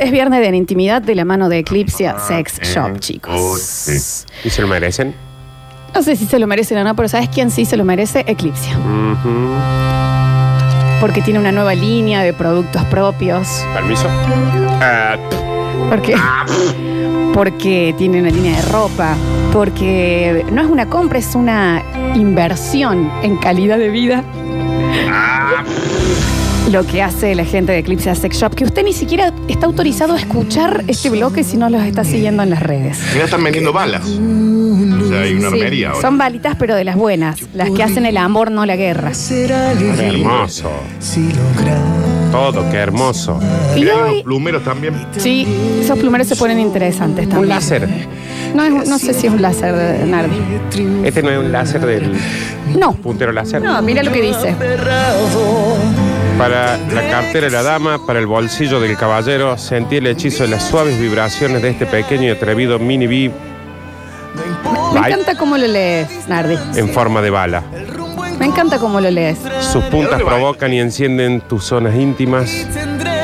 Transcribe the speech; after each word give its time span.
Es 0.00 0.10
viernes 0.10 0.40
de 0.40 0.56
intimidad 0.56 1.02
de 1.02 1.14
la 1.14 1.24
mano 1.24 1.48
de 1.48 1.58
Eclipse 1.58 2.10
Sex 2.26 2.58
Shop, 2.62 2.92
Uy, 2.94 2.98
chicos. 3.00 3.60
sí. 3.60 4.26
¿Y 4.44 4.50
se 4.50 4.62
lo 4.62 4.68
merecen? 4.68 5.14
No 5.94 6.02
sé 6.02 6.16
si 6.16 6.24
se 6.26 6.38
lo 6.38 6.46
merecen 6.46 6.78
o 6.78 6.84
no, 6.84 6.96
pero 6.96 7.08
¿sabes 7.08 7.28
quién 7.28 7.50
sí 7.50 7.64
se 7.66 7.76
lo 7.76 7.84
merece? 7.84 8.24
Eclipse. 8.26 8.70
Porque 11.00 11.20
tiene 11.22 11.38
una 11.38 11.52
nueva 11.52 11.74
línea 11.74 12.22
de 12.22 12.32
productos 12.32 12.82
propios. 12.84 13.46
¿Permiso? 13.74 14.06
Ah, 14.80 15.16
Porque, 15.90 16.14
porque 17.34 17.94
tiene 17.98 18.20
una 18.20 18.30
línea 18.30 18.56
de 18.56 18.62
ropa. 18.70 19.16
Porque 19.52 20.44
no 20.52 20.62
es 20.62 20.68
una 20.68 20.86
compra, 20.88 21.18
es 21.18 21.34
una 21.34 21.82
inversión 22.14 23.10
en 23.22 23.36
calidad 23.36 23.78
de 23.78 23.88
vida. 23.90 24.22
Lo 26.70 26.86
que 26.86 27.02
hace 27.02 27.34
la 27.34 27.44
gente 27.44 27.72
de 27.72 27.78
Eclipse 27.78 28.14
Sex 28.14 28.36
Shop, 28.38 28.54
que 28.54 28.64
usted 28.64 28.84
ni 28.84 28.92
siquiera 28.92 29.32
está 29.48 29.66
autorizado 29.66 30.14
a 30.14 30.18
escuchar 30.18 30.84
este 30.86 31.10
bloque 31.10 31.42
si 31.42 31.56
no 31.56 31.68
los 31.68 31.82
está 31.82 32.04
siguiendo 32.04 32.42
en 32.44 32.50
las 32.50 32.62
redes. 32.62 32.98
Ya 33.16 33.24
están 33.24 33.42
vendiendo 33.42 33.72
balas. 33.72 34.02
O 34.04 35.08
sea, 35.08 35.20
hay 35.22 35.32
una 35.34 35.48
Sí, 35.50 35.54
armería 35.56 35.88
ahora. 35.90 36.00
son 36.00 36.16
balitas, 36.18 36.54
pero 36.56 36.76
de 36.76 36.84
las 36.84 36.94
buenas, 36.94 37.40
las 37.54 37.70
que 37.70 37.82
hacen 37.82 38.06
el 38.06 38.16
amor, 38.16 38.52
no 38.52 38.64
la 38.66 38.76
guerra. 38.76 39.10
qué 39.28 39.46
hermoso. 40.06 40.70
Todo, 42.30 42.70
qué 42.70 42.76
hermoso. 42.76 43.40
Y 43.76 43.80
Mirá, 43.80 44.04
hoy, 44.04 44.22
plumeros 44.22 44.62
también. 44.62 44.94
sí, 45.16 45.46
esos 45.80 45.98
plumeros 45.98 46.28
se 46.28 46.36
ponen 46.36 46.60
interesantes 46.60 47.24
también. 47.28 47.42
Un 47.42 47.48
láser. 47.48 47.88
No, 48.54 48.64
es- 48.64 48.88
no 48.88 48.98
sé 48.98 49.12
si 49.14 49.26
es 49.26 49.32
un 49.32 49.42
láser, 49.42 50.06
Nardi. 50.06 50.36
Este 51.04 51.20
no 51.22 51.30
es 51.30 51.38
un 51.38 51.50
láser 51.50 51.84
del 51.84 52.12
No, 52.78 52.92
puntero 52.92 53.32
láser. 53.32 53.60
no, 53.60 53.82
mira 53.82 54.04
lo 54.04 54.12
que 54.12 54.22
dice. 54.22 54.54
Para 56.40 56.78
la 56.78 57.02
cartera 57.10 57.48
de 57.48 57.52
la 57.52 57.62
dama, 57.62 58.06
para 58.06 58.18
el 58.18 58.26
bolsillo 58.26 58.80
del 58.80 58.96
caballero, 58.96 59.58
sentí 59.58 59.96
el 59.96 60.06
hechizo 60.06 60.44
de 60.44 60.48
las 60.48 60.62
suaves 60.62 60.98
vibraciones 60.98 61.60
de 61.60 61.68
este 61.68 61.84
pequeño 61.84 62.28
y 62.28 62.30
atrevido 62.30 62.78
mini 62.78 63.06
bee 63.06 63.30
Me 64.94 65.00
Bye. 65.00 65.10
encanta 65.12 65.36
cómo 65.36 65.58
lo 65.58 65.66
lees, 65.66 66.08
Nardi. 66.28 66.56
en 66.76 66.88
forma 66.88 67.20
de 67.20 67.28
bala. 67.28 67.62
Me 68.38 68.46
encanta 68.46 68.78
cómo 68.78 69.02
lo 69.02 69.10
lees. 69.10 69.36
Sus 69.70 69.84
puntas 69.84 70.22
provocan 70.22 70.72
y 70.72 70.80
encienden 70.80 71.42
tus 71.42 71.64
zonas 71.64 71.94
íntimas, 71.94 72.50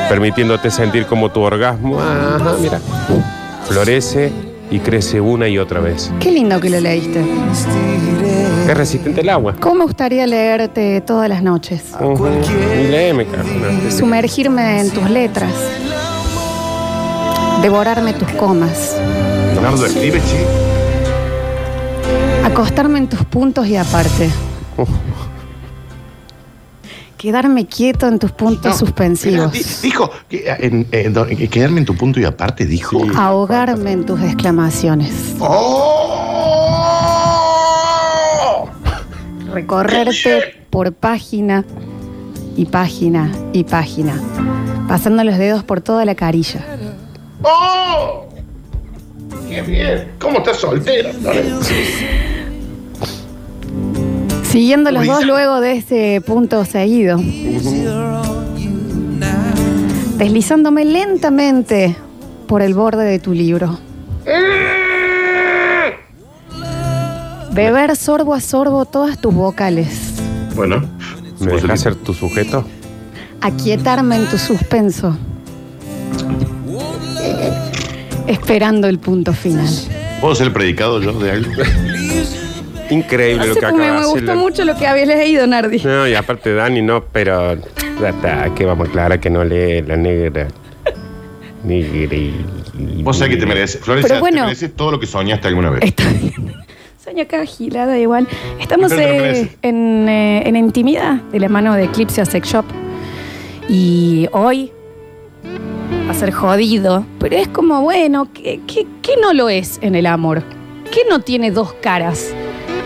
permitiéndote 0.09 0.69
sentir 0.69 1.07
como 1.07 1.31
tu 1.31 1.41
orgasmo, 1.41 1.99
ajá, 1.99 2.53
mira, 2.61 2.79
florece 3.67 4.31
y 4.69 4.77
crece 4.77 5.19
una 5.19 5.47
y 5.47 5.57
otra 5.57 5.79
vez. 5.79 6.11
Qué 6.19 6.31
lindo 6.31 6.59
que 6.59 6.69
lo 6.69 6.79
leíste. 6.79 7.25
Es 8.67 8.75
resistente 8.77 9.21
al 9.21 9.29
agua. 9.29 9.55
¿Cómo 9.59 9.75
me 9.75 9.83
gustaría 9.85 10.27
leerte 10.27 10.99
todas 11.01 11.29
las 11.29 11.41
noches? 11.41 11.83
Y 12.83 12.87
léeme, 12.87 13.25
Carmen. 13.25 13.91
Sumergirme 13.91 14.81
en 14.81 14.89
tus 14.91 15.09
letras. 15.09 15.53
Devorarme 17.61 18.13
tus 18.13 18.29
comas. 18.31 18.95
Leonardo 19.53 19.85
escribe, 19.85 20.19
che. 20.19 20.45
Acostarme 22.45 22.99
en 22.99 23.07
tus 23.07 23.23
puntos 23.25 23.65
y 23.67 23.77
aparte. 23.77 24.29
Quedarme 27.17 27.65
quieto 27.65 28.07
en 28.07 28.19
tus 28.19 28.31
puntos 28.31 28.73
No, 28.73 28.77
suspensivos. 28.77 29.51
mira, 29.51 29.67
dijo, 29.81 30.11
que, 30.29 30.37
eh, 30.37 30.55
en- 30.59 30.87
en- 30.91 31.13
do- 31.13 31.25
que 31.25 31.47
quedarme 31.47 31.79
en 31.79 31.85
tu 31.85 31.95
punto 31.95 32.19
y 32.19 32.25
aparte, 32.25 32.65
dijo. 32.65 32.99
Sí. 32.99 33.11
Ahogarme 33.15 33.91
en 33.93 34.05
tus 34.05 34.21
exclamaciones. 34.21 35.11
¡Oh! 35.39 36.16
Recorrerte 39.57 40.53
por 40.69 40.93
página 40.93 41.65
y 42.55 42.65
página 42.65 43.31
y 43.53 43.63
página. 43.63 44.13
Pasando 44.87 45.23
los 45.23 45.39
dedos 45.39 45.63
por 45.63 45.81
toda 45.81 46.05
la 46.05 46.13
carilla. 46.13 46.63
¡Oh! 47.41 48.27
¡Qué 49.49 49.63
bien! 49.63 50.11
¿Cómo 50.19 50.37
estás 50.37 50.57
soltera? 50.57 51.11
Florencia? 51.11 51.75
Siguiendo 54.43 54.91
los 54.91 55.07
dos 55.07 55.25
luego 55.25 55.59
de 55.59 55.77
ese 55.77 56.21
punto 56.23 56.63
seguido. 56.63 57.19
Deslizándome 60.19 60.85
lentamente 60.85 61.95
por 62.47 62.61
el 62.61 62.75
borde 62.75 63.05
de 63.05 63.17
tu 63.17 63.33
libro. 63.33 63.79
Beber 67.57 67.95
sorbo 67.95 68.35
a 68.35 68.39
sorbo 68.39 68.85
todas 68.85 69.19
tus 69.19 69.33
vocales. 69.33 70.13
Bueno, 70.53 70.87
¿Me 71.39 71.53
dejas 71.53 71.81
ser 71.81 71.95
tu 71.95 72.13
sujeto? 72.13 72.63
Aquietarme 73.41 74.15
en 74.17 74.27
tu 74.27 74.37
suspenso. 74.37 75.17
Esperando 78.27 78.87
el 78.87 78.99
punto 78.99 79.33
final. 79.33 79.65
¿Puedo 80.21 80.35
ser 80.35 80.45
el 80.47 80.53
predicado 80.53 81.01
yo 81.01 81.13
de 81.13 81.31
algo? 81.31 81.51
Increíble 82.91 83.47
lo 83.47 83.55
que 83.55 83.65
acaba 83.65 83.75
me, 83.79 83.85
de 83.85 83.91
me 83.91 83.97
hacer. 84.01 84.11
gustó 84.11 84.35
mucho 84.35 84.63
lo 84.63 84.75
que 84.75 84.85
habías 84.85 85.07
leído, 85.07 85.47
Nardi. 85.47 85.79
No, 85.79 86.07
y 86.07 86.13
aparte 86.13 86.53
Dani 86.53 86.83
no, 86.83 87.05
pero 87.05 87.55
ya 87.99 88.09
está, 88.09 88.53
que 88.53 88.65
vamos 88.65 88.85
a 88.85 88.89
aclarar 88.91 89.19
que 89.19 89.31
no 89.31 89.43
lee 89.43 89.81
la 89.81 89.97
negra. 89.97 90.47
Negri. 91.63 92.35
Vos 93.01 93.17
sabés 93.17 93.33
que 93.33 93.39
te 93.39 93.47
mereces. 93.47 93.81
Florencia, 93.81 94.09
Pero 94.09 94.19
bueno. 94.19 94.37
te 94.37 94.43
mereces 94.43 94.75
todo 94.75 94.91
lo 94.91 94.99
que 94.99 95.07
soñaste 95.07 95.47
alguna 95.47 95.71
vez. 95.71 95.81
Está 95.83 96.03
bien. 96.11 96.66
Sueño 97.07 97.23
acá 97.23 97.45
gilada 97.45 97.97
igual. 97.97 98.27
Estamos 98.59 98.91
eh, 98.91 99.55
en, 99.61 100.09
eh, 100.09 100.45
en 100.45 100.57
intimidad 100.57 101.21
de 101.31 101.39
la 101.39 101.47
mano 101.47 101.73
de 101.73 101.85
Eclipse 101.85 102.25
Sex 102.25 102.49
Shop. 102.49 102.65
Y 103.69 104.27
hoy 104.33 104.73
va 106.05 106.11
a 106.11 106.13
ser 106.13 106.33
jodido, 106.33 107.05
pero 107.17 107.37
es 107.37 107.47
como, 107.47 107.81
bueno, 107.81 108.27
¿qué, 108.33 108.59
qué, 108.67 108.85
qué 109.01 109.13
no 109.21 109.31
lo 109.31 109.47
es 109.47 109.79
en 109.81 109.95
el 109.95 110.05
amor? 110.05 110.43
¿Qué 110.91 111.03
no 111.09 111.21
tiene 111.21 111.49
dos 111.49 111.71
caras 111.75 112.33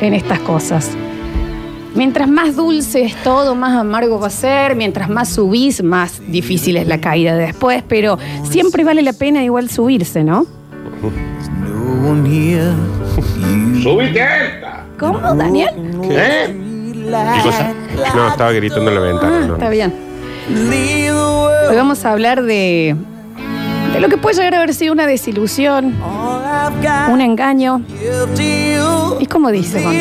en 0.01 0.13
estas 0.13 0.37
cosas? 0.41 0.91
Mientras 1.95 2.29
más 2.29 2.55
dulce 2.55 3.01
es 3.01 3.15
todo, 3.23 3.55
más 3.55 3.75
amargo 3.75 4.19
va 4.19 4.27
a 4.27 4.29
ser. 4.29 4.75
Mientras 4.75 5.09
más 5.09 5.29
subís, 5.29 5.81
más 5.81 6.21
difícil 6.27 6.77
es 6.77 6.85
la 6.85 7.01
caída 7.01 7.35
después. 7.35 7.83
Pero 7.87 8.19
siempre 8.43 8.83
vale 8.83 9.01
la 9.01 9.13
pena 9.13 9.43
igual 9.43 9.71
subirse, 9.71 10.23
¿no? 10.23 10.45
¡Subite 13.81 14.21
alta! 14.21 14.85
¿Cómo, 14.99 15.19
Daniel? 15.19 15.69
¿Eh? 16.03 16.55
¿Qué 17.03 17.41
cosa? 17.43 17.73
No, 18.15 18.27
estaba 18.29 18.51
gritando 18.51 18.89
en 18.89 18.95
la 18.95 19.01
ventana. 19.01 19.39
Ah, 19.43 19.47
no. 19.47 19.53
está 19.53 19.69
bien. 19.69 19.93
Hoy 21.69 21.75
vamos 21.75 22.03
a 22.05 22.11
hablar 22.11 22.43
de, 22.43 22.95
de 23.93 23.99
lo 23.99 24.09
que 24.09 24.17
puede 24.17 24.35
llegar 24.35 24.55
a 24.55 24.57
haber 24.57 24.73
sido 24.73 24.93
una 24.93 25.07
desilusión, 25.07 25.95
un 27.09 27.21
engaño. 27.21 27.81
¿Y 29.19 29.25
cómo 29.25 29.51
dice, 29.51 29.81
Juan? 29.83 29.95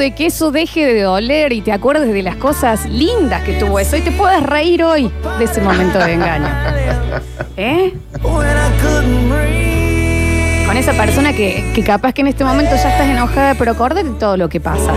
De 0.00 0.14
que 0.14 0.26
eso 0.26 0.50
deje 0.50 0.86
de 0.86 1.02
doler 1.02 1.52
y 1.52 1.60
te 1.60 1.72
acuerdes 1.72 2.12
de 2.12 2.22
las 2.22 2.36
cosas 2.36 2.86
lindas 2.86 3.42
que 3.42 3.52
tuvo 3.52 3.78
eso 3.78 3.96
y 3.96 4.00
te 4.00 4.10
puedas 4.10 4.42
reír 4.42 4.82
hoy 4.82 5.12
de 5.38 5.44
ese 5.44 5.60
momento 5.60 5.98
de 5.98 6.14
engaño. 6.14 6.48
¿Eh? 7.56 7.92
Con 10.66 10.76
esa 10.76 10.94
persona 10.94 11.34
que, 11.34 11.70
que 11.74 11.84
capaz 11.84 12.14
que 12.14 12.22
en 12.22 12.28
este 12.28 12.44
momento 12.44 12.70
ya 12.76 12.90
estás 12.90 13.08
enojada, 13.08 13.54
pero 13.56 13.72
acordate 13.72 14.04
de 14.04 14.18
todo 14.18 14.38
lo 14.38 14.48
que 14.48 14.58
pasa. 14.58 14.90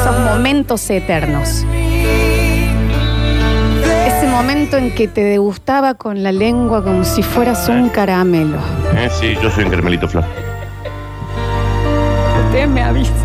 Esos 0.00 0.18
momentos 0.20 0.88
eternos. 0.90 1.64
Ese 4.06 4.28
momento 4.30 4.76
en 4.76 4.94
que 4.94 5.08
te 5.08 5.24
degustaba 5.24 5.94
con 5.94 6.22
la 6.22 6.30
lengua 6.30 6.84
como 6.84 7.02
si 7.02 7.24
fueras 7.24 7.68
un 7.68 7.88
caramelo. 7.88 8.58
Eh, 8.94 9.10
sí, 9.18 9.36
yo 9.42 9.50
soy 9.50 9.64
un 9.64 9.70
caramelito 9.70 10.08
flor. 10.08 10.24
Ustedes 12.46 12.68
me 12.68 12.82
avisan. 12.82 13.23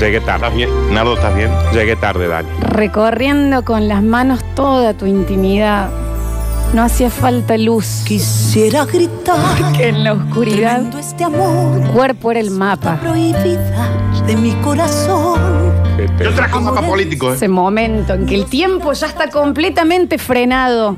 Llegué 0.00 0.20
tarde. 0.20 0.46
¿Estás 0.46 0.54
bien? 0.54 0.94
Nardo, 0.94 1.14
¿estás 1.14 1.34
bien? 1.34 1.50
Llegué 1.72 1.96
tarde, 1.96 2.28
Dani. 2.28 2.48
Recorriendo 2.60 3.64
con 3.64 3.88
las 3.88 4.02
manos 4.02 4.40
toda 4.54 4.94
tu 4.94 5.06
intimidad. 5.06 5.88
No 6.72 6.82
hacía 6.82 7.08
falta 7.10 7.56
luz. 7.56 8.02
Quisiera 8.04 8.84
gritar 8.84 9.72
Que 9.76 9.88
en 9.90 10.02
la 10.02 10.14
oscuridad 10.14 10.82
este 10.98 11.22
amor 11.24 11.80
tu 11.80 11.92
cuerpo 11.92 12.30
era 12.32 12.40
el 12.40 12.50
mapa. 12.50 12.98
prohibida 13.00 13.88
de 14.26 14.34
mi 14.36 14.52
corazón. 14.54 15.38
Yo 16.20 16.32
traje 16.34 16.56
un 16.56 16.64
mapa 16.64 16.82
político, 16.82 17.30
¿eh? 17.30 17.34
Ese 17.36 17.46
momento 17.48 18.14
en 18.14 18.26
que 18.26 18.34
el 18.34 18.46
tiempo 18.46 18.92
ya 18.92 19.06
está 19.06 19.28
completamente 19.30 20.18
frenado 20.18 20.96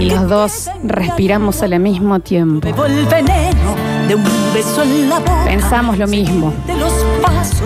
y 0.00 0.06
los 0.06 0.28
dos 0.28 0.68
respiramos 0.82 1.62
al 1.62 1.78
mismo 1.78 2.18
tiempo. 2.20 2.66
bebo 2.66 2.86
el 2.86 3.06
veneno 3.06 3.74
de 4.08 4.14
un 4.16 4.24
beso 4.52 4.82
en 4.82 5.08
la 5.08 5.18
boca. 5.20 5.44
Pensamos 5.44 5.98
lo 5.98 6.06
mismo 6.08 6.52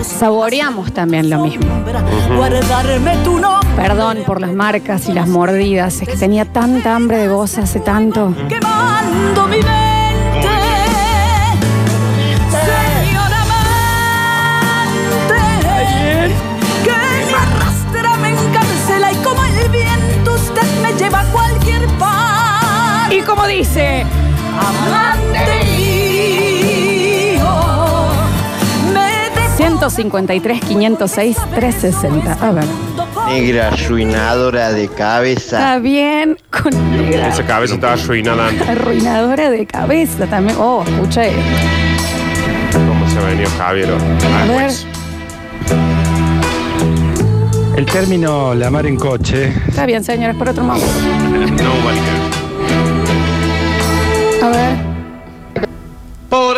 saboreamos 0.03 0.91
también 0.93 1.29
lo 1.29 1.43
mismo. 1.43 1.65
Perdón 3.75 4.19
por 4.25 4.41
las 4.41 4.53
marcas 4.53 5.07
y 5.09 5.13
las 5.13 5.27
mordidas, 5.27 6.01
es 6.01 6.07
que 6.09 6.15
tenía 6.17 6.45
tanta 6.45 6.95
hambre 6.95 7.17
de 7.17 7.27
vos 7.29 7.57
hace 7.57 7.79
tanto. 7.79 8.33
Quemando 8.47 9.47
mi 9.47 9.57
mente, 9.57 10.47
señor 12.51 13.33
amante, 13.33 13.73
que 16.83 16.91
me 17.31 17.37
arrastra, 17.37 18.17
me 18.17 18.29
encarcela 18.29 19.11
y 19.11 19.15
como 19.17 19.43
el 19.43 19.69
viento 19.69 20.33
usted 20.33 20.81
me 20.81 20.93
lleva 20.93 21.21
a 21.21 21.25
cualquier 21.31 21.87
parte. 21.97 23.15
Y 23.15 23.21
como 23.21 23.47
dice, 23.47 24.05
amante. 24.59 25.20
153, 29.89 30.59
506, 30.61 31.37
360. 31.55 32.33
A 32.33 32.51
ver. 32.51 32.63
Negra 33.27 33.69
arruinadora 33.69 34.71
de 34.71 34.87
cabeza. 34.89 35.57
Está 35.57 35.79
bien 35.79 36.37
con 36.51 36.71
negra. 36.91 37.29
Esa 37.29 37.45
cabeza 37.45 37.73
estaba 37.75 37.93
arruinada 37.93 38.47
antes. 38.47 38.67
Arruinadora 38.69 39.49
de 39.49 39.65
cabeza 39.65 40.27
también. 40.27 40.57
Oh, 40.59 40.83
escucha 40.85 41.25
esto. 41.25 41.41
¿Cómo 42.73 43.09
se 43.09 43.17
ha 43.17 43.21
venido 43.21 43.49
Javier? 43.57 43.89
Ah, 43.91 44.43
A 44.43 44.45
ver. 44.45 44.53
pues. 44.53 44.85
El 47.75 47.85
término 47.85 48.53
la 48.53 48.69
mar 48.69 48.85
en 48.85 48.97
coche 48.97 49.51
Está 49.67 49.85
bien, 49.87 50.03
señores, 50.03 50.35
por 50.35 50.49
otro 50.49 50.63
momento. 50.63 50.85
Nobody 51.63 51.99
cares. 51.99 52.31
A 54.43 54.49
ver. 54.49 54.90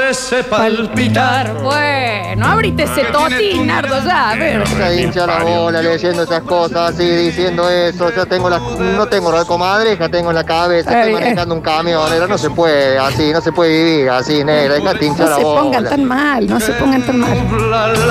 Por 0.03 0.11
ese 0.11 0.43
palpitar. 0.43 1.53
Bueno, 1.63 2.45
abrite 2.45 2.83
ese 2.83 3.05
totín, 3.05 3.67
Nardo, 3.67 4.03
ya. 4.05 4.31
A 4.31 4.35
ver. 4.35 4.67
Se 4.67 5.01
hincha 5.01 5.25
la 5.25 5.43
bola 5.45 5.81
leyendo 5.81 6.23
esas 6.23 6.41
cosas 6.41 6.93
así, 6.93 7.05
diciendo 7.05 7.69
eso. 7.69 8.13
Yo 8.13 8.25
tengo 8.25 8.49
la, 8.49 8.59
no 8.59 9.05
tengo 9.07 9.31
la 9.31 9.45
comadreja, 9.45 10.09
tengo 10.09 10.31
en 10.31 10.35
la 10.35 10.43
cabeza, 10.43 10.89
Ay, 10.89 10.95
estoy 10.97 11.11
eh. 11.11 11.13
manejando 11.21 11.55
un 11.55 11.61
camión. 11.61 12.01
No 12.27 12.37
se 12.37 12.49
puede 12.49 12.99
así, 12.99 13.31
no 13.31 13.39
se 13.39 13.53
puede 13.53 13.71
vivir 13.81 14.09
así, 14.09 14.43
negra. 14.43 14.73
Dejate 14.75 15.05
hinchar 15.05 15.25
No 15.25 15.29
la 15.31 15.37
se 15.37 15.43
bola. 15.43 15.61
pongan 15.61 15.83
tan 15.85 16.03
mal, 16.03 16.47
no 16.49 16.59
se 16.59 16.71
pongan 16.73 17.01
tan 17.03 17.19
mal. 17.19 17.37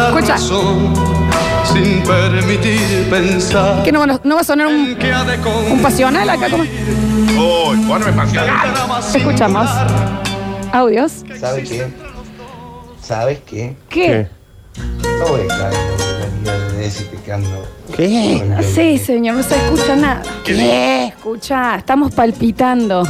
Escucha. 0.08 0.38
sin 0.38 2.02
permitir 2.04 3.06
pensar. 3.10 3.82
¿Que 3.82 3.92
no, 3.92 4.06
no- 4.06 4.18
no 4.24 4.34
va 4.36 4.40
a 4.40 4.44
sonar 4.44 4.66
un, 4.68 4.96
un 5.70 5.82
pasional 5.82 6.30
acá? 6.30 6.46
¿Cómo? 6.50 6.62
Uy, 6.62 7.76
ponme 7.86 8.12
pasional. 8.14 8.72
Escuchamos. 9.14 9.68
Audios. 10.72 11.24
¿Sabes 11.38 11.68
qué? 11.68 11.86
¿Sabes 13.02 13.40
qué? 13.46 13.76
¿Qué? 13.88 14.26
No 15.18 15.26
voy 15.28 15.40
a 15.40 15.44
estar 15.44 15.72
en 15.72 16.44
la 16.44 16.56
vida 16.56 16.72
de 16.78 16.86
ese 16.86 17.04
pecando. 17.04 17.66
¿Qué? 17.94 18.42
Sí, 18.74 18.98
señor, 18.98 19.36
no 19.36 19.42
se 19.42 19.54
escucha 19.56 19.96
nada. 19.96 20.22
¿Qué? 20.44 21.08
Escucha, 21.08 21.76
estamos 21.76 22.14
palpitando. 22.14 23.02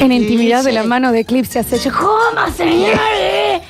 En 0.00 0.12
intimidad 0.12 0.64
de 0.64 0.72
la 0.72 0.82
mano 0.84 1.12
de 1.12 1.20
Eclipse 1.20 1.58
has 1.60 1.72
hecho. 1.72 1.90
¿Cómo, 1.92 2.48
señores? 2.56 3.62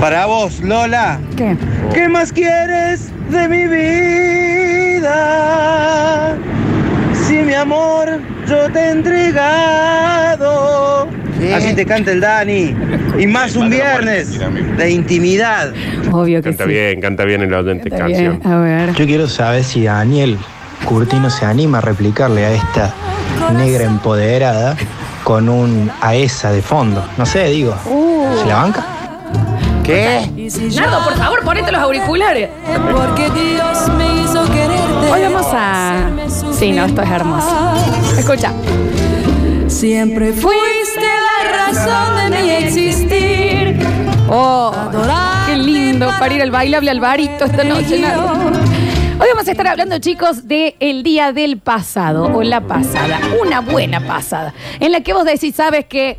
Para 0.00 0.26
vos, 0.26 0.60
Lola, 0.60 1.20
¿Qué? 1.36 1.56
¿qué 1.94 2.08
más 2.08 2.32
quieres 2.32 3.10
de 3.30 3.48
mi 3.48 3.66
vida? 3.66 5.16
Amor 7.56 8.20
yo 8.48 8.70
te 8.72 8.78
he 8.78 8.90
entregado. 9.96 11.08
Así 11.54 11.74
te 11.74 11.84
canta 11.84 12.12
el 12.12 12.20
Dani. 12.20 12.74
Y 13.18 13.26
más 13.26 13.56
un 13.56 13.68
viernes 13.70 14.38
de 14.76 14.90
intimidad. 14.90 15.72
Obvio 16.12 16.40
que 16.42 16.50
Canta 16.50 16.64
sí. 16.64 16.70
bien, 16.70 17.00
canta 17.00 17.24
bien 17.24 17.42
el 17.42 17.52
oyente 17.52 17.88
bien. 17.90 18.00
canción. 18.00 18.40
A 18.44 18.58
ver. 18.58 18.92
Yo 18.94 19.06
quiero 19.06 19.26
saber 19.28 19.64
si 19.64 19.84
Daniel 19.84 20.38
Curtino 20.84 21.28
se 21.30 21.44
anima 21.46 21.78
a 21.78 21.80
replicarle 21.80 22.44
a 22.46 22.52
esta 22.52 22.94
negra 23.56 23.84
empoderada 23.84 24.76
con 25.24 25.48
un 25.48 25.90
AESA 26.00 26.52
de 26.52 26.62
fondo. 26.62 27.04
No 27.18 27.26
sé, 27.26 27.44
digo. 27.48 27.74
Uh. 27.86 28.38
¿Se 28.40 28.46
la 28.46 28.56
banca? 28.56 28.84
¿Qué? 29.82 30.30
Nardo, 30.74 31.04
por 31.04 31.14
favor, 31.16 31.42
ponete 31.44 31.70
los 31.72 31.80
auriculares. 31.80 32.48
Porque 32.92 33.30
Dios 33.30 33.88
me 33.96 34.22
hizo. 34.22 34.44
Hoy 35.10 35.22
vamos 35.22 35.46
a. 35.52 36.10
Sí, 36.52 36.72
no, 36.72 36.84
esto 36.84 37.02
es 37.02 37.10
hermoso. 37.10 37.74
Escucha. 38.18 38.52
Siempre 39.68 40.32
fuiste 40.32 41.00
la 41.00 41.66
razón 41.66 42.30
de 42.30 42.42
mi 42.42 42.50
existir. 42.50 43.78
Oh, 44.28 44.72
qué 45.46 45.56
lindo 45.56 46.08
para 46.18 46.34
ir 46.34 46.42
al 46.42 46.50
bailable 46.50 46.90
Alvarito 46.90 47.44
esta 47.44 47.64
noche, 47.64 48.00
Nardo. 48.00 48.32
Hoy 49.18 49.28
vamos 49.30 49.48
a 49.48 49.50
estar 49.50 49.66
hablando, 49.66 49.98
chicos, 49.98 50.46
de 50.46 50.76
el 50.80 51.02
día 51.02 51.32
del 51.32 51.58
pasado 51.58 52.24
o 52.34 52.42
la 52.42 52.60
pasada. 52.60 53.20
Una 53.40 53.60
buena 53.60 54.00
pasada. 54.00 54.52
En 54.80 54.92
la 54.92 55.00
que 55.00 55.12
vos 55.12 55.24
decís, 55.24 55.54
sabes 55.54 55.86
que 55.86 56.18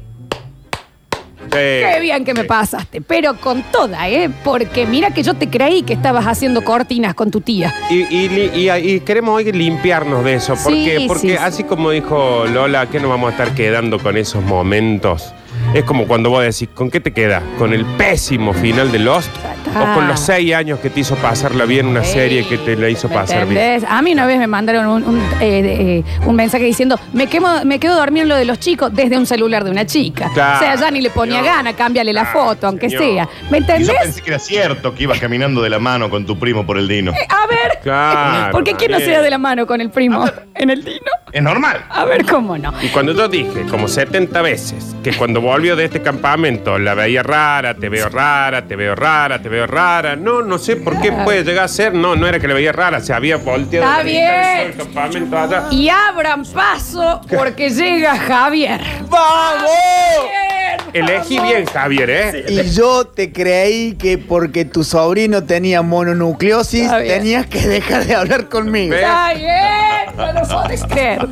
qué 1.49 1.97
bien 2.01 2.23
que 2.25 2.33
me 2.33 2.43
pasaste, 2.43 3.01
pero 3.01 3.35
con 3.37 3.63
toda, 3.71 4.09
¿eh? 4.09 4.29
Porque 4.43 4.85
mira 4.85 5.11
que 5.11 5.23
yo 5.23 5.33
te 5.33 5.49
creí 5.49 5.83
que 5.83 5.93
estabas 5.93 6.25
haciendo 6.25 6.63
cortinas 6.63 7.13
con 7.13 7.31
tu 7.31 7.41
tía. 7.41 7.73
Y, 7.89 8.01
y- 8.15 8.51
y- 8.55 8.69
y 8.71 8.99
queremos 9.01 9.35
hoy 9.35 9.51
limpiarnos 9.51 10.23
de 10.23 10.35
eso. 10.35 10.55
Porque 10.61 11.07
sí. 11.19 11.31
así 11.33 11.63
como 11.63 11.91
dijo 11.91 12.45
Lola, 12.45 12.87
que 12.87 12.99
nos 12.99 13.09
vamos 13.09 13.29
a 13.29 13.31
estar 13.31 13.55
quedando 13.55 13.99
con 13.99 14.17
esos 14.17 14.43
momentos? 14.43 15.33
Es 15.73 15.83
como 15.83 16.07
cuando 16.07 16.29
vos 16.29 16.41
decís, 16.43 16.69
¿con 16.73 16.89
qué 16.89 16.99
te 16.99 17.11
quedas? 17.11 17.43
¿Con 17.59 17.73
el 17.73 17.85
pésimo 17.85 18.53
final 18.53 18.91
de 18.91 18.99
Lost? 18.99 19.29
¿O 19.75 19.93
con 19.93 20.07
los 20.07 20.19
seis 20.19 20.53
años 20.55 20.79
que 20.79 20.89
te 20.89 21.01
hizo 21.01 21.15
pasarla 21.17 21.65
bien 21.65 21.85
una 21.87 22.03
serie 22.03 22.47
que 22.47 22.57
te 22.57 22.75
la 22.75 22.89
hizo 22.89 23.09
¿Me 23.09 23.15
pasar 23.15 23.45
bien? 23.45 23.57
entendés? 23.59 23.89
A 23.91 24.01
mí 24.01 24.13
una 24.13 24.25
vez 24.25 24.39
me 24.39 24.47
mandaron 24.47 24.87
un, 24.87 25.03
un, 25.03 25.19
eh, 25.39 25.61
de- 25.61 25.97
eh, 25.99 26.03
un 26.25 26.35
mensaje 26.35 26.63
diciendo, 26.63 26.97
me, 27.13 27.29
quemo- 27.29 27.63
me 27.63 27.77
quedo 27.79 27.95
dormido 27.95 28.23
en 28.23 28.29
lo 28.29 28.35
de 28.37 28.45
los 28.45 28.59
chicos 28.59 28.91
desde 28.95 29.17
un 29.17 29.27
celular 29.27 29.63
de 29.65 29.69
una 29.71 29.85
chica. 29.85 30.31
Claro, 30.33 30.57
o 30.57 30.59
sea, 30.61 30.75
ya 30.75 30.89
ni 30.89 31.01
le 31.01 31.09
ponía 31.11 31.39
señor. 31.41 31.55
gana, 31.57 31.73
cámbiale 31.73 32.11
la 32.13 32.23
Claro, 32.31 32.39
foto, 32.47 32.67
aunque 32.67 32.89
señor. 32.89 33.03
sea. 33.03 33.29
¿Me 33.51 33.57
Y 33.59 33.61
yo 33.61 33.67
entendés? 33.67 33.95
pensé 34.01 34.21
que 34.21 34.29
era 34.31 34.39
cierto 34.39 34.95
que 34.95 35.03
ibas 35.03 35.19
caminando 35.19 35.61
de 35.61 35.69
la 35.69 35.79
mano 35.79 36.09
con 36.09 36.25
tu 36.25 36.39
primo 36.39 36.65
por 36.65 36.77
el 36.79 36.87
Dino. 36.87 37.11
A 37.11 37.47
ver, 37.47 37.79
Claro, 37.83 38.51
¿por 38.53 38.63
qué 38.63 38.73
quién 38.73 38.91
no 38.91 38.99
se 38.99 39.11
da 39.11 39.21
de 39.21 39.29
la 39.29 39.37
mano 39.37 39.67
con 39.67 39.79
el 39.81 39.91
primo 39.91 40.25
en 40.55 40.69
el 40.71 40.83
dino? 40.83 40.97
Es 41.31 41.43
normal. 41.43 41.83
A 41.89 42.05
ver, 42.05 42.25
¿cómo 42.25 42.57
no? 42.57 42.73
Y 42.81 42.87
cuando 42.87 43.11
yo 43.13 43.27
dije, 43.27 43.63
como 43.69 43.87
70 43.87 44.41
veces, 44.41 44.95
que 45.03 45.13
cuando 45.13 45.41
de 45.75 45.85
este 45.85 46.01
campamento 46.01 46.77
la 46.79 46.93
veía 46.93 47.23
rara, 47.23 47.73
te 47.75 47.89
veo 47.89 48.09
rara, 48.09 48.65
te 48.67 48.75
veo 48.75 48.95
rara, 48.95 49.41
te 49.41 49.49
veo 49.49 49.67
rara. 49.67 50.15
No, 50.15 50.41
no 50.41 50.57
sé 50.57 50.75
por 50.77 50.99
qué 51.01 51.11
puede 51.11 51.43
llegar 51.43 51.65
a 51.65 51.67
ser. 51.67 51.93
No, 51.93 52.15
no 52.15 52.27
era 52.27 52.39
que 52.39 52.47
la 52.47 52.53
veía 52.53 52.71
rara, 52.71 52.99
se 53.01 53.13
había 53.13 53.37
volteado. 53.37 53.85
Está 53.85 53.97
la 53.97 54.03
vista 54.03 54.21
de 54.21 54.37
bien. 54.37 54.71
todo 54.77 54.87
el 54.87 54.93
campamento 54.93 55.37
allá. 55.37 55.63
Y 55.71 55.89
abran 55.89 56.45
paso 56.45 57.21
porque 57.29 57.69
llega 57.69 58.17
Javier. 58.17 58.81
¡Vamos! 59.09 59.69
Elegí 60.93 61.39
bien, 61.39 61.65
Javier, 61.65 62.09
¿eh? 62.09 62.45
Y 62.47 62.71
yo 62.71 63.05
te 63.05 63.31
creí 63.31 63.93
que 63.95 64.17
porque 64.17 64.65
tu 64.65 64.83
sobrino 64.83 65.43
tenía 65.43 65.81
mononucleosis 65.81 66.83
Está 66.83 66.99
bien. 66.99 67.17
tenías 67.19 67.45
que 67.47 67.59
dejar 67.67 68.05
de 68.05 68.15
hablar 68.15 68.47
conmigo. 68.49 68.95
Está 68.95 69.33
bien, 69.33 70.15
no 70.15 70.33
lo 70.33 70.47
podés 70.47 70.83
creer. 70.85 71.27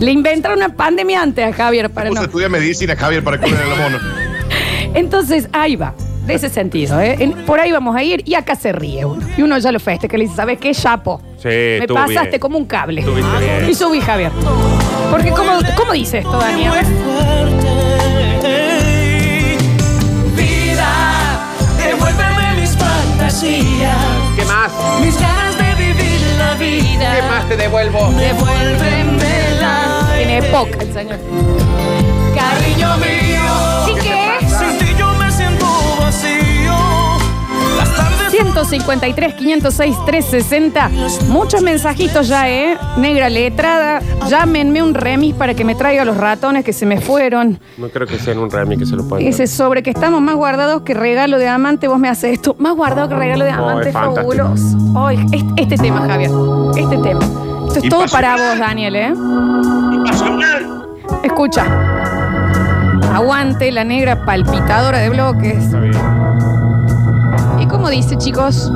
Le 0.00 0.10
inventaron 0.10 0.58
una 0.58 0.70
pandemia 0.74 1.22
antes 1.22 1.44
a 1.46 1.52
Javier 1.52 1.90
para 1.90 2.10
a 2.10 2.12
no. 2.12 2.22
estudiar 2.22 2.50
medicina, 2.50 2.96
Javier, 2.96 3.22
para 3.22 3.38
curar 3.38 3.62
el 3.62 3.78
mono. 3.80 3.98
Entonces, 4.94 5.48
ahí 5.52 5.76
va. 5.76 5.94
De 6.26 6.34
ese 6.34 6.48
sentido, 6.48 6.98
¿eh? 7.00 7.16
En- 7.18 7.32
por 7.44 7.60
ahí 7.60 7.70
vamos 7.70 7.94
a 7.94 8.02
ir 8.02 8.22
y 8.24 8.34
acá 8.34 8.54
se 8.56 8.72
ríe 8.72 9.04
uno. 9.04 9.26
Y 9.36 9.42
uno 9.42 9.58
ya 9.58 9.70
lo 9.70 9.78
feste, 9.78 10.08
que 10.08 10.16
le 10.16 10.24
dice, 10.24 10.36
¿sabes 10.36 10.58
qué? 10.58 10.72
Chapo. 10.72 11.20
Sí, 11.36 11.48
Me 11.48 11.78
estuvo 11.80 11.98
pasaste 11.98 12.28
bien. 12.30 12.40
como 12.40 12.56
un 12.58 12.64
cable. 12.64 13.00
Estuviste 13.02 13.38
bien. 13.40 13.68
Y 13.70 13.74
subí, 13.74 14.00
Javier. 14.00 14.32
Porque, 15.10 15.30
¿cómo, 15.32 15.58
cómo 15.76 15.92
dice 15.92 16.18
esto, 16.18 16.32
Dani? 16.38 16.64
A 16.64 16.72
ver. 16.72 16.84
Vida, 20.34 20.92
devuélveme 21.76 22.60
mis 22.60 22.70
fantasías, 22.76 23.96
¿Qué 24.36 24.44
más? 24.46 24.72
mis 25.04 25.20
ganas 25.20 25.58
de 25.58 25.74
vivir 25.84 26.20
la 26.38 26.54
vida. 26.54 27.14
¿Qué 27.16 27.22
más 27.22 27.48
te 27.48 27.56
devuelvo? 27.58 28.10
Devuélvemela. 28.12 29.03
Época 30.38 30.78
el 30.82 30.92
señor. 30.92 31.18
Cariño 32.34 32.96
mío, 32.96 33.86
¿Sí 33.86 33.92
qué? 34.02 34.46
sin 34.48 34.78
ti 34.78 34.94
yo 34.98 35.12
me 35.14 35.30
siento 35.30 35.64
vacío. 36.00 36.74
Las 37.76 37.94
tardes 37.94 38.30
153, 38.32 39.34
506, 39.34 39.96
360. 40.06 40.90
Muchos 41.28 41.62
mensajitos 41.62 42.26
ya, 42.28 42.50
¿eh? 42.50 42.76
Negra 42.96 43.28
letrada. 43.30 44.00
Llámenme 44.28 44.82
un 44.82 44.94
remis 44.94 45.34
para 45.34 45.54
que 45.54 45.64
me 45.64 45.74
traiga 45.76 46.04
los 46.04 46.16
ratones 46.16 46.64
que 46.64 46.72
se 46.72 46.84
me 46.86 47.00
fueron. 47.00 47.60
No 47.78 47.88
creo 47.90 48.06
que 48.08 48.18
sea 48.18 48.32
en 48.32 48.40
un 48.40 48.50
Remy 48.50 48.76
que 48.76 48.86
se 48.86 48.96
lo 48.96 49.06
puedan 49.08 49.24
Ese 49.26 49.46
sobre 49.46 49.82
que 49.84 49.90
estamos 49.90 50.20
más 50.20 50.34
guardados 50.34 50.82
que 50.82 50.94
regalo 50.94 51.38
de 51.38 51.46
amante, 51.48 51.86
vos 51.86 51.98
me 52.00 52.08
haces 52.08 52.32
esto. 52.34 52.56
Más 52.58 52.74
guardado 52.74 53.08
que 53.08 53.14
regalo 53.14 53.44
de 53.44 53.50
Oh, 53.52 53.54
amante, 53.54 53.88
es 53.90 53.92
fantástico. 53.94 54.32
fabuloso. 54.36 54.76
Ay, 55.06 55.24
este, 55.30 55.62
este 55.62 55.76
tema, 55.76 56.00
Javier. 56.08 56.30
Este 56.76 56.98
tema. 56.98 57.20
Esto 57.76 57.84
es 57.84 57.88
todo 57.90 58.06
para 58.08 58.36
vos, 58.36 58.58
Daniel, 58.58 58.96
¿eh? 58.96 59.12
Escucha. 61.22 61.64
Aguante 63.12 63.70
la 63.72 63.84
negra 63.84 64.24
palpitadora 64.24 64.98
de 64.98 65.10
bloques. 65.10 65.64
Está 65.64 65.80
bien. 65.80 65.94
¿Y 67.60 67.66
cómo 67.66 67.88
dice, 67.88 68.16
chicos? 68.18 68.70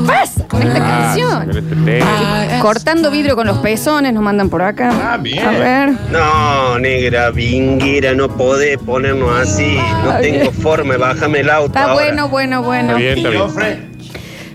Pero 0.62 1.60
este 1.60 1.76
tema. 1.76 2.60
Cortando 2.62 3.12
vidrio 3.12 3.36
con 3.36 3.48
los 3.48 3.58
pezones, 3.58 4.14
nos 4.14 4.24
mandan 4.24 4.50
por 4.50 4.62
acá. 4.62 4.92
Ah, 5.14 5.18
bien. 5.18 5.46
A 5.46 5.52
ver. 5.52 5.90
No, 6.12 6.80
negra, 6.80 7.32
vinguera, 7.32 8.14
no 8.14 8.30
podés 8.30 8.78
ponernos 8.78 9.30
así. 9.40 9.78
No 10.04 10.18
tengo 10.20 10.52
forma, 10.52 10.98
bájame 10.98 11.40
el 11.40 11.50
auto. 11.50 11.68
Está 11.68 11.84
ahora. 11.84 11.94
bueno, 11.94 12.30
bueno, 12.30 12.64
bueno. 12.64 12.90
Está 12.90 13.00
bien, 13.00 13.18
está 13.18 13.30
bien. 13.30 13.42
Jofre, 13.42 13.80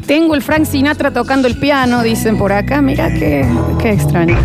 Tengo 0.07 0.35
el 0.35 0.43
Frank 0.43 0.65
Sinatra 0.67 1.11
tocando 1.11 1.49
el 1.49 1.59
piano, 1.59 2.03
dicen 2.03 2.39
por 2.39 2.53
acá. 2.53 2.81
Mira 2.81 3.09
qué, 3.11 3.47
qué 3.81 3.93
extraño. 3.93 4.39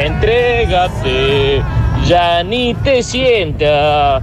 Entrégate, 0.00 1.62
ya 2.06 2.42
ni 2.42 2.74
te 2.74 3.02
sienta. 3.02 4.16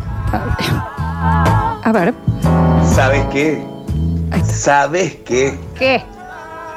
A 1.86 1.92
ver, 1.92 2.14
¿Sabes 2.86 3.24
qué? 3.32 3.64
¿Sabes 4.44 5.16
qué? 5.26 5.58
¿qué? 5.78 6.04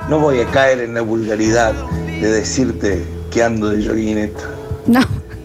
No 0.09 0.19
voy 0.21 0.41
a 0.41 0.47
caer 0.47 0.81
en 0.81 0.95
la 0.95 1.01
vulgaridad 1.01 1.73
de 2.21 2.29
decirte 2.31 3.05
que 3.31 3.43
ando 3.43 3.71
de 3.71 3.87
joguineta. 3.87 4.45
No. 4.87 5.01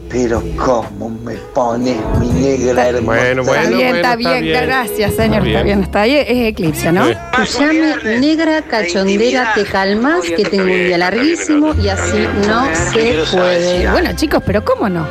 Pero 0.09 0.43
cómo 0.57 1.09
me 1.09 1.35
pones 1.35 1.95
mi 2.19 2.27
negra 2.27 2.89
hermosa. 2.89 3.05
Bueno, 3.05 3.41
está 3.43 3.65
bien, 3.69 3.95
está 3.95 4.15
bien, 4.17 4.45
gracias, 4.65 5.13
señor. 5.15 5.47
Está 5.47 5.63
bien, 5.63 5.83
está 5.83 6.01
ahí. 6.01 6.15
Es 6.15 6.27
Eclipse, 6.49 6.91
¿no? 6.91 7.07
Escuchame, 7.07 7.95
negra 8.19 8.61
cachondera, 8.61 9.53
te 9.55 9.63
calmas, 9.63 10.21
que 10.25 10.43
tengo 10.43 10.63
un 10.65 10.69
día 10.87 10.97
larguísimo 10.97 11.73
y 11.81 11.87
así 11.87 12.27
no 12.45 12.67
se 12.91 13.23
puede. 13.31 13.89
Bueno, 13.89 14.11
chicos, 14.15 14.43
pero 14.45 14.63
¿cómo 14.65 14.89
no? 14.89 15.07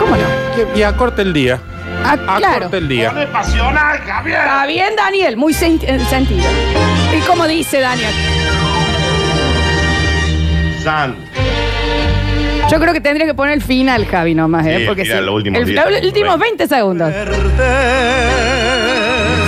¿Cómo 0.00 0.16
no? 0.16 0.76
Y 0.76 0.82
acorta 0.82 1.22
el 1.22 1.32
día. 1.32 1.60
Ah, 2.04 2.16
claro. 2.38 2.56
Acorta 2.66 2.78
el 2.78 2.88
día. 2.88 3.28
pasional, 3.32 3.98
Javier! 4.00 4.38
Está 4.40 4.66
bien, 4.66 4.96
Daniel, 4.96 5.36
muy 5.36 5.52
sen- 5.54 5.80
eh, 5.86 6.00
sentido. 6.10 6.44
¿Y 7.16 7.20
cómo 7.28 7.46
dice 7.46 7.78
Daniel? 7.78 8.12
Yo 12.70 12.80
creo 12.80 12.92
que 12.92 13.00
tendría 13.00 13.26
que 13.26 13.34
poner 13.34 13.54
el 13.54 13.62
final, 13.62 14.06
Javi, 14.06 14.34
nomás, 14.34 14.66
¿eh? 14.66 14.78
Sí, 14.80 14.84
Porque 14.86 15.02
mira, 15.02 15.18
sí. 15.18 15.24
los 15.24 15.34
últimos 15.34 15.60
el, 15.60 15.66
diez, 15.66 15.84
los 15.90 16.04
últimos 16.04 16.38
20 16.38 16.68
segundos. 16.68 17.12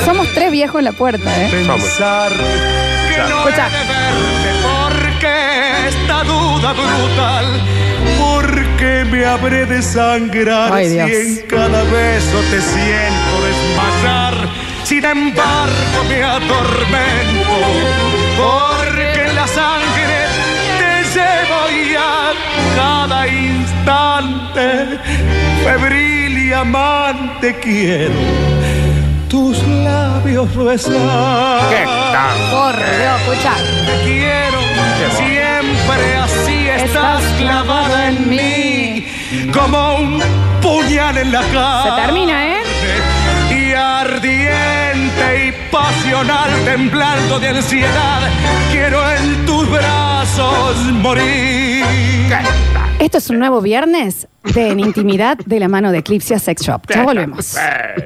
Somos 0.05 0.29
tres 0.35 0.51
viejos 0.53 0.79
en 0.81 0.85
la 0.85 0.93
puerta, 0.93 1.31
¿eh? 1.43 1.49
Pensar 1.51 2.31
que 2.33 3.19
no 3.19 3.39
Escucha. 3.49 3.67
he 3.69 3.71
de 3.71 3.85
verte 3.89 4.51
porque 4.63 5.89
esta 5.89 6.23
duda 6.25 6.73
brutal. 6.73 7.47
Porque 8.19 9.05
me 9.11 9.25
habré 9.25 9.65
de 9.67 9.81
sangrar 9.81 10.73
Ay, 10.73 10.89
si 10.89 10.95
Dios. 10.95 11.11
en 11.11 11.47
cada 11.47 11.83
beso 11.85 12.39
te 12.51 12.61
siento 12.61 13.43
desmayar. 13.47 14.35
Sin 14.85 15.03
embargo 15.05 16.05
me 16.11 16.23
atormento 16.23 17.55
porque 18.37 19.23
en 19.31 19.35
la 19.35 19.47
sangre 19.47 20.04
y 21.17 21.95
a 21.95 22.33
cada 22.75 23.29
instante 23.29 24.99
febril 25.65 26.49
y 26.49 26.53
amante 26.53 27.59
quiero 27.61 28.15
tus 29.29 29.63
labios 29.69 30.55
besar. 30.57 31.69
¿Qué 31.71 31.85
tal? 31.85 32.37
Por 32.51 32.77
Dios, 32.77 33.21
escucha. 33.21 33.55
Te 33.87 34.05
quiero, 34.05 34.59
siempre 35.17 36.17
así 36.17 36.69
estás 36.69 37.23
clavada 37.39 38.09
en 38.09 38.29
mí, 38.29 39.07
como 39.53 39.97
un 39.97 40.23
puñal 40.61 41.19
en 41.19 41.33
la 41.33 41.43
cara. 41.53 41.97
Se 41.97 42.03
termina, 42.03 42.47
¿eh? 42.47 42.64
Pasional, 45.75 46.51
temblando 46.65 47.41
de 47.41 47.49
ansiedad, 47.49 48.21
quiero 48.71 49.03
en 49.11 49.45
tus 49.45 49.69
brazos 49.69 50.77
morir. 51.03 51.85
Esto 53.01 53.19
es 53.19 53.29
un 53.29 53.41
nuevo 53.41 53.61
viernes 53.61 54.29
de 54.55 54.69
En 54.71 54.79
Intimidad 54.79 55.37
de 55.37 55.59
la 55.59 55.67
mano 55.67 55.91
de 55.91 55.99
Eclipse 55.99 56.39
Sex 56.39 56.63
Shop. 56.63 56.83
Ya 56.89 57.03
volvemos. 57.03 57.57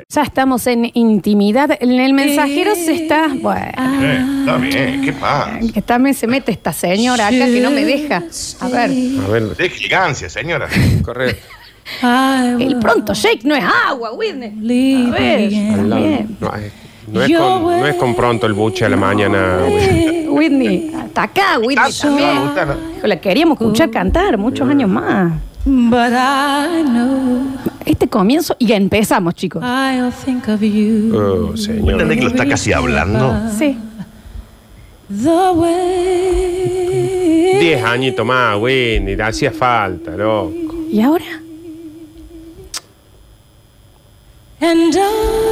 Ya 0.08 0.22
estamos 0.22 0.66
en 0.66 0.90
Intimidad. 0.94 1.76
En 1.78 1.92
el 1.92 2.14
mensajero 2.14 2.74
se 2.74 2.94
está. 2.94 3.28
Bueno. 3.34 3.60
Eh, 4.02 4.24
está 4.40 4.56
bien, 4.56 5.02
¿qué 5.02 5.12
pasa? 5.12 5.58
Que 5.74 5.82
también 5.82 6.14
se 6.14 6.26
mete 6.26 6.52
esta 6.52 6.72
señora 6.72 7.26
acá 7.26 7.44
que 7.44 7.60
no 7.60 7.70
me 7.70 7.84
deja. 7.84 8.22
A 8.60 8.68
ver. 8.68 8.90
A 9.26 9.28
ver, 9.28 9.42
De 9.56 9.68
gigancia, 9.68 10.30
señora. 10.30 10.68
corre. 11.04 11.36
El 12.02 12.78
pronto 12.80 13.12
shake 13.12 13.44
no 13.44 13.54
es 13.54 13.64
agua, 13.86 14.12
Whitney. 14.14 15.06
A 15.06 15.10
ver. 15.10 15.48
Bien. 15.50 16.38
No, 17.12 17.22
es- 17.22 17.36
con, 17.36 17.62
no 17.62 17.86
es 17.86 17.94
con 17.96 18.14
pronto 18.14 18.46
el 18.46 18.52
buche 18.52 18.84
a 18.84 18.88
la 18.88 18.96
mañana. 18.96 19.58
güey. 19.68 20.26
Whitney, 20.28 20.92
hasta 20.94 21.22
acá, 21.22 21.58
Whitney 21.58 21.92
también. 22.00 22.42
gusta, 22.42 22.64
¿no? 22.66 22.74
La 23.06 23.20
queríamos 23.20 23.60
escuchar 23.60 23.90
cantar 23.90 24.36
muchos 24.38 24.68
años 24.68 24.88
más. 24.90 25.32
But 25.64 26.12
I 26.12 26.82
know 26.84 27.42
Este 27.84 28.06
comienzo 28.08 28.54
y 28.58 28.66
ya 28.66 28.76
empezamos, 28.76 29.34
chicos. 29.34 29.62
I'll 29.64 30.12
think 30.12 30.46
of 30.48 30.60
you 30.60 31.12
Oh, 31.14 31.56
señor. 31.56 31.92
¿Entendés 31.92 32.18
que 32.18 32.24
lo 32.24 32.30
está 32.30 32.46
casi 32.46 32.72
hablando? 32.72 33.34
Sí. 33.58 33.76
the 35.10 35.50
way. 35.54 37.58
Diez 37.60 37.82
añitos 37.82 38.24
más. 38.26 38.56
Ni 38.60 39.14
hacía 39.20 39.50
falta, 39.50 40.10
loco. 40.12 40.52
¿Y 40.90 41.00
ahora? 41.00 41.24
And 44.60 44.92
I 44.94 44.98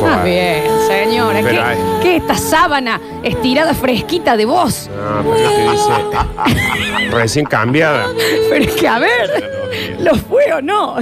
Ah, 0.04 0.22
bien, 0.24 0.62
señora. 0.88 1.40
Pero 1.42 1.48
¿Qué, 1.50 1.58
hay- 1.60 1.78
qué 2.02 2.16
esta 2.16 2.36
sábana 2.36 3.00
estirada 3.22 3.72
fresquita 3.72 4.36
de 4.36 4.44
voz? 4.46 4.88
No, 4.88 5.22
pero 5.22 5.48
es 5.48 5.56
que 5.56 5.70
dice. 5.70 7.10
Recién 7.16 7.46
cambiada. 7.46 8.06
Pero 8.50 8.64
es 8.64 8.72
que, 8.72 8.88
a 8.88 8.98
ver, 8.98 9.52
¿lo 10.00 10.14
fue 10.16 10.52
o 10.52 10.60
no? 10.60 10.96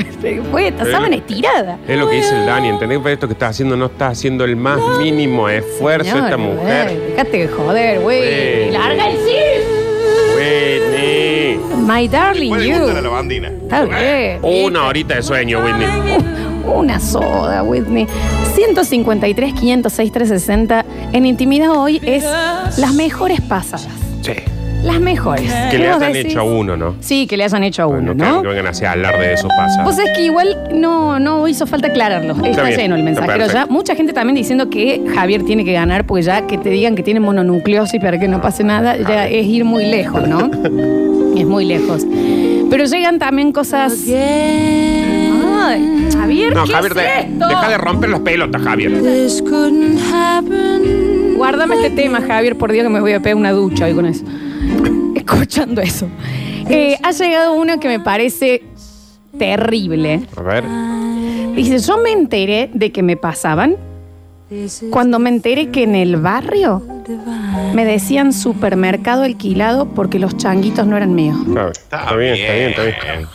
Fue 0.50 0.68
esta 0.68 0.84
sábana 0.84 1.16
estirada. 1.16 1.78
Es 1.88 1.98
lo 1.98 2.08
que 2.08 2.16
dice 2.16 2.38
el 2.38 2.44
Dani, 2.46 2.68
¿entendés? 2.68 2.98
Pero 3.02 3.14
esto 3.14 3.26
que 3.26 3.32
estás 3.32 3.50
haciendo 3.50 3.74
no 3.76 3.86
está 3.86 4.08
haciendo 4.08 4.44
el 4.44 4.56
más 4.56 4.78
mínimo 4.98 5.48
esfuerzo 5.48 6.10
Señora, 6.10 6.24
esta 6.26 6.36
mujer. 6.36 6.86
güey, 6.90 7.10
Dejate 7.10 7.38
de 7.38 7.48
joder, 7.48 8.00
güey. 8.00 8.20
Güey. 8.20 8.70
Larga 8.70 9.08
el 9.10 9.16
cis. 9.16 9.64
Whitney. 10.36 11.58
My 11.86 12.06
darling 12.08 12.50
Puede 12.50 12.68
you. 12.68 12.78
gustar 12.78 12.98
a 12.98 13.00
la 13.02 13.08
bandina. 13.08 13.48
Está 13.48 13.84
bien. 13.84 14.38
Una 14.42 14.84
horita 14.88 15.14
de 15.16 15.22
sueño, 15.22 15.60
Whitney. 15.64 15.88
Una 16.66 17.00
soda, 17.00 17.62
Whitney. 17.62 18.06
153, 18.54 19.52
506, 19.54 20.12
360. 20.12 20.84
En 21.12 21.26
intimidad 21.26 21.70
hoy 21.72 22.00
es 22.04 22.24
las 22.78 22.94
mejores 22.94 23.40
pasadas. 23.40 23.86
Sí. 24.22 24.32
Las 24.82 25.00
mejores. 25.00 25.50
Que 25.70 25.78
le 25.78 25.86
¿Vos 25.88 25.96
hayan 25.96 26.12
decís? 26.12 26.32
hecho 26.32 26.40
a 26.40 26.44
uno, 26.44 26.76
¿no? 26.76 26.94
Sí, 27.00 27.26
que 27.26 27.38
le 27.38 27.44
hayan 27.44 27.64
hecho 27.64 27.82
a 27.84 27.86
uno, 27.86 28.12
No, 28.12 28.32
¿no? 28.36 28.42
que 28.42 28.48
vengan 28.48 28.66
así 28.66 28.84
a 28.84 28.92
hablar 28.92 29.18
de 29.18 29.32
eso 29.32 29.48
pasa. 29.48 29.82
Pues 29.82 29.98
es 29.98 30.10
que 30.14 30.22
igual 30.26 30.58
no, 30.74 31.18
no 31.18 31.48
hizo 31.48 31.66
falta 31.66 31.86
aclararlo. 31.88 32.34
Está, 32.44 32.64
bien, 32.64 32.78
lleno 32.80 32.94
el 32.96 33.08
está 33.08 33.20
mensajero 33.22 33.46
ya. 33.50 33.64
Mucha 33.66 33.94
gente 33.94 34.12
también 34.12 34.36
diciendo 34.36 34.68
que 34.68 35.02
Javier 35.14 35.42
tiene 35.44 35.64
que 35.64 35.72
ganar, 35.72 36.04
pues 36.04 36.26
ya 36.26 36.46
que 36.46 36.58
te 36.58 36.68
digan 36.68 36.96
que 36.96 37.02
tiene 37.02 37.18
mononucleosis 37.20 37.98
para 37.98 38.18
que 38.18 38.28
no 38.28 38.42
pase 38.42 38.62
nada, 38.62 38.98
ya 38.98 39.26
es 39.26 39.46
ir 39.46 39.64
muy 39.64 39.86
lejos, 39.86 40.28
¿no? 40.28 40.50
es 41.34 41.46
muy 41.46 41.64
lejos. 41.64 42.06
Pero 42.68 42.84
llegan 42.84 43.18
también 43.18 43.52
cosas. 43.52 43.94
Ay, 45.66 46.08
Javier, 46.12 46.54
No, 46.54 46.64
¿qué 46.64 46.72
Javier, 46.72 46.92
es 46.92 46.96
de- 46.96 47.20
esto? 47.34 47.48
deja 47.48 47.68
de 47.68 47.78
romper 47.78 48.10
las 48.10 48.20
pelotas, 48.20 48.62
Javier. 48.62 49.02
this 49.02 49.42
couldn't 49.42 49.98
happen. 50.12 51.34
Guárdame 51.36 51.74
este 51.76 51.90
tema, 51.90 52.20
Javier, 52.20 52.56
por 52.56 52.70
Dios 52.72 52.84
que 52.84 52.90
me 52.90 53.00
voy 53.00 53.12
a 53.12 53.20
pegar 53.20 53.36
una 53.36 53.52
ducha 53.52 53.86
hoy 53.86 53.94
con 53.94 54.06
eso. 54.06 54.24
Escuchando 55.14 55.80
eso. 55.80 56.08
Eh, 56.68 56.96
ha 57.02 57.10
llegado 57.12 57.54
uno 57.54 57.78
que 57.80 57.88
me 57.88 58.00
parece 58.00 58.62
terrible. 59.38 60.22
A 60.36 60.42
ver. 60.42 60.64
Dice, 61.54 61.78
yo 61.78 61.98
me 61.98 62.12
enteré 62.12 62.70
de 62.72 62.90
que 62.92 63.02
me 63.02 63.16
pasaban 63.16 63.76
cuando 64.90 65.18
me 65.18 65.30
enteré 65.30 65.70
que 65.70 65.82
en 65.82 65.94
el 65.94 66.16
barrio 66.16 66.82
me 67.74 67.84
decían 67.84 68.32
supermercado 68.32 69.22
alquilado 69.24 69.86
porque 69.86 70.18
los 70.18 70.36
changuitos 70.36 70.86
no 70.86 70.96
eran 70.96 71.14
míos. 71.14 71.36
Está, 71.46 71.70
está 71.98 72.16
bien, 72.16 72.34
está 72.34 72.52
bien, 72.54 72.68
está 72.70 72.82
bien. 72.82 73.28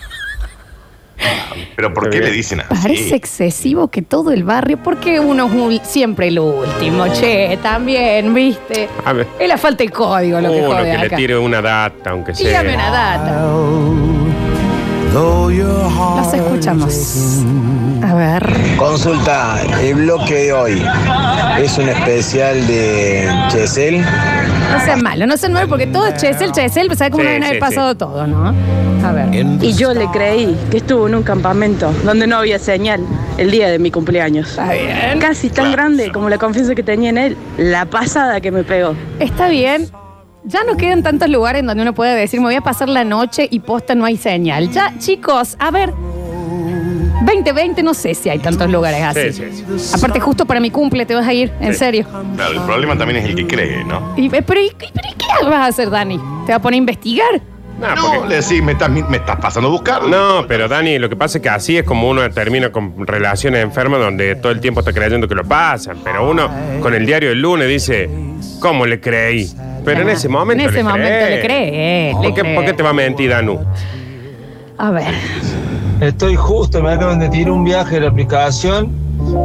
Pero 1.76 1.94
¿por 1.94 2.10
qué 2.10 2.20
le 2.20 2.32
dicen 2.32 2.62
así? 2.62 2.82
Parece 2.82 3.16
excesivo 3.16 3.90
que 3.90 4.02
todo 4.02 4.32
el 4.32 4.44
barrio, 4.44 4.78
porque 4.84 5.20
uno 5.20 5.48
es 5.48 5.54
un- 5.54 5.80
siempre 5.84 6.28
el 6.28 6.40
último, 6.40 7.08
che, 7.14 7.58
también, 7.62 8.34
¿viste? 8.34 8.88
A 9.06 9.14
ver. 9.14 9.28
Es 9.40 9.48
la 9.48 9.58
falta 9.58 9.84
de 9.84 9.90
código 9.90 10.40
lo 10.42 10.52
que 10.52 10.60
Uno 10.60 10.68
jode 10.76 10.92
que 10.92 10.98
le 10.98 11.06
acá. 11.06 11.16
tire 11.16 11.38
una 11.38 11.62
data, 11.62 12.10
aunque 12.12 12.34
sea. 12.36 12.48
Dígame 12.62 12.76
una 12.76 12.90
data. 12.92 14.29
Los 15.14 16.34
escuchamos. 16.34 17.44
A 18.04 18.14
ver. 18.14 18.56
Consulta, 18.78 19.60
el 19.82 19.96
bloque 19.96 20.36
de 20.36 20.54
hoy 20.54 20.84
es 21.60 21.78
un 21.78 21.90
especial 21.90 22.68
de 22.68 23.28
Chesel. 23.50 24.02
No 24.02 24.80
sean 24.86 25.02
malos, 25.02 25.28
no 25.28 25.36
sean 25.36 25.54
malos 25.54 25.70
porque 25.70 25.88
todo 25.88 26.08
es 26.08 26.16
Chesel, 26.22 26.52
Chesel, 26.52 26.96
¿sabes 26.96 27.12
cómo 27.12 27.24
Sí, 27.24 27.28
deben 27.28 27.44
haber 27.44 27.56
sí, 27.56 27.60
pasado 27.60 27.96
todo, 27.96 28.28
no? 28.28 28.54
A 29.04 29.12
ver. 29.12 29.30
Y 29.62 29.74
yo 29.74 29.94
le 29.94 30.06
creí 30.12 30.56
que 30.70 30.78
estuvo 30.78 31.08
en 31.08 31.16
un 31.16 31.24
campamento 31.24 31.92
donde 32.04 32.28
no 32.28 32.38
había 32.38 32.60
señal 32.60 33.02
el 33.38 33.50
día 33.50 33.70
de 33.70 33.80
mi 33.80 33.90
cumpleaños. 33.90 34.50
Está 34.50 34.74
bien. 34.74 35.20
Casi 35.20 35.50
tan 35.50 35.72
grande 35.72 36.12
como 36.12 36.30
la 36.30 36.38
confianza 36.38 36.76
que 36.76 36.84
tenía 36.84 37.10
en 37.10 37.18
él. 37.18 37.38
La 37.58 37.86
pasada 37.86 38.40
que 38.42 38.52
me 38.52 38.64
pegó. 38.64 38.94
Está 39.20 39.48
bien. 39.50 39.90
Ya 40.50 40.64
no 40.64 40.78
quedan 40.78 41.04
tantos 41.04 41.30
lugares 41.30 41.60
en 41.60 41.68
donde 41.68 41.84
uno 41.84 41.94
puede 41.94 42.16
decir, 42.16 42.40
me 42.40 42.48
voy 42.48 42.56
a 42.56 42.62
pasar 42.62 42.90
la 42.90 43.04
noche 43.04 43.48
y 43.52 43.60
posta 43.60 43.94
no 43.94 44.04
hay 44.06 44.18
señal. 44.18 44.72
Ya, 44.72 44.92
chicos, 44.98 45.56
a 45.60 45.70
ver. 45.70 45.94
2020 47.22 47.84
no 47.84 47.94
sé 47.94 48.16
si 48.16 48.30
hay 48.30 48.40
tantos 48.40 48.68
lugares 48.72 49.04
así. 49.04 49.32
Sí, 49.32 49.44
sí, 49.52 49.64
sí. 49.78 49.92
Aparte, 49.96 50.20
justo 50.20 50.46
para 50.48 50.60
mi 50.60 50.72
cumple 50.72 51.06
te 51.06 51.14
vas 51.14 51.28
a 51.28 51.34
ir, 51.34 51.52
en 51.62 51.74
Sí. 51.74 51.80
serio. 51.80 52.08
Claro, 52.36 52.54
el 52.54 52.62
problema 52.62 52.98
también 52.98 53.20
es 53.20 53.26
el 53.30 53.36
que 53.36 53.46
cree, 53.46 53.84
¿no? 53.84 54.16
Y, 54.18 54.34
eh, 54.36 54.42
pero, 54.42 54.60
¿y, 54.60 54.70
qué- 54.72 54.88
pero 54.92 55.08
¿y 55.08 55.14
qué 55.14 55.46
vas 55.46 55.54
a 55.60 55.66
hacer, 55.68 55.92
Dani? 55.92 56.18
¿Te 56.48 56.52
vas 56.54 56.60
a 56.60 56.62
poner 56.64 56.78
a 56.78 56.80
investigar? 56.80 57.42
No, 57.80 57.96
No, 57.96 58.02
porque- 58.14 58.30
le 58.30 58.36
decís, 58.42 58.64
me 58.64 58.72
estás, 58.72 58.90
me 58.90 59.18
estás 59.18 59.36
pasando 59.40 59.70
a 59.70 59.72
buscar. 59.72 60.04
No, 60.08 60.46
pero 60.48 60.68
Dani, 60.68 60.98
lo 60.98 61.10
que 61.10 61.16
pasa 61.16 61.38
es 61.38 61.44
que 61.44 61.50
así 61.50 61.78
es 61.78 61.84
como 61.84 62.10
uno 62.10 62.28
termina 62.32 62.72
con 62.72 63.06
relaciones 63.06 63.62
enfermas 63.64 64.00
donde 64.00 64.36
todo 64.36 64.52
el 64.52 64.60
tiempo 64.62 64.80
está 64.80 64.94
creyendo 64.94 65.28
que 65.28 65.36
lo 65.36 65.44
pasan. 65.46 65.98
Pero 66.04 66.28
uno 66.28 66.50
con 66.82 66.94
el 66.96 67.06
diario 67.06 67.30
del 67.30 67.40
lunes 67.42 67.68
dice, 67.70 68.10
¿cómo 68.60 68.86
le 68.88 69.00
creí? 69.00 69.48
Pero 69.86 70.02
en 70.02 70.10
ese 70.10 70.28
momento. 70.30 70.64
En 70.64 70.70
ese 70.70 70.78
le 70.78 70.84
momento 70.84 71.08
cree. 71.08 71.30
le 71.36 71.42
cree, 71.42 72.12
¿Por 72.14 72.22
le 72.26 72.34
qué, 72.34 72.42
cree. 72.42 72.56
por 72.56 72.66
qué 72.66 72.74
te 72.74 72.84
va 72.84 72.90
a 72.90 72.94
mentir, 72.94 73.30
Danu? 73.30 73.60
A 74.78 74.92
ver. 74.92 75.14
Estoy 76.02 76.36
justo, 76.36 76.82
me 76.82 76.92
acaban 76.94 77.20
de 77.20 77.30
tirar 77.30 77.52
un 77.52 77.64
viaje 77.64 77.96
de 77.96 78.02
la 78.02 78.08
aplicación. 78.10 78.92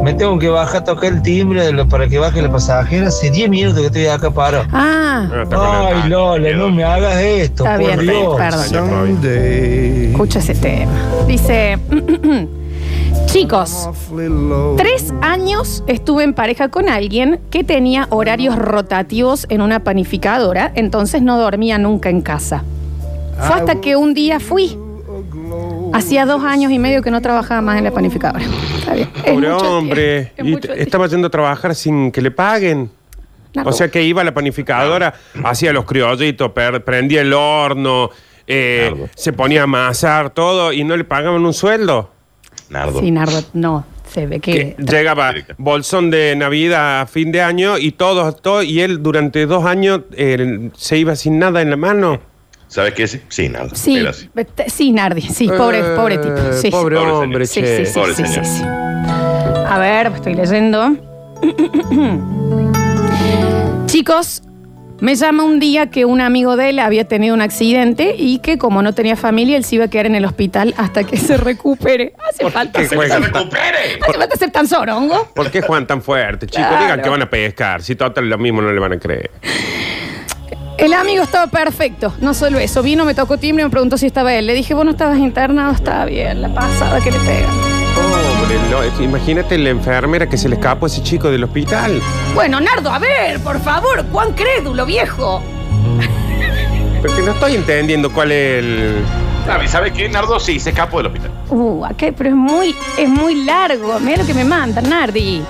Me 0.03 0.13
tengo 0.13 0.39
que 0.39 0.47
bajar 0.47 0.77
a 0.81 0.83
tocar 0.85 1.11
el 1.11 1.21
timbre 1.21 1.65
de 1.65 1.73
lo- 1.73 1.87
para 1.89 2.07
que 2.07 2.17
baje 2.17 2.41
la 2.41 2.49
pasajera. 2.49 3.09
Hace 3.09 3.29
10 3.29 3.49
minutos 3.49 3.79
que 3.81 3.87
estoy 3.87 4.05
acá 4.07 4.31
parado. 4.31 4.63
Ah, 4.71 5.27
Ah, 5.51 5.89
Ay, 6.03 6.09
Lola, 6.09 6.51
no 6.53 6.69
me 6.69 6.83
hagas 6.83 7.17
esto, 7.17 7.63
Está 7.65 7.77
por 7.77 7.85
bien, 7.85 7.99
Dios. 7.99 8.35
perdón. 8.37 9.19
escucha 10.11 10.39
ese 10.39 10.55
tema. 10.55 10.91
Dice, 11.27 11.77
chicos, 13.39 13.89
tres 14.77 15.13
años 15.21 15.83
estuve 15.87 16.23
en 16.23 16.33
pareja 16.33 16.69
con 16.69 16.87
alguien 16.87 17.41
que 17.51 17.65
tenía 17.65 18.07
horarios 18.09 18.55
rotativos 18.57 19.45
en 19.49 19.61
una 19.61 19.83
panificadora, 19.83 20.71
entonces 20.75 21.21
no 21.21 21.37
dormía 21.37 21.77
nunca 21.77 22.09
en 22.09 22.21
casa. 22.21 22.63
Fue 23.37 23.55
hasta 23.57 23.81
que 23.81 23.97
un 23.97 24.13
día 24.13 24.39
fui. 24.39 24.77
Hacía 25.93 26.25
dos 26.25 26.43
años 26.45 26.71
y 26.71 26.79
medio 26.79 27.01
que 27.01 27.11
no 27.11 27.21
trabajaba 27.21 27.59
más 27.61 27.77
en 27.77 27.83
la 27.83 27.91
panificadora. 27.91 28.45
Está 28.79 28.93
bien. 28.93 29.09
Es 29.15 29.33
Pobre 29.33 29.49
mucho 29.51 29.77
hombre. 29.77 30.31
tiempo, 30.35 30.41
es 30.41 30.47
Y 30.47 30.51
mucho 30.51 30.67
t- 30.73 30.81
estaba 30.81 31.07
yendo 31.07 31.27
a 31.27 31.29
trabajar 31.29 31.75
sin 31.75 32.11
que 32.11 32.21
le 32.21 32.31
paguen. 32.31 32.89
O 33.65 33.71
sea 33.73 33.89
que 33.89 34.03
iba 34.03 34.21
a 34.21 34.25
la 34.25 34.33
panificadora, 34.33 35.13
hacía 35.43 35.73
los 35.73 35.83
criollitos, 35.85 36.51
per- 36.51 36.83
prendía 36.85 37.21
el 37.21 37.33
horno, 37.33 38.09
eh, 38.47 39.07
se 39.15 39.31
ponía 39.33 39.61
a 39.61 39.63
amasar 39.65 40.29
todo 40.29 40.71
y 40.73 40.83
no 40.85 40.95
le 40.95 41.03
pagaban 41.03 41.45
un 41.45 41.53
sueldo. 41.53 42.11
Nardo. 42.69 42.99
Sí, 42.99 43.11
Nardo, 43.11 43.41
no. 43.53 43.85
Se 44.11 44.27
ve 44.27 44.39
que. 44.39 44.75
Que 44.75 44.83
llegaba 44.83 45.33
bolsón 45.57 46.09
de 46.11 46.35
Navidad 46.35 47.01
a 47.01 47.05
fin 47.07 47.31
de 47.31 47.41
año 47.41 47.77
y 47.77 47.91
todo, 47.91 48.31
todo 48.33 48.63
y 48.63 48.81
él 48.81 49.01
durante 49.03 49.45
dos 49.45 49.65
años 49.65 50.01
eh, 50.15 50.69
se 50.75 50.97
iba 50.97 51.15
sin 51.15 51.39
nada 51.39 51.61
en 51.61 51.69
la 51.69 51.77
mano. 51.77 52.19
¿Sabes 52.67 52.93
qué? 52.93 53.07
Sí, 53.07 53.21
sí 53.29 53.49
Nardo. 53.49 53.75
Sí, 53.75 53.97
Era 53.97 54.09
así. 54.09 54.29
vete- 54.33 54.69
sí, 54.69 54.91
Nardi, 54.91 55.21
sí, 55.21 55.47
pobre, 55.47 55.79
Eh, 55.79 55.95
pobre 55.95 56.17
tipo. 56.17 56.35
Sí. 56.53 56.71
Pobre 56.71 56.95
Pobre 56.97 57.11
hombre, 57.11 57.45
Sí, 57.45 57.61
che. 57.61 57.85
sí, 57.85 57.91
sí, 57.91 57.99
Pobre 57.99 58.15
sí, 58.15 58.25
señor. 58.25 58.45
sí, 58.45 58.57
sí. 58.57 58.63
A 58.63 59.77
ver, 59.79 60.07
estoy 60.07 60.33
leyendo. 60.33 60.95
Chicos, 63.85 64.41
me 64.99 65.15
llama 65.15 65.43
un 65.43 65.59
día 65.59 65.87
que 65.89 66.05
un 66.05 66.21
amigo 66.21 66.55
de 66.55 66.69
él 66.69 66.79
había 66.79 67.05
tenido 67.07 67.35
un 67.35 67.41
accidente 67.41 68.15
y 68.17 68.39
que 68.39 68.57
como 68.57 68.81
no 68.81 68.93
tenía 68.93 69.15
familia, 69.15 69.57
él 69.57 69.63
se 69.65 69.75
iba 69.75 69.85
a 69.85 69.87
quedar 69.89 70.05
en 70.05 70.15
el 70.15 70.25
hospital 70.25 70.73
hasta 70.77 71.03
que 71.03 71.17
se 71.17 71.37
recupere. 71.37 72.13
Hace 72.29 72.49
falta, 72.49 72.79
qué 72.79 72.87
ser, 72.87 72.97
juegan 72.97 73.23
¡Se 73.23 73.29
tan- 73.29 73.41
recupere! 73.43 73.99
hace 74.07 74.17
falta 74.17 74.35
ser 74.37 74.51
tan 74.51 74.67
sorongo. 74.67 75.27
¿Por 75.33 75.51
qué 75.51 75.61
juegan 75.61 75.85
tan 75.85 76.01
fuerte, 76.01 76.47
chicos? 76.47 76.67
Claro. 76.67 76.83
Digan 76.83 77.01
que 77.01 77.09
van 77.09 77.21
a 77.21 77.29
pescar. 77.29 77.81
Si 77.81 77.95
total 77.95 78.29
lo 78.29 78.37
mismo 78.37 78.61
no 78.61 78.71
le 78.71 78.79
van 78.79 78.93
a 78.93 78.99
creer. 78.99 79.31
El 80.77 80.93
amigo 80.93 81.23
estaba 81.23 81.47
perfecto, 81.47 82.13
no 82.19 82.33
solo 82.33 82.59
eso. 82.59 82.83
Vino, 82.83 83.05
me 83.05 83.13
tocó 83.13 83.37
timbre 83.37 83.61
y 83.61 83.65
me 83.65 83.69
preguntó 83.71 83.97
si 83.97 84.05
estaba 84.07 84.33
él. 84.33 84.45
Le 84.45 84.53
dije, 84.53 84.73
vos 84.73 84.83
no 84.85 84.91
estabas 84.91 85.17
internado, 85.19 85.71
estaba 85.73 86.05
bien, 86.05 86.41
la 86.41 86.53
pasada 86.53 86.99
que 87.01 87.11
le 87.11 87.19
pegan. 87.19 87.74
Pobre, 88.45 88.59
no, 88.69 88.83
es- 88.83 88.99
imagínate 88.99 89.57
la 89.57 89.69
enfermera 89.69 90.27
que 90.27 90.37
se 90.37 90.47
le 90.49 90.55
escapó 90.55 90.85
a 90.85 90.87
ese 90.87 91.01
chico 91.01 91.29
del 91.31 91.43
hospital. 91.43 91.99
Bueno, 92.33 92.59
Nardo, 92.59 92.91
a 92.91 92.99
ver, 92.99 93.39
por 93.41 93.59
favor, 93.61 94.05
cuán 94.11 94.33
crédulo, 94.33 94.85
viejo. 94.85 95.41
Porque 97.01 97.21
no 97.21 97.31
estoy 97.31 97.55
entendiendo 97.55 98.11
cuál 98.11 98.31
es 98.31 98.59
el. 98.63 98.95
¿Sabes 99.45 99.71
¿sabe 99.71 99.93
qué? 99.93 100.09
Nardo 100.09 100.39
sí, 100.39 100.59
se 100.59 100.71
escapó 100.71 100.97
del 100.97 101.07
hospital. 101.07 101.31
Uh, 101.49 101.85
acá, 101.85 102.07
pero 102.17 102.29
es 102.29 102.35
muy, 102.35 102.75
es 102.97 103.07
muy 103.09 103.43
largo. 103.45 103.99
Mira 103.99 104.17
lo 104.17 104.25
que 104.25 104.33
me 104.33 104.43
manda, 104.43 104.81
Nardi. 104.81 105.43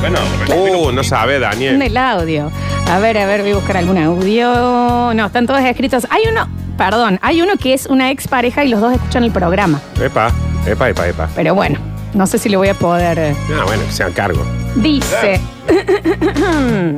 Bueno, 0.00 0.18
Uh, 0.56 0.90
no 0.92 1.02
sabe, 1.04 1.38
Daniel. 1.38 1.80
el 1.80 1.96
audio. 1.96 2.50
A 2.88 2.98
ver, 2.98 3.18
a 3.18 3.26
ver, 3.26 3.42
voy 3.42 3.52
a 3.52 3.54
buscar 3.56 3.76
algún 3.76 3.98
audio. 3.98 5.12
No, 5.14 5.26
están 5.26 5.46
todos 5.46 5.60
escritos. 5.60 6.06
Hay 6.10 6.22
uno, 6.30 6.48
perdón, 6.76 7.18
hay 7.22 7.40
uno 7.42 7.52
que 7.56 7.72
es 7.74 7.86
una 7.86 8.10
expareja 8.10 8.64
y 8.64 8.68
los 8.68 8.80
dos 8.80 8.92
escuchan 8.94 9.22
el 9.24 9.30
programa. 9.32 9.80
Epa, 10.00 10.30
epa, 10.66 10.88
epa, 10.88 11.08
epa. 11.08 11.28
Pero 11.34 11.54
bueno, 11.54 11.78
no 12.14 12.26
sé 12.26 12.38
si 12.38 12.48
le 12.48 12.56
voy 12.56 12.68
a 12.68 12.74
poder. 12.74 13.18
eh. 13.18 13.36
Ah, 13.58 13.64
bueno, 13.66 13.82
que 13.86 13.92
sean 13.92 14.12
cargo. 14.12 14.44
Dice. 14.76 15.40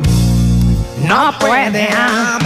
no 1.07 1.33
puede. 1.41 1.89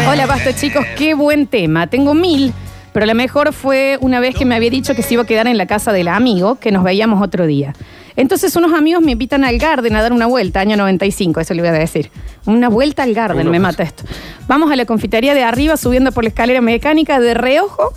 Hola, 0.08 0.26
basta 0.26 0.54
chicos, 0.54 0.84
qué 0.96 1.14
buen 1.14 1.46
tema. 1.46 1.86
Tengo 1.86 2.14
mil, 2.14 2.52
pero 2.92 3.06
la 3.06 3.14
mejor 3.14 3.52
fue 3.52 3.98
una 4.00 4.20
vez 4.20 4.34
que 4.34 4.44
me 4.44 4.54
había 4.54 4.70
dicho 4.70 4.94
que 4.94 5.02
se 5.02 5.14
iba 5.14 5.22
a 5.22 5.26
quedar 5.26 5.46
en 5.46 5.58
la 5.58 5.66
casa 5.66 5.92
del 5.92 6.08
amigo, 6.08 6.56
que 6.56 6.72
nos 6.72 6.82
veíamos 6.84 7.22
otro 7.22 7.46
día. 7.46 7.72
Entonces 8.16 8.56
unos 8.56 8.72
amigos 8.72 9.00
me 9.02 9.12
invitan 9.12 9.44
al 9.44 9.58
Garden 9.58 9.94
a 9.94 10.02
dar 10.02 10.12
una 10.12 10.26
vuelta, 10.26 10.58
año 10.60 10.76
95, 10.76 11.40
eso 11.40 11.54
le 11.54 11.62
voy 11.62 11.68
a 11.68 11.72
decir. 11.72 12.10
Una 12.46 12.68
vuelta 12.68 13.04
al 13.04 13.14
Garden, 13.14 13.42
Uno. 13.42 13.50
me 13.52 13.60
mata 13.60 13.84
esto. 13.84 14.02
Vamos 14.48 14.72
a 14.72 14.76
la 14.76 14.86
confitería 14.86 15.34
de 15.34 15.44
arriba, 15.44 15.76
subiendo 15.76 16.10
por 16.10 16.24
la 16.24 16.28
escalera 16.30 16.60
mecánica 16.60 17.20
de 17.20 17.34
reojo. 17.34 17.92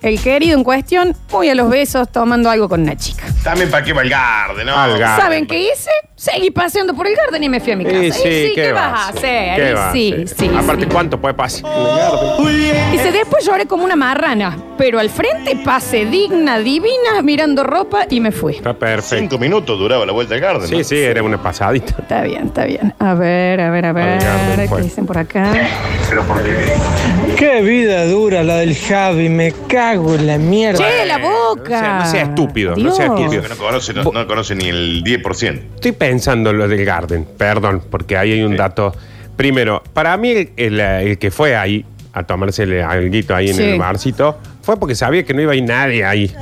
El 0.00 0.20
querido 0.20 0.56
en 0.56 0.64
cuestión, 0.64 1.16
muy 1.32 1.48
a 1.48 1.54
los 1.54 1.68
besos, 1.68 2.08
tomando 2.10 2.48
algo 2.50 2.68
con 2.68 2.82
una 2.82 2.96
chica. 2.96 3.24
También 3.42 3.70
para 3.70 3.84
qué 3.84 3.92
va 3.92 4.02
el 4.02 4.10
Garden, 4.10 4.66
¿no? 4.66 4.76
Al 4.76 4.98
Garden. 4.98 5.20
¿Saben 5.24 5.46
qué 5.46 5.60
hice? 5.62 5.90
Seguí 6.14 6.50
paseando 6.50 6.94
por 6.94 7.06
el 7.06 7.14
Garden 7.16 7.42
y 7.44 7.48
me 7.48 7.60
fui 7.60 7.72
a 7.72 7.76
mi 7.76 7.84
casa. 7.84 7.96
Sí, 7.96 8.06
Y 8.06 8.12
sí, 8.12 8.52
¿qué, 8.54 8.72
vas 8.72 8.92
a 8.92 9.08
hacer? 9.10 9.56
¿Qué 9.56 9.70
Y 9.70 9.72
vas 9.72 9.84
a 9.88 9.92
sí, 9.92 10.12
hacer? 10.12 10.28
sí, 10.28 10.50
Aparte, 10.56 10.84
sí. 10.84 10.88
¿cuánto 10.92 11.20
puede 11.20 11.34
pasar? 11.34 11.62
en 11.64 11.80
el 11.80 11.96
Garden? 11.96 12.90
Dice, 12.92 13.12
después 13.12 13.44
lloré 13.44 13.66
como 13.66 13.84
una 13.84 13.96
marrana, 13.96 14.56
pero 14.76 14.98
al 14.98 15.10
frente 15.10 15.56
pasé 15.64 16.06
digna, 16.06 16.58
divina, 16.58 17.22
mirando 17.22 17.62
ropa 17.64 18.06
y 18.10 18.20
me 18.20 18.32
fui. 18.32 18.54
Está 18.56 18.74
perfecto. 18.74 19.16
Cinco 19.20 19.38
minutos 19.38 19.78
duraba 19.78 20.04
la 20.06 20.12
vuelta 20.12 20.34
al 20.34 20.40
Garden. 20.40 20.68
Sí, 20.68 20.78
¿no? 20.78 20.84
sí, 20.84 20.96
era 20.98 21.22
una 21.22 21.40
pasadita. 21.42 21.94
Está 22.00 22.22
bien, 22.22 22.46
está 22.46 22.64
bien. 22.64 22.94
A 22.98 23.14
ver, 23.14 23.60
a 23.60 23.70
ver, 23.70 23.86
a 23.86 23.92
ver. 23.92 24.20
Garden 24.22 24.60
¿Qué 24.60 24.68
fue. 24.68 24.82
dicen 24.82 25.06
por 25.06 25.18
acá? 25.18 25.52
Qué 27.38 27.62
vida 27.62 28.04
dura 28.06 28.42
la 28.42 28.56
del 28.56 28.74
Javi, 28.76 29.28
me 29.28 29.52
cago 29.68 30.16
en 30.16 30.26
la 30.26 30.38
mierda. 30.38 30.78
¡Che, 30.78 31.06
la 31.06 31.18
boca! 31.18 31.62
O 31.62 31.66
sea, 31.80 31.98
no 32.00 32.06
sea 32.10 32.22
estúpido, 32.24 32.74
no 32.76 32.90
sea 32.92 33.06
estúpido. 33.06 33.42
Que 33.42 33.48
no 33.48 33.56
conoce, 33.56 33.94
no, 33.94 34.02
no 34.02 34.26
conoce 34.26 34.56
ni 34.56 34.68
el 34.68 35.04
10%. 35.04 35.60
Estoy 35.76 35.92
pensando 35.92 36.50
en 36.50 36.58
lo 36.58 36.66
del 36.66 36.84
Garden, 36.84 37.24
perdón, 37.36 37.82
porque 37.88 38.16
ahí 38.16 38.32
hay 38.32 38.42
un 38.42 38.56
dato. 38.56 38.92
Primero, 39.36 39.82
para 39.92 40.16
mí 40.16 40.30
el, 40.30 40.50
el- 40.56 40.80
el 40.80 41.18
que 41.18 41.30
fue 41.30 41.54
ahí 41.54 41.84
a 42.12 42.24
tomarse 42.24 42.64
el 42.64 42.82
alguito 42.82 43.36
ahí 43.36 43.50
en 43.50 43.54
Sí. 43.54 43.62
el 43.62 43.78
barcito 43.78 44.36
fue 44.62 44.76
porque 44.76 44.96
sabía 44.96 45.22
que 45.22 45.32
no 45.32 45.40
iba 45.40 45.52
a 45.52 45.54
ir 45.54 45.62
nadie 45.62 46.04
ahí. 46.04 46.34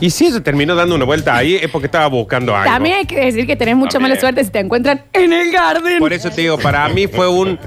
Y 0.00 0.10
si 0.10 0.26
eso 0.26 0.42
terminó 0.42 0.74
dando 0.74 0.94
una 0.94 1.06
vuelta 1.06 1.34
ahí 1.36 1.54
es 1.56 1.70
porque 1.70 1.86
estaba 1.86 2.06
buscando 2.08 2.54
algo. 2.54 2.70
También 2.70 2.96
hay 2.98 3.06
que 3.06 3.18
decir 3.18 3.46
que 3.46 3.56
tenés 3.56 3.76
mucha 3.76 3.92
También. 3.92 4.10
mala 4.10 4.20
suerte 4.20 4.44
si 4.44 4.50
te 4.50 4.58
encuentran 4.58 5.04
en 5.14 5.32
el 5.32 5.50
Garden. 5.50 5.98
Por 6.00 6.12
eso 6.12 6.28
te 6.30 6.42
digo, 6.42 6.58
para 6.58 6.86
mí 6.90 7.06
fue 7.06 7.28
un. 7.28 7.58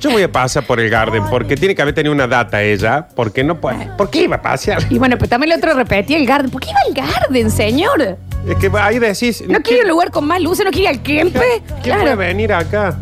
Yo 0.00 0.10
voy 0.10 0.22
a 0.22 0.30
pasar 0.30 0.66
por 0.66 0.80
el 0.80 0.90
Garden 0.90 1.24
porque 1.30 1.56
tiene 1.56 1.74
que 1.74 1.82
haber 1.82 1.94
tenido 1.94 2.12
una 2.12 2.26
data 2.26 2.62
ella, 2.62 3.08
porque 3.14 3.42
no 3.42 3.60
puede. 3.60 3.88
¿Por 3.96 4.10
qué 4.10 4.22
iba 4.22 4.36
a 4.36 4.42
pasear? 4.42 4.82
Y 4.90 4.98
bueno, 4.98 5.16
pues 5.16 5.30
también 5.30 5.52
el 5.52 5.58
otro 5.58 5.74
repetía 5.74 6.18
el 6.18 6.26
Garden. 6.26 6.50
¿Por 6.50 6.60
qué 6.60 6.70
iba 6.70 6.80
al 6.86 7.08
Garden, 7.08 7.50
señor? 7.50 8.18
Es 8.46 8.56
que 8.56 8.70
ahí 8.78 8.98
decís. 8.98 9.42
¿No 9.48 9.60
quiere 9.60 9.82
un 9.82 9.88
lugar 9.88 10.10
con 10.10 10.26
más 10.26 10.40
luces? 10.42 10.64
¿No 10.64 10.70
quiere 10.70 10.90
ir 10.90 10.96
al 10.98 11.02
Kempe? 11.02 11.62
¿Quién 11.82 11.98
puede 11.98 12.16
venir 12.16 12.52
acá? 12.52 12.98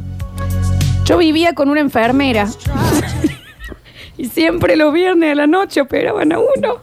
Yo 1.05 1.19
vivía 1.19 1.55
con 1.55 1.69
una 1.69 1.81
enfermera. 1.81 2.47
y 4.17 4.27
siempre 4.27 4.77
los 4.77 4.93
viernes 4.93 5.33
a 5.33 5.35
la 5.35 5.47
noche 5.47 5.81
operaban 5.81 6.33
a 6.33 6.39
uno. 6.39 6.81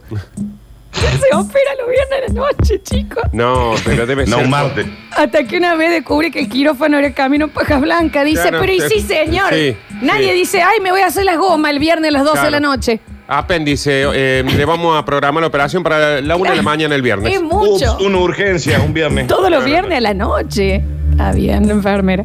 Se 1.00 1.36
opera 1.36 1.70
los 1.78 1.88
viernes 1.88 2.18
a 2.18 2.32
la 2.32 2.34
noche, 2.34 2.82
chicos. 2.82 3.22
No, 3.32 3.74
pero 3.84 4.06
debe 4.06 4.26
No, 4.26 4.36
ser. 4.36 4.44
un 4.44 4.50
martes. 4.50 4.86
Hasta 5.16 5.44
que 5.44 5.56
una 5.56 5.74
vez 5.74 5.90
descubrí 5.90 6.30
que 6.30 6.40
el 6.40 6.48
quirófano 6.48 6.98
era 6.98 7.06
el 7.08 7.14
camino 7.14 7.46
en 7.46 7.50
Pajas 7.50 7.80
Blancas. 7.80 8.24
Dice, 8.24 8.42
Claro, 8.42 8.58
pero 8.60 8.72
y 8.72 8.80
sí, 8.80 9.00
señor. 9.00 9.52
sí, 9.52 9.76
Nadie 10.02 10.28
sí. 10.32 10.34
dice, 10.38 10.62
ay, 10.62 10.80
me 10.80 10.90
voy 10.90 11.00
a 11.00 11.06
hacer 11.06 11.24
las 11.24 11.38
gomas 11.38 11.72
el 11.72 11.78
viernes 11.78 12.08
a 12.08 12.12
las 12.12 12.24
12 12.24 12.38
de 12.38 12.50
la 12.50 12.58
Claro. 12.58 12.74
noche. 12.76 13.00
Apéndice, 13.32 14.06
eh, 14.12 14.42
le 14.44 14.64
vamos 14.64 14.98
a 14.98 15.04
programar 15.04 15.40
la 15.40 15.46
operación 15.46 15.82
para 15.84 16.20
la 16.20 16.34
una 16.36 16.50
de 16.50 16.56
la 16.56 16.62
mañana 16.62 16.94
el 16.96 17.02
viernes. 17.02 17.32
Es 17.32 17.40
mucho. 17.42 17.94
Ups, 17.94 18.02
una 18.04 18.18
urgencia, 18.18 18.80
un 18.80 18.92
viernes. 18.92 19.28
Todos 19.28 19.50
los 19.50 19.64
viernes 19.64 19.98
a 19.98 20.00
la 20.00 20.14
noche. 20.14 20.82
Está 21.20 21.32
bien, 21.32 21.70
enfermera. 21.70 22.24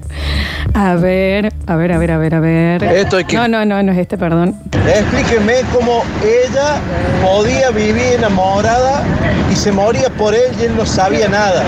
A 0.74 0.96
ver, 0.96 1.52
a 1.68 1.76
ver, 1.76 1.92
a 1.92 1.98
ver, 1.98 2.12
a 2.12 2.18
ver, 2.18 2.34
a 2.36 2.40
ver. 2.40 2.82
Esto 2.84 3.18
hay 3.18 3.26
que- 3.26 3.36
No, 3.36 3.46
no, 3.50 3.66
no, 3.66 3.84
no 3.84 3.92
es 3.92 3.98
este, 3.98 4.18
perdón. 4.18 4.56
Explíqueme 4.88 5.56
cómo 5.74 6.02
ella 6.24 6.80
podía 7.22 7.72
vivir 7.72 8.14
enamorada 8.18 9.04
y 9.52 9.56
se 9.58 9.74
moría 9.74 10.10
por 10.12 10.34
él 10.34 10.50
y 10.58 10.64
él 10.64 10.78
no 10.78 10.86
sabía 10.86 11.28
nada. 11.28 11.66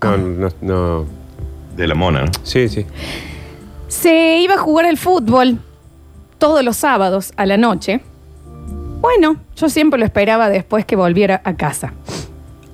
No, 0.00 0.16
no, 0.16 0.48
no. 0.60 1.06
De 1.76 1.88
la 1.88 1.96
mona, 1.96 2.22
¿no? 2.26 2.30
Sí, 2.44 2.68
sí. 2.68 2.86
Se 3.88 4.38
iba 4.38 4.54
a 4.54 4.58
jugar 4.58 4.86
al 4.86 4.96
fútbol 4.96 5.58
todos 6.38 6.62
los 6.62 6.76
sábados 6.76 7.32
a 7.36 7.46
la 7.46 7.56
noche. 7.56 8.00
Bueno, 9.00 9.38
yo 9.56 9.68
siempre 9.68 9.98
lo 9.98 10.04
esperaba 10.04 10.48
después 10.50 10.84
que 10.84 10.94
volviera 10.94 11.40
a 11.42 11.54
casa. 11.56 11.92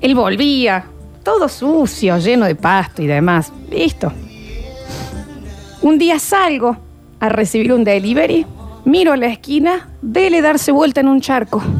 Él 0.02 0.14
volvía, 0.14 0.84
todo 1.22 1.48
sucio, 1.48 2.18
lleno 2.18 2.46
de 2.46 2.54
pasto 2.54 3.02
y 3.02 3.06
demás. 3.06 3.52
Listo. 3.70 4.12
Un 5.80 5.98
día 5.98 6.18
salgo 6.18 6.76
a 7.20 7.28
recibir 7.28 7.72
un 7.72 7.84
delivery, 7.84 8.46
miro 8.84 9.12
a 9.12 9.16
la 9.16 9.26
esquina, 9.26 9.88
vele 10.00 10.40
darse 10.42 10.72
vuelta 10.72 11.00
en 11.00 11.08
un 11.08 11.20
charco. 11.20 11.62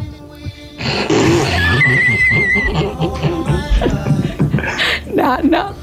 No, 5.14 5.38
no. 5.42 5.74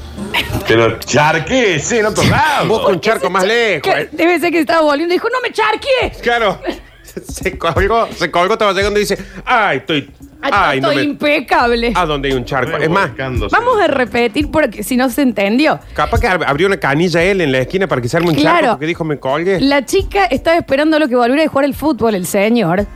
Pero 0.66 0.98
charque, 0.98 1.78
sí, 1.78 1.98
en 1.98 2.06
otro 2.06 2.24
lado. 2.24 2.68
Busca 2.68 2.88
un 2.88 3.00
charco 3.00 3.30
más 3.30 3.44
lejos. 3.44 3.82
Que 3.82 4.02
eh. 4.02 4.08
Debe 4.12 4.38
ser 4.40 4.50
que 4.50 4.60
estaba 4.60 4.82
volviendo 4.82 5.14
y 5.14 5.16
dijo, 5.16 5.28
no 5.28 5.40
me 5.40 5.52
charque. 5.52 6.20
Claro. 6.22 6.60
Se 7.28 7.58
colgó, 7.58 8.06
se 8.12 8.30
colgó, 8.30 8.52
estaba 8.52 8.72
llegando 8.72 9.00
y 9.00 9.02
dice, 9.02 9.18
ay, 9.44 9.78
estoy. 9.78 10.08
Ay, 10.42 10.80
no 10.80 10.88
me. 10.94 11.02
impecable. 11.02 11.92
¿A 11.94 12.06
dónde 12.06 12.28
hay 12.30 12.34
un 12.34 12.44
charco? 12.44 12.76
Es 12.76 12.88
más, 12.90 13.10
Vamos 13.16 13.80
a 13.82 13.86
repetir 13.86 14.50
porque 14.50 14.82
si 14.82 14.96
no 14.96 15.08
se 15.10 15.22
entendió. 15.22 15.78
capaz 15.94 16.20
que 16.20 16.28
ab- 16.28 16.44
abrió 16.46 16.66
una 16.66 16.78
canilla 16.78 17.22
él 17.22 17.40
en 17.40 17.52
la 17.52 17.58
esquina 17.58 17.86
para 17.86 18.00
que 18.00 18.08
se 18.08 18.16
arme 18.16 18.30
un 18.30 18.34
Claro. 18.34 18.56
charco 18.58 18.72
porque 18.74 18.86
dijo, 18.86 19.04
me 19.04 19.18
colgué. 19.18 19.60
La 19.60 19.84
chica 19.84 20.24
estaba 20.26 20.56
esperando 20.56 20.98
lo 20.98 21.08
que 21.08 21.16
volviera 21.16 21.42
a 21.44 21.48
jugar 21.48 21.64
el 21.64 21.74
fútbol, 21.74 22.14
el 22.14 22.26
señor. 22.26 22.86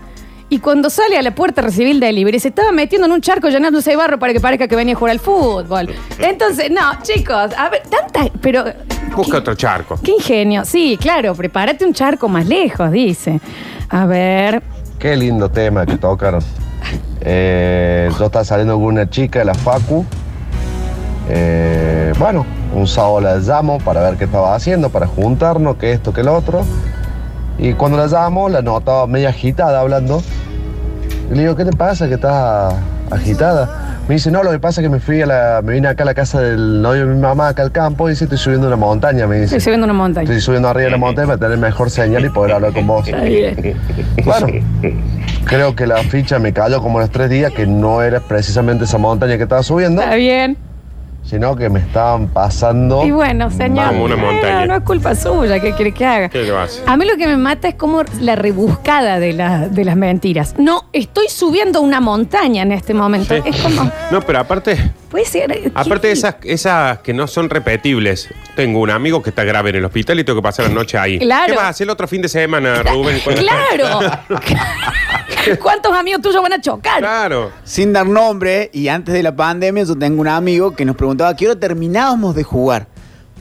Y 0.50 0.59
cuando 0.59 0.90
sale 0.90 1.16
a 1.16 1.22
la 1.22 1.35
puerta 1.35 1.62
a 1.62 1.64
recibir 1.64 1.88
el 1.92 2.00
delivery, 2.00 2.38
se 2.38 2.48
estaba 2.48 2.70
metiendo 2.70 3.07
en 3.07 3.12
un 3.12 3.20
charco 3.20 3.48
llenándose 3.48 3.90
de 3.90 3.96
barro 3.96 4.18
para 4.18 4.33
que 4.33 4.40
parezca 4.40 4.68
que 4.68 4.76
venía 4.76 4.94
a 4.94 4.98
jugar 4.98 5.12
al 5.12 5.18
fútbol. 5.18 5.88
Entonces, 6.18 6.70
no, 6.70 6.80
chicos, 7.02 7.50
a 7.57 7.68
ver, 7.70 7.83
tanta. 7.88 8.30
Pero, 8.40 8.62
Busca 9.16 9.38
otro 9.38 9.54
charco. 9.54 9.98
qué 10.04 10.12
ingenio. 10.12 10.64
Sí, 10.64 10.98
claro, 11.00 11.35
prepárate 11.35 11.85
un 11.85 11.92
charco 11.94 12.28
más 12.28 12.46
lejos, 12.46 12.92
dice. 12.92 13.40
A 13.88 14.07
ver. 14.07 14.62
Qué 14.98 15.16
lindo 15.16 15.50
tema 15.50 15.85
que 15.87 15.96
tocaron. 15.96 16.42
Eh, 17.20 18.11
yo 18.18 18.27
estaba 18.27 18.44
saliendo 18.44 18.75
con 18.75 18.85
una 18.85 19.09
chica 19.09 19.40
de 19.40 19.44
la 19.47 19.55
Facu. 19.55 20.05
Eh, 21.29 22.12
bueno, 22.18 22.44
un 22.75 22.87
sábado 22.87 23.20
la 23.20 23.37
llamo 23.37 23.79
para 23.79 24.03
ver 24.03 24.16
qué 24.16 24.25
estaba 24.25 24.55
haciendo, 24.55 24.90
para 24.90 25.07
juntarnos, 25.07 25.77
que 25.77 25.92
esto, 25.92 26.12
que 26.12 26.23
lo 26.23 26.35
otro. 26.35 26.64
Y 27.59 27.75
cuando 27.75 27.97
la 27.97 28.07
llamo, 28.07 28.49
la 28.49 28.62
notaba 28.62 29.07
media 29.07 29.31
agitada 29.31 29.81
hablando. 29.81 30.23
Le 31.31 31.40
digo, 31.40 31.57
¿qué 31.57 31.64
te 31.64 31.73
pasa? 31.73 32.09
Que 32.09 32.14
estás 32.14 32.75
agitada. 33.14 33.98
Me 34.09 34.16
dice, 34.16 34.31
no, 34.31 34.42
lo 34.42 34.50
que 34.50 34.59
pasa 34.59 34.81
es 34.81 34.85
que 34.85 34.90
me 34.90 35.00
fui 35.00 35.22
a 35.22 35.27
la, 35.27 35.61
me 35.64 35.72
vine 35.72 35.88
acá 35.88 36.03
a 36.03 36.07
la 36.07 36.14
casa 36.14 36.40
del 36.40 36.83
novio 36.83 37.07
de 37.07 37.14
mi 37.14 37.20
mamá, 37.20 37.48
acá 37.48 37.62
al 37.62 37.72
campo, 37.72 38.07
y 38.09 38.12
dice, 38.12 38.24
estoy 38.24 38.37
subiendo 38.37 38.66
una 38.66 38.77
montaña, 38.77 39.27
me 39.27 39.37
dice. 39.37 39.57
Estoy 39.57 39.61
subiendo 39.61 39.85
una 39.87 39.94
montaña. 39.94 40.24
Estoy 40.24 40.40
subiendo 40.42 40.68
arriba 40.68 40.85
de 40.85 40.90
la 40.90 40.96
montaña 40.98 41.27
para 41.27 41.38
tener 41.38 41.57
mejor 41.57 41.90
señal 41.90 42.24
y 42.24 42.29
poder 42.29 42.53
hablar 42.53 42.72
con 42.74 42.87
vos. 42.87 43.09
Está 43.09 43.22
bien. 43.22 43.77
Bueno, 44.24 44.46
creo 45.46 45.74
que 45.74 45.87
la 45.87 45.96
ficha 45.98 46.38
me 46.38 46.53
cayó 46.53 46.83
como 46.83 47.00
los 47.00 47.11
tres 47.11 47.31
días, 47.31 47.50
que 47.53 47.66
no 47.66 48.03
era 48.03 48.20
precisamente 48.20 48.85
esa 48.85 48.98
montaña 48.98 49.38
que 49.38 49.44
estaba 49.44 49.62
subiendo, 49.62 50.03
Está 50.03 50.16
bien. 50.16 50.59
Sino 51.25 51.57
que 51.57 51.69
me 51.71 51.81
estaban 51.81 52.29
pasando. 52.29 53.05
Y 53.05 53.11
bueno, 53.11 53.51
señor. 53.51 53.89
Como 53.89 54.05
una 54.05 54.15
eh, 54.15 54.19
montaña. 54.19 54.67
no 54.67 54.77
es 54.77 54.83
culpa 54.83 55.15
suya, 55.15 55.59
¿qué 55.61 55.73
quiere 55.75 55.93
que 55.93 56.05
haga? 56.05 56.29
¿Qué 56.29 56.43
le 56.43 56.57
hace? 56.57 56.83
A 56.87 56.97
mí 56.97 57.05
lo 57.07 57.17
que 57.17 57.27
me 57.27 57.37
mata 57.37 57.69
es 57.69 57.75
como 57.77 58.03
la 58.21 58.37
rebuscada 58.37 59.19
de, 59.19 59.33
la- 59.33 59.69
de 59.69 59.85
las 59.85 59.97
mentiras. 59.97 60.55
No, 60.59 60.85
estoy 60.93 61.29
subiendo 61.29 61.81
una 61.81 62.01
montaña 62.01 62.63
en 62.63 62.73
este 62.73 62.95
momento. 62.95 63.35
Sí. 63.35 63.43
Es 63.45 63.61
como, 63.63 63.91
No, 64.11 64.21
pero 64.23 64.39
aparte, 64.41 64.93
puede 65.11 65.25
ser. 65.25 65.73
aparte 65.75 66.09
de 66.09 66.13
esas, 66.13 66.37
esas 66.45 66.99
que 66.99 67.15
no 67.15 67.27
son 67.27 67.49
repetibles. 67.51 68.29
Tengo 68.55 68.81
un 68.81 68.91
amigo 68.91 69.23
que 69.23 69.31
está 69.31 69.45
grave 69.45 69.71
en 69.71 69.77
el 69.77 69.85
hospital 69.85 70.21
y 70.21 70.25
tengo 70.25 70.39
que 70.41 70.43
pasar 70.45 70.67
la 70.69 70.73
noche 70.75 70.97
ahí. 70.99 71.19
Claro. 71.19 71.47
¿Qué 71.47 71.53
vas 71.55 71.65
a 71.65 71.69
hacer 71.71 71.87
el 71.87 71.91
otro 71.91 72.07
fin 72.07 72.23
de 72.23 72.29
semana, 72.29 72.83
Rubén? 72.83 73.21
Claro. 73.25 74.01
¿Cuántos 75.63 75.93
amigos 75.93 76.23
tuyos 76.23 76.43
van 76.43 76.53
a 76.55 76.61
chocar? 76.61 76.99
Claro. 77.01 77.51
Sin 77.65 77.93
dar 77.93 78.07
nombre, 78.07 78.71
y 78.73 78.89
antes 78.89 79.13
de 79.15 79.23
la 79.23 79.35
pandemia, 79.35 79.85
yo 79.85 79.95
tengo 79.97 80.21
un 80.21 80.29
amigo 80.29 80.75
que 80.75 80.85
nos 80.85 80.97
preguntaba 81.16 81.31
a 81.31 81.37
qué 81.37 81.48
hora 81.48 81.59
terminábamos 81.61 82.35
de 82.35 82.42
jugar. 82.42 82.87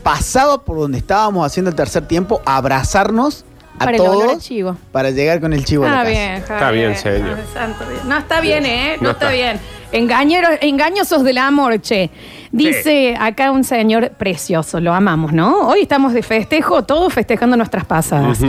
Pasaba 0.04 0.64
por 0.64 0.78
donde 0.78 0.98
estábamos 0.98 1.46
haciendo 1.46 1.70
el 1.70 1.76
tercer 1.76 2.06
tiempo 2.08 2.42
a 2.46 2.58
abrazarnos 2.58 3.46
a 3.76 3.86
Para 3.86 3.92
el 3.92 3.98
todos 3.98 4.38
chivo. 4.44 4.78
para 4.92 5.10
llegar 5.10 5.40
con 5.42 5.52
el 5.54 5.66
chivo 5.66 5.86
a 5.86 5.90
la 6.04 6.04
Está 6.12 6.56
casa. 6.58 6.72
bien, 6.72 6.92
Está 6.94 7.12
bien, 7.12 7.24
señor. 7.24 7.38
Ay, 7.40 7.46
santo 7.54 7.90
Dios. 7.90 8.06
No 8.06 8.18
está 8.18 8.42
bien, 8.42 8.66
¿eh? 8.66 8.98
No, 8.98 9.04
No 9.06 9.12
está, 9.12 9.26
está. 9.34 9.36
bien. 9.36 9.60
Engañeros, 9.92 10.52
engañosos 10.62 11.24
del 11.24 11.38
amor, 11.40 11.80
che. 11.82 12.10
Dice 12.52 13.16
acá 13.20 13.52
un 13.52 13.64
señor 13.64 14.12
precioso, 14.12 14.80
lo 14.80 14.94
amamos, 14.94 15.34
¿no? 15.34 15.68
Hoy 15.68 15.82
estamos 15.82 16.14
de 16.14 16.22
festejo, 16.22 16.84
todos 16.84 17.12
festejando 17.14 17.58
nuestras 17.58 17.86
pasadas. 17.86 18.40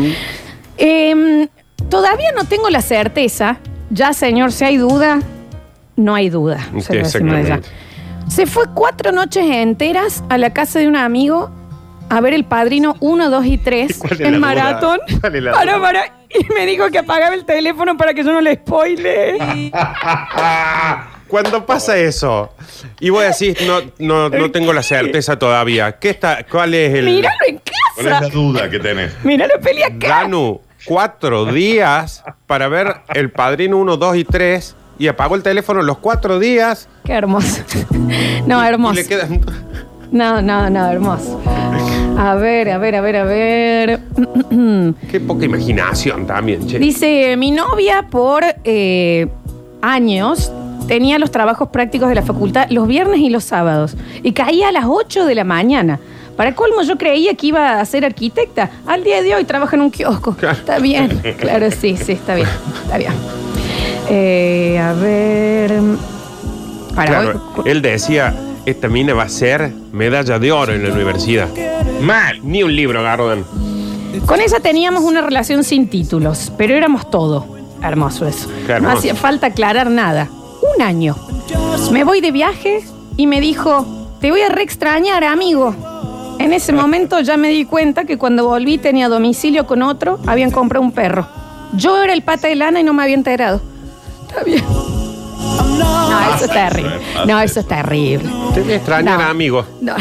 Em, 0.77 1.49
todavía 1.89 2.33
no 2.37 2.45
tengo 2.45 2.69
la 2.69 2.83
certeza. 2.83 3.57
Ya, 3.91 4.13
señor, 4.13 4.53
si 4.53 4.65
hay 4.65 4.77
duda, 4.77 5.21
no 5.97 6.15
hay 6.15 6.29
duda. 6.29 6.59
se 6.81 6.95
lo 6.97 7.05
decimos 7.05 7.37
de 7.37 7.45
ya. 7.45 7.61
Se 8.29 8.47
fue 8.47 8.65
cuatro 8.75 9.13
noches 9.13 9.45
enteras 9.49 10.25
a 10.29 10.39
la 10.39 10.53
casa 10.53 10.79
de 10.79 10.89
un 10.89 10.97
amigo 10.97 11.51
a 12.09 12.21
ver 12.21 12.35
el 12.35 12.45
padrino 12.45 12.97
1, 13.01 13.31
2 13.31 13.47
y 13.47 13.59
3 13.59 13.99
cuál 13.99 14.13
es 14.13 14.21
en 14.21 14.41
maratón. 14.41 15.01
Y 16.37 16.53
me 16.53 16.67
dijo 16.67 16.91
que 16.91 16.99
apagaba 16.99 17.33
el 17.33 17.45
teléfono 17.45 17.97
para 17.97 18.13
que 18.13 18.25
yo 18.25 18.33
no 18.33 18.41
le 18.41 18.57
spoile. 18.57 19.39
Cuando 21.29 21.65
pasa 21.65 21.97
eso, 21.97 22.53
y 22.99 23.11
voy 23.11 23.23
a 23.23 23.29
decir, 23.29 23.57
no, 23.65 23.81
no, 24.01 24.29
no 24.31 24.51
tengo 24.51 24.73
la 24.73 24.83
certeza 24.83 25.39
todavía. 25.39 25.93
¿Qué 25.93 26.11
está, 26.11 26.45
¿Cuál 26.45 26.75
es 26.75 26.93
el. 26.93 27.05
Míralo 27.05 27.37
en 27.47 27.61
¿Cuál 27.95 27.99
es 27.99 28.05
la 28.05 28.19
casa. 28.19 28.33
duda 28.33 28.69
que 28.69 28.81
tenés? 28.81 29.13
Míralo 29.25 29.61
pelea 29.61 29.87
acá. 29.87 30.09
Danu, 30.09 30.61
cuatro 30.85 31.45
días 31.47 32.25
para 32.47 32.67
ver 32.67 32.97
el 33.15 33.31
padrino 33.31 33.79
1, 33.79 33.97
2 33.97 34.17
y 34.17 34.25
3 34.25 34.77
y 34.99 35.09
apagó 35.09 35.35
el 35.35 35.43
teléfono 35.43 35.83
los 35.83 35.99
cuatro 35.99 36.39
días. 36.39 36.89
Qué 37.05 37.13
hermoso. 37.13 37.63
No, 38.47 38.63
Y 38.63 38.69
hermoso. 38.69 38.95
le 38.95 39.07
quedan. 39.07 39.41
No, 40.11 40.41
no, 40.43 40.69
no, 40.71 40.87
hermoso. 40.91 41.41
A 42.19 42.35
ver, 42.35 42.71
a 42.71 42.79
ver, 42.79 42.95
a 42.97 43.01
ver, 43.01 43.17
a 43.17 43.25
ver. 43.25 44.01
Qué 45.11 45.21
poca 45.21 45.45
imaginación 45.45 46.27
también, 46.27 46.67
che. 46.69 46.79
Dice, 46.79 47.37
mi 47.37 47.51
novia 47.51 48.07
por 48.11 48.45
eh, 48.65 49.27
años 49.83 50.53
tenía 50.87 51.19
los 51.19 51.31
trabajos 51.31 51.69
prácticos 51.71 52.09
de 52.11 52.15
la 52.17 52.23
facultad 52.23 52.69
los 52.71 52.87
viernes 52.87 53.21
y 53.21 53.31
los 53.31 53.43
sábados 53.45 53.97
y 54.23 54.33
caía 54.33 54.69
a 54.69 54.73
las 54.73 54.85
8 54.87 55.25
de 55.27 55.35
la 55.35 55.45
mañana. 55.45 55.99
Para 56.37 56.55
colmo, 56.55 56.83
yo 56.83 56.97
creía 56.99 57.35
que 57.35 57.47
iba 57.49 57.81
a 57.81 57.85
ser 57.85 58.05
arquitecta. 58.05 58.71
Al 58.87 59.03
día 59.05 59.23
de 59.23 59.35
hoy 59.35 59.45
trabaja 59.45 59.77
en 59.77 59.83
un 59.83 59.91
kiosco. 59.91 60.37
Está 60.43 60.79
bien. 60.81 61.21
Claro, 61.39 61.71
sí, 61.71 61.97
sí, 61.97 62.13
está 62.13 62.35
bien. 62.35 62.49
Está 62.85 62.99
bien. 62.99 63.13
Eh, 64.11 64.79
a 64.79 64.93
ver. 64.93 65.73
Para 66.95 67.21
Claro, 67.23 67.43
él 67.65 67.83
decía, 67.83 68.35
esta 68.67 68.89
mina 68.89 69.15
va 69.15 69.25
a 69.25 69.29
ser 69.29 69.73
medalla 69.93 70.39
de 70.39 70.53
oro 70.53 70.73
en 70.73 70.85
la 70.89 70.95
universidad. 70.95 71.49
Mal. 72.01 72.39
Ni 72.43 72.63
un 72.63 72.75
libro, 72.75 73.03
Garden. 73.03 73.45
Con 74.27 74.41
ella 74.41 74.61
teníamos 74.61 75.03
una 75.03 75.21
relación 75.23 75.65
sin 75.65 75.89
títulos, 75.89 76.53
pero 76.57 76.75
éramos 76.75 77.11
todo. 77.11 77.47
Hermoso 77.83 78.27
eso. 78.27 78.49
Qué 78.67 78.69
No 78.69 78.75
hermoso. 78.77 78.99
hacía 78.99 79.15
falta 79.15 79.49
aclarar 79.49 79.91
nada. 79.91 80.29
Un 80.77 80.83
año. 80.83 81.17
Me 81.91 82.05
voy 82.05 82.21
de 82.21 82.31
viaje 82.31 82.83
y 83.17 83.27
me 83.27 83.41
dijo, 83.41 83.87
te 84.21 84.31
voy 84.31 84.41
a 84.43 84.49
reextrañar, 84.49 85.25
amigo. 85.25 85.75
En 86.39 86.53
ese 86.53 86.73
momento 86.73 87.21
ya 87.21 87.37
me 87.37 87.49
di 87.49 87.65
cuenta 87.65 88.05
que 88.05 88.17
cuando 88.19 88.47
volví 88.47 88.79
tenía 88.79 89.09
domicilio 89.09 89.67
con 89.67 89.83
otro, 89.83 90.19
habían 90.27 90.51
comprado 90.51 90.85
un 90.85 90.93
perro. 90.93 91.27
Yo 91.75 92.03
era 92.03 92.13
el 92.13 92.23
pata 92.23 92.49
de 92.49 92.55
lana 92.55 92.81
y 92.81 92.85
no 92.85 92.93
me 92.95 93.03
había 93.03 93.15
enterado. 93.17 93.61
Está 94.35 94.45
bien. 94.45 94.65
No, 95.79 96.35
eso 96.35 96.45
es 96.47 96.51
terrible. 96.51 97.01
No, 97.27 97.41
eso 97.41 97.61
es 97.61 97.69
terrible. 97.69 98.31
Te 98.55 98.61
voy 98.63 98.73
a 98.73 98.77
extrañar, 98.77 99.19
No. 99.21 99.25
amigo. 99.27 99.65
No. 99.81 99.95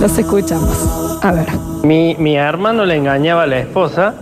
Los 0.00 0.16
escuchamos. 0.18 1.18
A 1.22 1.32
ver. 1.32 1.46
Mi, 1.82 2.14
mi 2.18 2.36
hermano 2.36 2.84
le 2.86 2.96
engañaba 2.96 3.42
a 3.42 3.46
la 3.46 3.58
esposa 3.58 4.14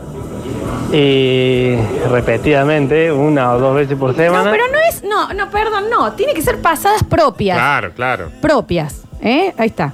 y 0.93 1.77
repetidamente, 2.11 3.13
una 3.13 3.53
o 3.53 3.59
dos 3.61 3.75
veces 3.77 3.97
por 3.99 4.11
No, 4.11 4.17
semana. 4.17 4.51
pero 4.51 4.65
no 4.73 4.79
es. 4.89 5.03
No, 5.05 5.33
no, 5.35 5.51
perdón, 5.51 5.85
no. 5.91 6.13
Tiene 6.13 6.35
que 6.35 6.43
ser 6.43 6.61
pasadas 6.61 7.03
propias. 7.05 7.57
Claro, 7.59 7.93
claro. 7.95 8.31
Propias. 8.41 9.03
¿eh? 9.21 9.55
Ahí 9.59 9.69
está. 9.69 9.93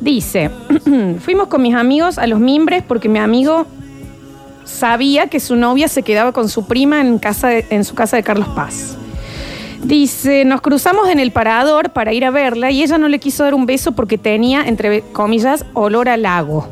Dice: 0.00 0.50
Fuimos 1.20 1.46
con 1.48 1.62
mis 1.62 1.74
amigos 1.74 2.18
a 2.18 2.26
los 2.26 2.40
mimbres 2.40 2.82
porque 2.86 3.08
mi 3.08 3.18
amigo 3.18 3.66
sabía 4.64 5.26
que 5.28 5.40
su 5.40 5.56
novia 5.56 5.88
se 5.88 6.02
quedaba 6.02 6.32
con 6.32 6.48
su 6.48 6.66
prima 6.66 7.00
en, 7.00 7.18
casa 7.18 7.48
de- 7.48 7.66
en 7.70 7.84
su 7.84 7.94
casa 7.94 8.16
de 8.16 8.22
Carlos 8.22 8.48
Paz. 8.48 8.96
Dice, 9.82 10.44
nos 10.44 10.60
cruzamos 10.60 11.08
en 11.08 11.18
el 11.18 11.32
parador 11.32 11.90
para 11.90 12.12
ir 12.12 12.24
a 12.24 12.30
verla 12.30 12.70
y 12.70 12.82
ella 12.82 12.98
no 12.98 13.08
le 13.08 13.18
quiso 13.18 13.42
dar 13.42 13.54
un 13.54 13.66
beso 13.66 13.92
porque 13.92 14.16
tenía, 14.16 14.62
entre 14.68 15.00
comillas, 15.12 15.64
olor 15.74 16.08
a 16.08 16.16
lago. 16.16 16.68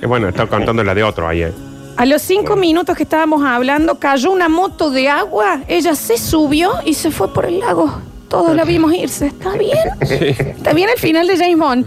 Eh, 0.00 0.06
bueno, 0.06 0.28
estaba 0.28 0.48
contando 0.48 0.84
la 0.84 0.94
de 0.94 1.02
otro 1.02 1.26
ahí. 1.26 1.42
eh. 1.42 1.52
A 1.96 2.06
los 2.06 2.22
cinco 2.22 2.54
minutos 2.56 2.96
que 2.96 3.02
estábamos 3.02 3.44
hablando, 3.44 3.98
cayó 3.98 4.30
una 4.30 4.48
moto 4.48 4.90
de 4.90 5.08
agua, 5.08 5.60
ella 5.68 5.94
se 5.96 6.16
subió 6.18 6.72
y 6.84 6.94
se 6.94 7.10
fue 7.10 7.32
por 7.32 7.44
el 7.46 7.58
lago. 7.60 7.92
Todos 8.28 8.54
la 8.56 8.64
vimos 8.64 8.94
irse. 8.94 9.26
¿Está 9.26 9.52
bien? 9.58 9.76
¿Está 10.00 10.72
bien 10.72 10.88
el 10.88 10.98
final 10.98 11.26
de 11.26 11.36
James 11.36 11.58
Bond? 11.58 11.86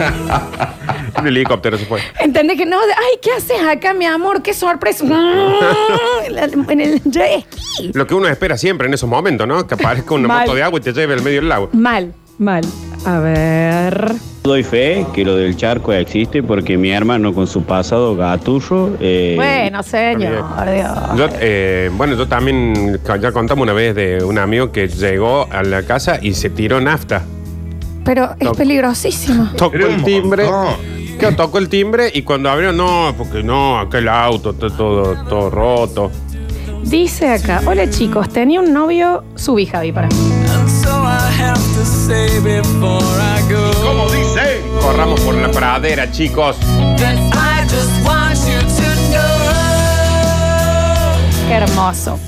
Un 1.18 1.26
helicóptero 1.26 1.76
se 1.76 1.84
fue. 1.86 2.00
¿Entendés 2.18 2.56
que 2.56 2.64
no? 2.66 2.78
Ay, 2.78 3.18
¿qué 3.20 3.32
haces 3.32 3.60
acá, 3.68 3.92
mi 3.92 4.06
amor? 4.06 4.42
¡Qué 4.42 4.54
sorpresa! 4.54 5.04
en 6.68 6.80
el 6.80 7.02
jet 7.04 7.46
ski. 7.58 7.90
Lo 7.94 8.06
que 8.06 8.14
uno 8.14 8.28
espera 8.28 8.56
siempre 8.56 8.86
en 8.88 8.94
esos 8.94 9.08
momentos, 9.08 9.46
¿no? 9.46 9.66
Que 9.66 9.74
aparezca 9.74 10.14
una 10.14 10.28
Mal. 10.28 10.40
moto 10.46 10.54
de 10.54 10.62
agua 10.62 10.78
y 10.78 10.82
te 10.82 10.92
lleve 10.92 11.14
al 11.14 11.22
medio 11.22 11.40
del 11.40 11.48
lago. 11.48 11.68
Mal, 11.72 12.12
mal. 12.38 12.62
A 13.04 13.18
ver. 13.18 14.12
Doy 14.42 14.62
fe 14.62 15.06
que 15.12 15.24
lo 15.24 15.36
del 15.36 15.56
charco 15.56 15.92
existe 15.92 16.42
porque 16.42 16.78
mi 16.78 16.90
hermano 16.90 17.34
con 17.34 17.46
su 17.46 17.62
pasado 17.62 18.16
gaturro... 18.16 18.96
eh, 19.00 19.34
Bueno, 19.36 19.82
señor, 19.82 20.44
Dios. 20.72 20.98
Yo, 21.16 21.28
eh, 21.40 21.90
bueno, 21.94 22.14
yo 22.16 22.26
también 22.26 22.98
ya 23.20 23.32
contamos 23.32 23.62
una 23.64 23.72
vez 23.74 23.94
de 23.94 24.24
un 24.24 24.38
amigo 24.38 24.72
que 24.72 24.88
llegó 24.88 25.46
a 25.50 25.62
la 25.62 25.82
casa 25.82 26.18
y 26.22 26.32
se 26.34 26.48
tiró 26.48 26.80
nafta. 26.80 27.22
Pero 28.10 28.34
es 28.40 28.50
peligrosísimo. 28.56 29.50
Tocó 29.56 29.76
el 29.76 30.02
timbre. 30.02 30.44
Claro, 31.16 31.36
tocó 31.36 31.58
el 31.58 31.68
timbre 31.68 32.10
y 32.12 32.22
cuando 32.22 32.50
abrió, 32.50 32.72
no, 32.72 33.14
porque 33.16 33.40
no, 33.40 33.78
acá 33.78 33.98
el 33.98 34.08
auto 34.08 34.50
está 34.50 34.68
todo, 34.68 35.14
todo 35.28 35.48
roto. 35.48 36.10
Dice 36.82 37.28
acá, 37.28 37.62
hola 37.64 37.88
chicos, 37.88 38.28
tenía 38.30 38.58
un 38.58 38.72
novio, 38.72 39.22
subí 39.36 39.64
Javi 39.64 39.92
para 39.92 40.08
mí. 40.08 40.14
So 40.82 40.88
I 40.88 41.40
have 41.40 41.54
to 41.54 41.84
say 41.84 42.40
before 42.40 42.98
I 43.20 43.42
go. 43.48 43.70
¿Cómo 43.80 44.10
dice? 44.10 44.60
Corramos 44.80 45.20
por 45.20 45.36
la 45.36 45.52
pradera, 45.52 46.10
chicos. 46.10 46.56
Qué 51.46 51.54
hermoso. 51.54 52.18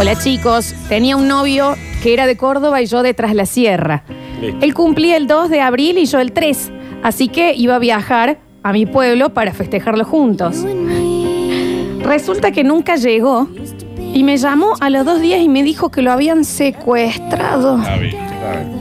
Hola 0.00 0.18
chicos, 0.18 0.74
tenía 0.88 1.16
un 1.16 1.28
novio 1.28 1.76
que 2.02 2.12
era 2.12 2.26
de 2.26 2.36
Córdoba 2.36 2.82
y 2.82 2.86
yo 2.86 3.04
de 3.04 3.14
Tras 3.14 3.36
la 3.36 3.46
Sierra. 3.46 4.02
Él 4.42 4.74
cumplía 4.74 5.16
el 5.16 5.26
2 5.26 5.50
de 5.50 5.60
abril 5.60 5.98
y 5.98 6.06
yo 6.06 6.20
el 6.20 6.32
3, 6.32 6.72
así 7.02 7.28
que 7.28 7.54
iba 7.54 7.76
a 7.76 7.78
viajar 7.78 8.38
a 8.62 8.72
mi 8.72 8.86
pueblo 8.86 9.34
para 9.34 9.52
festejarlo 9.52 10.04
juntos. 10.04 10.64
Resulta 12.02 12.50
que 12.50 12.64
nunca 12.64 12.96
llegó 12.96 13.48
y 14.14 14.22
me 14.22 14.36
llamó 14.36 14.74
a 14.80 14.90
los 14.90 15.04
dos 15.04 15.20
días 15.20 15.40
y 15.40 15.48
me 15.48 15.62
dijo 15.62 15.90
que 15.90 16.02
lo 16.02 16.12
habían 16.12 16.44
secuestrado. 16.44 17.80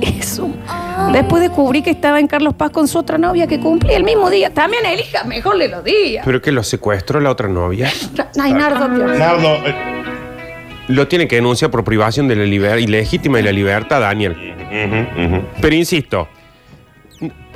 Eso. 0.02 0.50
Después 1.12 1.42
descubrí 1.42 1.82
que 1.82 1.90
estaba 1.90 2.20
en 2.20 2.28
Carlos 2.28 2.54
Paz 2.54 2.72
con 2.72 2.88
su 2.88 3.00
otra 3.00 3.18
novia 3.18 3.48
que 3.48 3.60
cumplía 3.60 3.98
el 3.98 4.04
mismo 4.04 4.30
día. 4.30 4.54
También 4.54 4.86
elija 4.86 5.24
mejor 5.24 5.58
de 5.58 5.70
los 5.70 5.84
días. 5.84 6.24
¿Pero 6.26 6.42
que 6.42 6.52
lo 6.52 6.64
secuestró 6.64 7.20
la 7.20 7.32
otra 7.32 7.48
novia? 7.48 7.90
Ay, 8.40 8.54
Nardo, 8.54 8.90
Dios. 8.90 9.12
Lo 10.90 11.08
tiene 11.08 11.28
que 11.28 11.38
denunciar 11.38 11.72
por 11.72 11.84
privación 11.84 12.28
de 12.28 12.36
la 12.36 12.44
libertad 12.44 12.78
ilegítima 12.78 13.38
de 13.38 13.44
la 13.44 13.52
libertad, 13.54 14.02
Daniel. 14.02 14.36
Pero 15.62 15.76
insisto, 15.76 16.28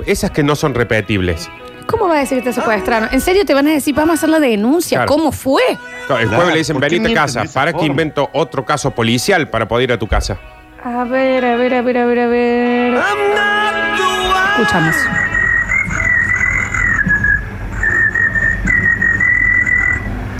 esas 0.06 0.30
que 0.30 0.42
no 0.42 0.54
son 0.56 0.74
repetibles. 0.74 1.50
¿Cómo 1.86 2.06
va 2.06 2.16
a 2.16 2.20
decir 2.20 2.38
que 2.38 2.44
te 2.44 2.52
secuestraron? 2.52 3.08
¿En 3.12 3.20
serio 3.22 3.44
te 3.46 3.54
van 3.54 3.66
a 3.66 3.70
decir, 3.70 3.94
vamos 3.94 4.10
a 4.10 4.14
hacer 4.14 4.28
la 4.28 4.40
denuncia? 4.40 4.98
Claro. 4.98 5.08
¿Cómo 5.12 5.32
fue? 5.32 5.62
El 5.70 5.76
Claro, 6.06 6.28
jueves 6.28 6.52
le 6.52 6.58
dicen, 6.58 6.74
¿por 6.74 6.82
qué 6.86 6.96
venite 6.96 6.96
a 6.96 7.08
mienten 7.08 7.14
casa. 7.24 7.40
de 7.40 7.46
esa 7.46 7.54
¿Para 7.54 7.72
que 7.72 7.78
forma? 7.78 7.90
invento 7.90 8.30
otro 8.34 8.64
caso 8.64 8.90
policial 8.90 9.48
para 9.48 9.66
poder 9.66 9.84
ir 9.88 9.92
a 9.94 9.98
tu 9.98 10.06
casa? 10.06 10.38
A 10.84 11.04
ver, 11.04 11.44
a 11.44 11.56
ver, 11.56 11.74
a 11.74 11.82
ver, 11.82 11.96
a 11.98 12.06
ver, 12.06 12.18
a 12.20 12.26
ver. 12.26 12.94
Escuchamos. 14.58 14.94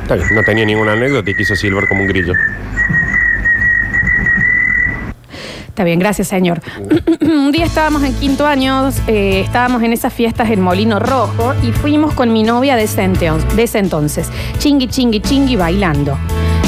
Está 0.03 0.15
bien, 0.15 0.27
no 0.35 0.43
tenía 0.43 0.65
ninguna 0.65 0.93
anécdota 0.93 1.31
y 1.31 1.35
quiso 1.35 1.55
silbar 1.55 1.87
como 1.89 2.03
un 2.03 2.09
grillo. 2.09 2.33
Está 5.79 5.85
bien, 5.85 6.01
gracias, 6.01 6.27
señor. 6.27 6.61
un 7.21 7.53
día 7.53 7.65
estábamos 7.65 8.03
en 8.03 8.13
quinto 8.15 8.45
año, 8.45 8.89
eh, 9.07 9.43
estábamos 9.47 9.81
en 9.85 9.93
esas 9.93 10.13
fiestas 10.13 10.51
en 10.51 10.61
Molino 10.61 10.99
Rojo 10.99 11.55
y 11.63 11.71
fuimos 11.71 12.15
con 12.15 12.33
mi 12.33 12.43
novia 12.43 12.75
de 12.75 12.83
ese, 12.83 13.05
ento- 13.05 13.39
de 13.55 13.63
ese 13.63 13.79
entonces. 13.79 14.29
Chingui, 14.59 14.89
chingui, 14.89 15.21
chingui, 15.21 15.55
bailando. 15.55 16.19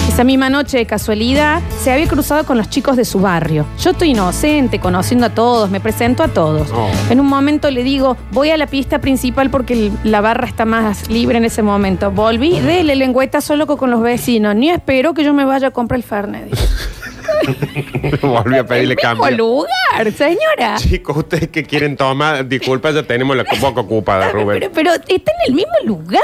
Esa 0.06 0.22
misma 0.22 0.48
noche, 0.48 0.78
de 0.78 0.86
casualidad, 0.86 1.60
se 1.82 1.90
había 1.90 2.06
cruzado 2.06 2.44
con 2.46 2.56
los 2.56 2.70
chicos 2.70 2.96
de 2.96 3.04
su 3.04 3.18
barrio. 3.18 3.66
Yo 3.80 3.90
estoy 3.90 4.10
inocente, 4.10 4.78
conociendo 4.78 5.26
a 5.26 5.30
todos, 5.30 5.70
me 5.70 5.80
presento 5.80 6.22
a 6.22 6.28
todos. 6.28 6.70
Oh. 6.72 6.88
En 7.10 7.18
un 7.18 7.26
momento 7.26 7.68
le 7.72 7.82
digo, 7.82 8.16
voy 8.30 8.50
a 8.50 8.56
la 8.56 8.68
pista 8.68 9.00
principal 9.00 9.50
porque 9.50 9.90
la 10.04 10.20
barra 10.20 10.46
está 10.46 10.66
más 10.66 11.10
libre 11.10 11.38
en 11.38 11.44
ese 11.46 11.62
momento. 11.64 12.12
Volví, 12.12 12.60
dele 12.60 12.94
lengüetazo 12.94 13.56
loco 13.56 13.76
con 13.76 13.90
los 13.90 14.02
vecinos. 14.02 14.54
Ni 14.54 14.70
espero 14.70 15.14
que 15.14 15.24
yo 15.24 15.34
me 15.34 15.44
vaya 15.44 15.66
a 15.66 15.70
comprar 15.72 15.96
el 15.98 16.04
Fernet. 16.04 16.48
Volví 18.22 18.56
a 18.58 18.66
pedirle 18.66 18.94
Mismo 18.96 19.22
cambio. 19.22 19.36
lugar, 19.36 20.12
señora. 20.12 20.76
Chicos, 20.76 21.16
ustedes 21.16 21.48
que 21.48 21.62
quieren 21.64 21.96
tomar, 21.96 22.46
disculpa, 22.46 22.90
ya 22.90 23.02
tenemos 23.02 23.36
la 23.36 23.44
boca 23.60 23.80
ocupada, 23.80 24.30
Rubén. 24.30 24.58
Pero, 24.60 24.72
pero 24.72 24.90
está 24.94 25.32
en 25.32 25.48
el 25.48 25.54
mismo 25.54 25.72
lugar. 25.84 26.22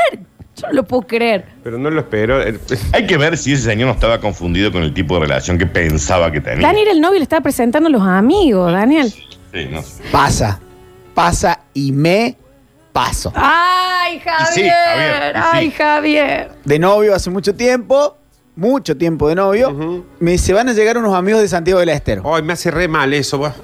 Yo 0.57 0.69
no 0.69 0.73
lo 0.73 0.85
puedo 0.85 1.03
creer. 1.07 1.45
Pero 1.63 1.77
no 1.79 1.91
lo 1.91 2.01
espero. 2.01 2.41
El- 2.41 2.59
Hay 2.93 3.07
que 3.07 3.17
ver 3.19 3.37
si 3.37 3.53
ese 3.53 3.65
señor 3.65 3.89
no 3.89 3.93
estaba 3.95 4.21
confundido 4.21 4.73
con 4.73 4.83
el 4.83 4.95
tipo 4.95 5.15
de 5.15 5.21
relación 5.27 5.59
que 5.59 5.67
pensaba 5.67 6.33
que 6.33 6.41
tenía. 6.41 6.67
Daniel, 6.67 6.89
el 6.89 7.01
novio, 7.01 7.19
le 7.19 7.25
estaba 7.25 7.43
presentando 7.43 7.89
a 7.89 7.93
los 7.93 8.01
amigos, 8.03 8.73
Daniel. 8.73 9.11
Sí, 9.11 9.69
no 9.71 9.83
sé. 9.83 10.03
Pasa, 10.11 10.59
pasa 11.15 11.61
y 11.75 11.93
me 11.93 12.37
paso. 12.93 13.31
Ay, 13.35 14.19
Javier. 14.21 14.47
sí, 14.55 14.67
Javier, 14.69 15.33
y 15.35 15.39
sí. 15.39 15.45
Ay, 15.53 15.71
Javier. 15.73 16.51
De 16.65 16.79
novio 16.79 17.15
hace 17.15 17.29
mucho 17.29 17.55
tiempo, 17.55 18.17
mucho 18.57 18.97
tiempo 18.97 19.29
de 19.29 19.35
novio. 19.37 20.05
Me 20.19 20.33
dice, 20.33 20.53
van 20.53 20.69
a 20.69 20.73
llegar 20.73 20.99
unos 20.99 21.15
amigos 21.15 21.41
de 21.43 21.49
Santiago 21.49 21.79
del 21.81 21.91
Estero. 21.91 22.23
Ay, 22.35 22.43
me 22.43 22.55
hace 22.55 22.71
re 22.71 22.89
mal 22.89 23.13
eso, 23.15 23.39
va. 23.39 23.55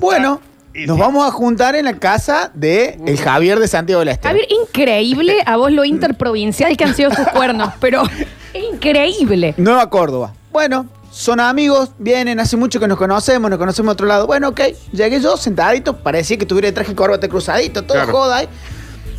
Bueno, 0.00 0.40
nos 0.86 0.98
vamos 0.98 1.26
a 1.26 1.30
juntar 1.30 1.76
en 1.76 1.84
la 1.84 1.94
casa 1.98 2.50
de 2.54 2.98
el 3.06 3.18
Javier 3.18 3.58
de 3.60 3.68
Santiago 3.68 4.00
del 4.00 4.08
Estero. 4.08 4.30
Javier, 4.34 4.46
increíble 4.50 5.36
a 5.46 5.56
vos 5.56 5.70
lo 5.70 5.84
interprovincial 5.84 6.76
que 6.76 6.84
han 6.84 6.94
sido 6.94 7.10
tus 7.10 7.26
cuernos, 7.28 7.72
pero 7.80 8.02
increíble. 8.72 9.54
Nueva 9.56 9.88
Córdoba. 9.90 10.32
Bueno, 10.50 10.86
son 11.10 11.40
amigos, 11.40 11.90
vienen, 11.98 12.38
hace 12.40 12.56
mucho 12.56 12.78
que 12.80 12.88
nos 12.88 12.98
conocemos, 12.98 13.50
nos 13.50 13.58
conocemos 13.58 13.90
de 13.90 13.92
otro 13.94 14.06
lado. 14.06 14.26
Bueno, 14.26 14.48
ok, 14.48 14.60
llegué 14.92 15.20
yo 15.20 15.36
sentadito, 15.36 15.96
parecía 15.96 16.36
que 16.38 16.46
tuviera 16.46 16.68
el 16.68 16.74
traje 16.74 16.92
y 16.92 16.94
corbata 16.94 17.28
cruzadito, 17.28 17.82
todo 17.82 17.94
Claro. 17.94 18.12
joda 18.12 18.36
ahí. 18.38 18.48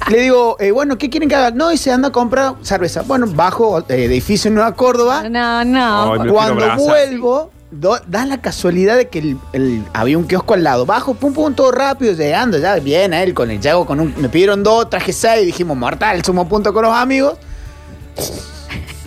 Le 0.07 0.21
digo, 0.21 0.55
eh, 0.59 0.71
bueno, 0.71 0.97
¿qué 0.97 1.09
quieren 1.09 1.29
que 1.29 1.35
haga? 1.35 1.51
No, 1.51 1.71
y 1.71 1.77
se 1.77 1.91
anda 1.91 2.07
a 2.07 2.11
comprar 2.11 2.55
cerveza. 2.61 3.03
Bueno, 3.03 3.27
bajo 3.27 3.79
eh, 3.79 3.83
edificio 4.05 4.47
en 4.47 4.55
Nueva 4.55 4.73
Córdoba. 4.73 5.23
No, 5.29 5.63
no. 5.65 6.13
Ay, 6.13 6.29
Cuando 6.29 6.75
vuelvo, 6.77 7.51
do- 7.69 7.99
da 8.07 8.25
la 8.25 8.41
casualidad 8.41 8.97
de 8.97 9.09
que 9.09 9.19
el- 9.19 9.37
el- 9.53 9.83
había 9.93 10.17
un 10.17 10.25
kiosco 10.25 10.55
al 10.55 10.63
lado. 10.63 10.85
Bajo, 10.85 11.13
pum, 11.13 11.33
pum, 11.33 11.53
todo 11.53 11.71
rápido, 11.71 12.13
llegando 12.13 12.57
ya 12.57 12.75
bien 12.75 13.13
a 13.13 13.21
él 13.21 13.33
con 13.35 13.51
el 13.51 13.59
llego 13.61 13.85
con 13.85 13.99
un. 13.99 14.13
Me 14.17 14.29
pidieron 14.29 14.63
dos, 14.63 14.89
traje 14.89 15.13
seis, 15.13 15.45
dijimos, 15.45 15.77
mortal, 15.77 16.23
sumo 16.23 16.47
punto 16.47 16.73
con 16.73 16.83
los 16.83 16.93
amigos. 16.95 17.33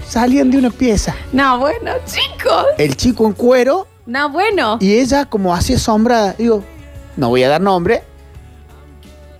Salían 0.07 0.51
de 0.51 0.59
una 0.59 0.71
pieza. 0.71 1.15
No, 1.33 1.59
bueno, 1.59 1.93
chicos. 2.05 2.67
El 2.79 2.97
chico 2.97 3.27
en 3.27 3.33
cuero 3.33 3.87
No, 4.07 4.29
bueno. 4.31 4.77
y 4.81 4.95
ella 4.99 5.25
como 5.25 5.55
así 5.55 5.75
asombrada. 5.75 6.35
Digo, 6.39 6.63
no 7.17 7.31
voy 7.31 7.43
a 7.45 7.49
dar 7.49 7.61
nombre. 7.63 8.03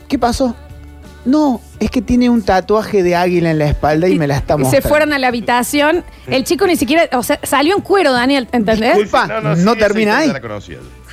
¿Qué 0.09 0.19
pasó? 0.19 0.55
No, 1.25 1.61
es 1.79 1.91
que 1.91 2.03
tiene 2.03 2.29
un 2.31 2.43
tatuaje 2.43 3.03
de 3.03 3.15
águila 3.15 3.51
en 3.51 3.59
la 3.59 3.67
espalda 3.67 4.09
y 4.09 4.19
me 4.19 4.27
la 4.27 4.37
está 4.37 4.57
Y 4.59 4.65
se 4.65 4.83
fueron 4.83 5.13
a 5.13 5.19
la 5.19 5.29
habitación. 5.29 6.05
El 6.27 6.45
chico 6.45 6.67
ni 6.67 6.77
siquiera, 6.77 7.09
o 7.17 7.23
sea, 7.23 7.39
salió 7.43 7.77
en 7.77 7.83
cuero, 7.83 8.13
Daniel, 8.13 8.49
¿entendés? 8.53 8.97
Disculpa, 8.97 9.41
no, 9.41 9.55
sí, 9.57 9.79
termina 9.79 10.19
ahí. 10.19 10.33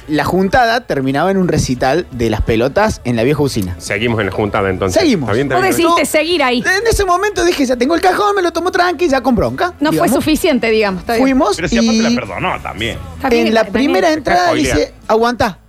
la 0.08 0.26
juntada 0.26 0.82
terminaba 0.88 1.30
en 1.30 1.38
un 1.38 1.48
recital 1.48 2.08
de 2.12 2.32
las 2.32 2.42
pelotas 2.42 3.02
en 3.04 3.16
la 3.16 3.24
vieja 3.24 3.44
usina. 3.44 3.76
Seguimos 3.78 4.20
en 4.20 4.28
la 4.28 4.32
juntada 4.32 4.70
entonces. 4.72 5.00
Seguimos. 5.00 5.30
¿Está 5.30 5.60
bien? 5.60 5.84
Vos 5.84 6.10
seguir 6.10 6.42
ahí. 6.42 6.60
En 6.60 6.88
ese 6.88 7.06
momento 7.06 7.46
dije, 7.46 7.66
ya 7.66 7.76
tengo 7.76 7.94
el 7.94 8.02
cajón, 8.02 8.36
me 8.36 8.42
lo 8.42 8.52
tomo 8.52 8.72
tranqui, 8.72 9.08
ya 9.08 9.22
con 9.22 9.36
bronca. 9.36 9.74
No 9.80 9.94
fue 9.94 10.10
suficiente, 10.10 10.72
digamos. 10.72 11.02
está 11.02 11.14
bien. 11.14 11.24
Fuimos 11.24 11.56
Pero 11.56 11.68
si 11.68 11.78
aparte 11.78 11.94
y 11.94 12.02
la 12.02 12.22
perdonó 12.22 12.60
también. 12.62 12.98
En 13.30 13.54
la 13.54 13.66
primera 13.66 14.12
entrada 14.12 14.54
dice, 14.54 14.94
aguanta. 15.08 15.60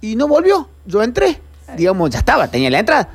Y 0.00 0.16
no 0.16 0.26
volvió. 0.26 0.68
Yo 0.84 1.00
entré. 1.00 1.40
Digamos, 1.76 2.10
ya 2.10 2.18
estaba, 2.18 2.48
tenía 2.48 2.68
la 2.68 2.80
entrada. 2.80 3.08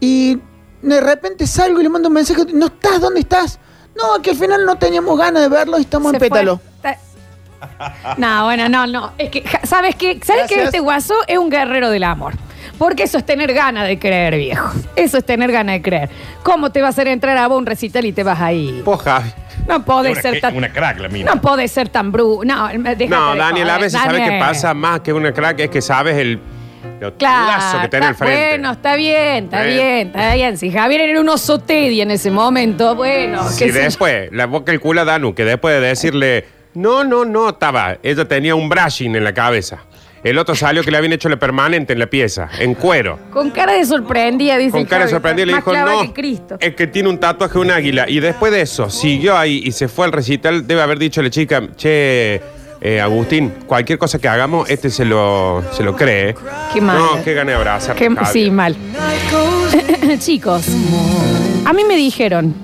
Y 0.00 0.38
de 0.82 1.00
repente 1.00 1.46
salgo 1.46 1.80
y 1.80 1.82
le 1.82 1.88
mando 1.88 2.08
un 2.08 2.14
mensaje, 2.14 2.42
¿no 2.52 2.66
estás? 2.66 3.00
¿Dónde 3.00 3.20
estás? 3.20 3.58
No, 3.96 4.20
que 4.22 4.30
al 4.30 4.36
final 4.36 4.64
no 4.66 4.76
teníamos 4.76 5.18
ganas 5.18 5.42
de 5.42 5.48
verlo 5.48 5.78
y 5.78 5.82
estamos 5.82 6.10
Se 6.10 6.16
en 6.16 6.20
pétalo. 6.20 6.60
fue. 6.82 6.96
No, 8.18 8.44
bueno, 8.44 8.68
no, 8.68 8.86
no. 8.86 9.12
Es 9.18 9.30
que, 9.30 9.42
¿sabes 9.64 9.96
qué? 9.96 10.20
¿Sabes 10.22 10.42
que 10.46 10.54
Gracias. 10.56 10.64
este 10.66 10.80
guaso 10.80 11.14
es 11.26 11.38
un 11.38 11.48
guerrero 11.50 11.90
del 11.90 12.04
amor? 12.04 12.34
Porque 12.78 13.04
eso 13.04 13.16
es 13.18 13.24
tener 13.24 13.54
ganas 13.54 13.86
de 13.88 13.98
creer, 13.98 14.36
viejo. 14.36 14.70
Eso 14.94 15.18
es 15.18 15.24
tener 15.24 15.50
ganas 15.50 15.76
de 15.76 15.82
creer. 15.82 16.10
¿Cómo 16.42 16.70
te 16.70 16.80
va 16.82 16.88
a 16.88 16.90
hacer 16.90 17.08
entrar 17.08 17.36
a 17.38 17.48
un 17.48 17.64
recital 17.64 18.04
y 18.04 18.12
te 18.12 18.22
vas 18.22 18.40
ahí? 18.40 18.82
Vos, 18.84 19.00
Javi. 19.02 19.30
No 19.66 19.82
Una, 19.86 20.14
ser 20.20 20.34
que- 20.34 20.40
tan. 20.42 20.56
una 20.56 20.70
crack 20.72 20.98
la 21.00 21.08
mina. 21.08 21.34
No 21.34 21.40
podés 21.40 21.72
ser 21.72 21.88
tan 21.88 22.12
bru. 22.12 22.42
No, 22.44 22.68
déjate 22.68 23.08
No, 23.08 23.32
de 23.32 23.38
Daniel, 23.38 23.68
a 23.70 23.72
joder, 23.74 23.84
veces 23.86 24.00
sabes 24.00 24.28
qué 24.30 24.38
pasa 24.38 24.74
más 24.74 25.00
que 25.00 25.12
una 25.12 25.32
crack, 25.32 25.58
es 25.60 25.70
que 25.70 25.80
sabes 25.82 26.16
el 26.18 26.38
lo 27.00 27.14
Claro, 27.16 27.82
que 27.82 27.88
tiene 27.88 28.06
al 28.06 28.14
frente. 28.14 28.48
Bueno, 28.48 28.72
está 28.72 28.96
bien, 28.96 29.44
está 29.44 29.62
bien, 29.64 30.06
está 30.08 30.34
bien. 30.34 30.56
Si 30.56 30.70
Javier 30.70 31.02
era 31.02 31.20
un 31.20 31.28
oso 31.28 31.58
Teddy 31.58 32.00
en 32.00 32.10
ese 32.10 32.30
momento, 32.30 32.94
bueno, 32.94 33.48
Si 33.48 33.70
después, 33.70 34.30
la 34.32 34.46
boca 34.46 34.72
el 34.72 34.80
culo 34.80 35.02
a 35.02 35.04
Danu, 35.04 35.34
que 35.34 35.44
después 35.44 35.74
de 35.74 35.86
decirle, 35.86 36.46
no, 36.74 37.04
no, 37.04 37.24
no, 37.24 37.50
estaba, 37.50 37.98
ella 38.02 38.26
tenía 38.26 38.54
un 38.54 38.68
brushing 38.68 39.14
en 39.14 39.24
la 39.24 39.32
cabeza. 39.32 39.84
El 40.26 40.38
otro 40.38 40.56
salió 40.56 40.82
que 40.82 40.90
le 40.90 40.96
habían 40.96 41.12
hecho 41.12 41.28
la 41.28 41.36
permanente 41.36 41.92
en 41.92 42.00
la 42.00 42.08
pieza, 42.08 42.48
en 42.58 42.74
cuero. 42.74 43.16
Con 43.30 43.50
cara 43.50 43.74
de 43.74 43.84
sorprendida, 43.84 44.58
dice. 44.58 44.72
Con 44.72 44.84
cara 44.84 45.04
de 45.04 45.10
sorprendida 45.10 45.46
le 45.46 45.54
dijo, 45.54 45.72
no, 45.72 46.12
que 46.12 46.40
es 46.58 46.74
que 46.74 46.86
tiene 46.88 47.08
un 47.08 47.20
tatuaje 47.20 47.54
de 47.54 47.60
un 47.60 47.70
águila. 47.70 48.08
Y 48.08 48.18
después 48.18 48.50
de 48.50 48.62
eso, 48.62 48.90
siguió 48.90 49.36
ahí 49.38 49.62
y 49.64 49.70
se 49.70 49.86
fue 49.86 50.04
al 50.04 50.10
recital. 50.10 50.66
Debe 50.66 50.82
haber 50.82 50.98
dicho 50.98 51.20
a 51.20 51.24
la 51.24 51.30
chica, 51.30 51.62
che, 51.76 52.42
eh, 52.80 53.00
Agustín, 53.00 53.52
cualquier 53.66 53.98
cosa 53.98 54.18
que 54.18 54.28
hagamos, 54.28 54.68
este 54.70 54.90
se 54.90 55.04
lo, 55.04 55.62
se 55.72 55.82
lo 55.82 55.96
cree. 55.96 56.34
Qué 56.72 56.80
mal. 56.80 56.98
No, 56.98 57.22
qué 57.24 57.34
gane 57.34 57.52
abrazar. 57.54 57.96
Qué- 57.96 58.10
sí, 58.32 58.50
mal. 58.50 58.76
Chicos, 60.18 60.66
a 61.64 61.72
mí 61.72 61.82
me 61.84 61.96
dijeron, 61.96 62.54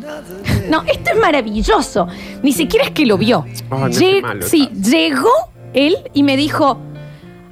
no, 0.69 0.83
esto 0.85 1.11
es 1.13 1.19
maravilloso. 1.21 2.07
Ni 2.43 2.53
siquiera 2.53 2.85
es 2.87 2.93
que 2.93 3.05
lo 3.07 3.19
vio. 3.19 3.45
Ay, 3.47 3.61
no, 3.71 3.89
Lle- 3.89 4.15
qué 4.17 4.23
malo 4.23 4.43
sí, 4.47 4.69
llegó 4.83 5.31
él 5.75 5.97
y 6.15 6.23
me 6.23 6.37
dijo, 6.37 6.79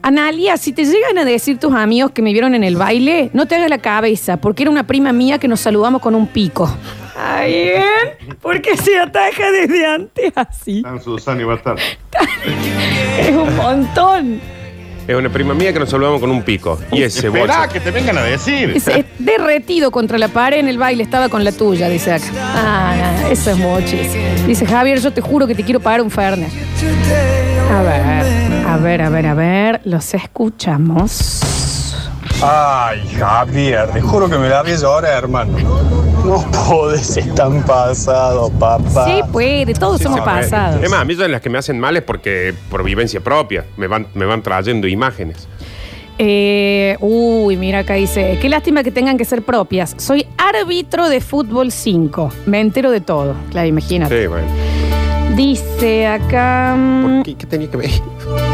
Analia, 0.02 0.56
si 0.56 0.72
te 0.72 0.84
llegan 0.84 1.18
a 1.18 1.24
decir 1.26 1.58
tus 1.58 1.74
amigos 1.74 2.12
que 2.12 2.22
me 2.22 2.32
vieron 2.32 2.54
en 2.54 2.64
el 2.64 2.76
baile, 2.76 3.30
no 3.34 3.46
te 3.46 3.56
hagas 3.56 3.68
la 3.68 3.78
cabeza, 3.78 4.38
porque 4.38 4.62
era 4.62 4.70
una 4.70 4.86
prima 4.86 5.12
mía 5.12 5.38
que 5.38 5.46
nos 5.48 5.60
saludamos 5.60 6.00
con 6.00 6.14
un 6.14 6.26
pico. 6.26 6.70
Ay, 7.16 7.52
bien, 7.52 8.36
porque 8.40 8.76
se 8.76 8.98
ataja 8.98 9.50
desde 9.50 9.86
antes 9.86 10.32
así. 10.36 10.82
Tan 10.82 11.02
Susana 11.02 11.40
iba 11.40 11.52
a 11.54 11.56
estar. 11.56 11.76
Es 13.20 13.34
un 13.36 13.56
montón. 13.56 14.40
Es 15.08 15.16
una 15.16 15.28
prima 15.28 15.54
mía 15.54 15.72
que 15.72 15.80
nos 15.80 15.90
saludamos 15.90 16.20
con 16.20 16.30
un 16.30 16.42
pico. 16.42 16.78
Y 16.92 17.02
ese 17.02 17.26
Esperá 17.26 17.58
bolso. 17.58 17.72
que 17.72 17.80
te 17.80 17.90
vengan 17.90 18.16
a 18.18 18.22
decir. 18.22 18.70
Es, 18.76 18.86
es 18.86 19.04
derretido 19.18 19.90
contra 19.90 20.18
la 20.18 20.28
pared 20.28 20.58
en 20.58 20.68
el 20.68 20.78
baile, 20.78 21.02
estaba 21.02 21.28
con 21.28 21.42
la 21.42 21.50
tuya, 21.52 21.88
dice 21.88 22.12
acá. 22.12 22.26
Ah, 22.38 23.28
eso 23.30 23.50
es 23.50 23.56
muchísimo. 23.56 24.22
Dice 24.46 24.66
Javier, 24.66 25.00
yo 25.00 25.12
te 25.12 25.20
juro 25.20 25.46
que 25.48 25.54
te 25.54 25.64
quiero 25.64 25.80
pagar 25.80 26.00
un 26.02 26.10
Fernet. 26.10 26.50
A 27.72 27.82
ver, 27.82 28.66
a 28.66 28.76
ver, 28.76 29.02
a 29.02 29.08
ver, 29.10 29.26
a 29.26 29.34
ver, 29.34 29.80
los 29.84 30.14
escuchamos. 30.14 31.40
Ay, 32.42 33.06
Javier, 33.18 33.88
te 33.92 34.00
juro 34.00 34.28
que 34.28 34.38
me 34.38 34.48
la 34.48 34.62
vi 34.62 34.72
llorar, 34.76 35.12
hermano. 35.12 35.56
No 36.24 36.44
podés 36.68 37.06
ser 37.06 37.34
tan 37.34 37.62
pasado, 37.64 38.50
papá. 38.50 39.04
Sí, 39.06 39.20
puede, 39.32 39.72
todos 39.74 40.00
hemos 40.02 40.18
Sí, 40.18 40.24
pasado. 40.24 40.80
Es 40.82 40.90
más, 40.90 41.00
a 41.00 41.04
mí 41.04 41.14
son 41.14 41.30
las 41.32 41.40
que 41.40 41.50
me 41.50 41.58
hacen 41.58 41.78
mal 41.78 41.96
es 41.96 42.02
porque 42.02 42.54
por 42.70 42.82
vivencia 42.84 43.20
propia 43.20 43.64
me 43.76 43.86
van, 43.86 44.06
me 44.14 44.24
van 44.26 44.42
trayendo 44.42 44.86
imágenes. 44.86 45.48
Eh, 46.18 46.96
uy, 47.00 47.56
mira 47.56 47.80
acá 47.80 47.94
dice, 47.94 48.38
qué 48.40 48.48
lástima 48.50 48.82
que 48.82 48.90
tengan 48.90 49.16
que 49.16 49.24
ser 49.24 49.42
propias. 49.42 49.94
Soy 49.98 50.26
árbitro 50.36 51.08
de 51.08 51.20
fútbol 51.22 51.72
5. 51.72 52.30
Me 52.46 52.60
entero 52.60 52.90
de 52.90 53.00
todo. 53.00 53.34
Claro, 53.50 53.66
imagínate. 53.68 54.22
Sí, 54.22 54.26
bueno. 54.26 54.46
Dice 55.36 56.06
acá... 56.06 56.74
mm, 56.76 57.22
¿Qué, 57.22 57.34
qué 57.36 57.46
tenía 57.46 57.70
que 57.70 57.76
ver? 57.76 57.90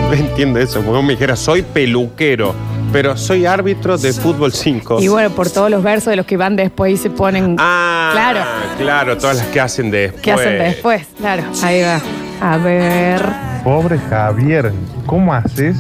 No 0.07 0.13
entiendo 0.13 0.61
eso. 0.61 0.81
Vos 0.83 1.03
me 1.03 1.11
dijera, 1.15 1.35
soy 1.35 1.63
peluquero, 1.63 2.55
pero 2.97 3.15
soy 3.15 3.45
árbitro 3.45 3.99
de 3.99 4.11
fútbol 4.15 4.55
5. 4.55 5.03
Y 5.03 5.09
bueno, 5.09 5.29
por 5.29 5.51
todos 5.51 5.71
los 5.71 5.83
versos 5.83 6.09
de 6.13 6.17
los 6.17 6.25
que 6.25 6.39
van 6.39 6.57
después 6.57 6.95
y 6.95 6.97
se 6.97 7.11
ponen... 7.11 7.55
Ah, 7.59 8.09
claro. 8.15 8.41
Claro, 8.79 9.19
todas 9.19 9.37
las 9.37 9.47
que 9.49 9.61
hacen 9.61 9.91
después. 9.91 10.23
¿Qué 10.23 10.33
hacen 10.33 10.59
después? 10.59 11.07
Claro, 11.19 11.43
ahí 11.63 11.83
va. 11.83 12.01
A 12.41 12.57
ver. 12.57 13.21
Pobre 13.63 13.99
Javier, 13.99 14.73
¿cómo 15.05 15.35
haces 15.35 15.77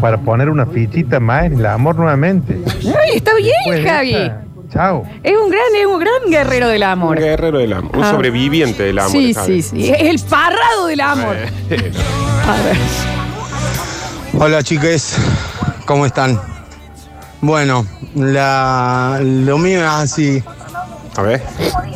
para 0.00 0.16
poner 0.16 0.48
una 0.48 0.64
fichita 0.64 1.20
más 1.20 1.44
en 1.44 1.58
el 1.58 1.66
amor 1.66 1.96
nuevamente? 1.96 2.58
Ay, 2.86 3.16
está 3.16 3.34
bien, 3.34 3.52
Pues 3.66 3.84
Javi. 3.84 4.14
esta, 4.14 4.42
Chao. 4.72 5.02
Es 5.22 5.36
un 5.36 5.50
gran, 5.50 5.62
es 5.78 5.84
un 5.84 5.98
gran 6.00 6.30
guerrero 6.30 6.68
del 6.68 6.84
amor. 6.84 7.18
Un 7.18 7.22
guerrero 7.22 7.58
del 7.58 7.74
amor. 7.74 7.94
Un 7.94 8.02
Ah. 8.02 8.12
sobreviviente 8.12 8.82
del 8.84 8.98
amor. 8.98 9.12
Sí, 9.12 9.34
Javi. 9.34 9.60
sí, 9.60 9.76
sí. 9.82 9.90
Es 9.90 10.00
el 10.00 10.18
parrado 10.26 10.86
del 10.86 11.00
amor. 11.02 11.36
A 11.36 12.62
ver. 12.62 12.76
Hola 14.38 14.62
chiques, 14.62 15.16
¿cómo 15.90 16.06
están? 16.06 16.40
Bueno, 17.40 17.84
la, 18.14 19.18
lo 19.20 19.58
mío 19.58 19.80
es 19.80 19.88
así. 19.88 20.40
A 21.16 21.22
ver. 21.22 21.42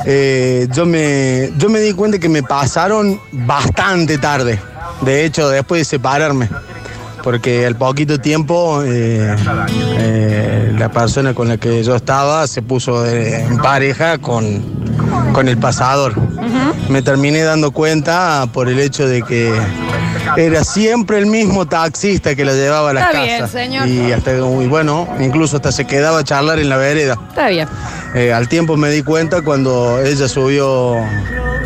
Eh, 0.04 0.66
yo, 0.72 0.84
me, 0.84 1.52
yo 1.56 1.68
me 1.68 1.78
di 1.78 1.92
cuenta 1.92 2.18
que 2.18 2.28
me 2.28 2.42
pasaron 2.42 3.20
bastante 3.30 4.18
tarde. 4.18 4.58
De 5.02 5.24
hecho, 5.24 5.48
después 5.48 5.82
de 5.82 5.84
separarme. 5.84 6.48
Porque 7.22 7.64
al 7.64 7.76
poquito 7.76 8.18
tiempo 8.18 8.82
eh, 8.82 9.36
eh, 9.96 10.74
la 10.76 10.90
persona 10.90 11.32
con 11.32 11.46
la 11.46 11.56
que 11.56 11.84
yo 11.84 11.94
estaba 11.94 12.48
se 12.48 12.62
puso 12.62 13.06
en 13.06 13.58
pareja 13.58 14.18
con, 14.18 14.60
con 15.32 15.46
el 15.46 15.56
pasador. 15.56 16.14
Me 16.88 17.00
terminé 17.02 17.42
dando 17.42 17.70
cuenta 17.70 18.46
por 18.52 18.68
el 18.68 18.78
hecho 18.78 19.06
de 19.08 19.22
que 19.22 19.50
era 20.36 20.64
siempre 20.64 21.18
el 21.18 21.26
mismo 21.26 21.66
taxista 21.66 22.34
que 22.34 22.44
la 22.44 22.52
llevaba 22.52 22.90
a 22.90 22.92
la 22.92 23.00
Está 23.06 23.22
bien, 23.22 23.48
señor. 23.48 23.88
Y 23.88 24.12
hasta, 24.12 24.32
y 24.36 24.66
bueno, 24.68 25.08
incluso 25.20 25.56
hasta 25.56 25.72
se 25.72 25.86
quedaba 25.86 26.18
a 26.20 26.24
charlar 26.24 26.58
en 26.58 26.68
la 26.68 26.76
vereda. 26.76 27.16
Está 27.28 27.48
bien. 27.48 27.68
Eh, 28.14 28.32
al 28.32 28.48
tiempo 28.48 28.76
me 28.76 28.90
di 28.90 29.02
cuenta 29.02 29.42
cuando 29.42 30.00
ella 30.00 30.28
subió, 30.28 30.96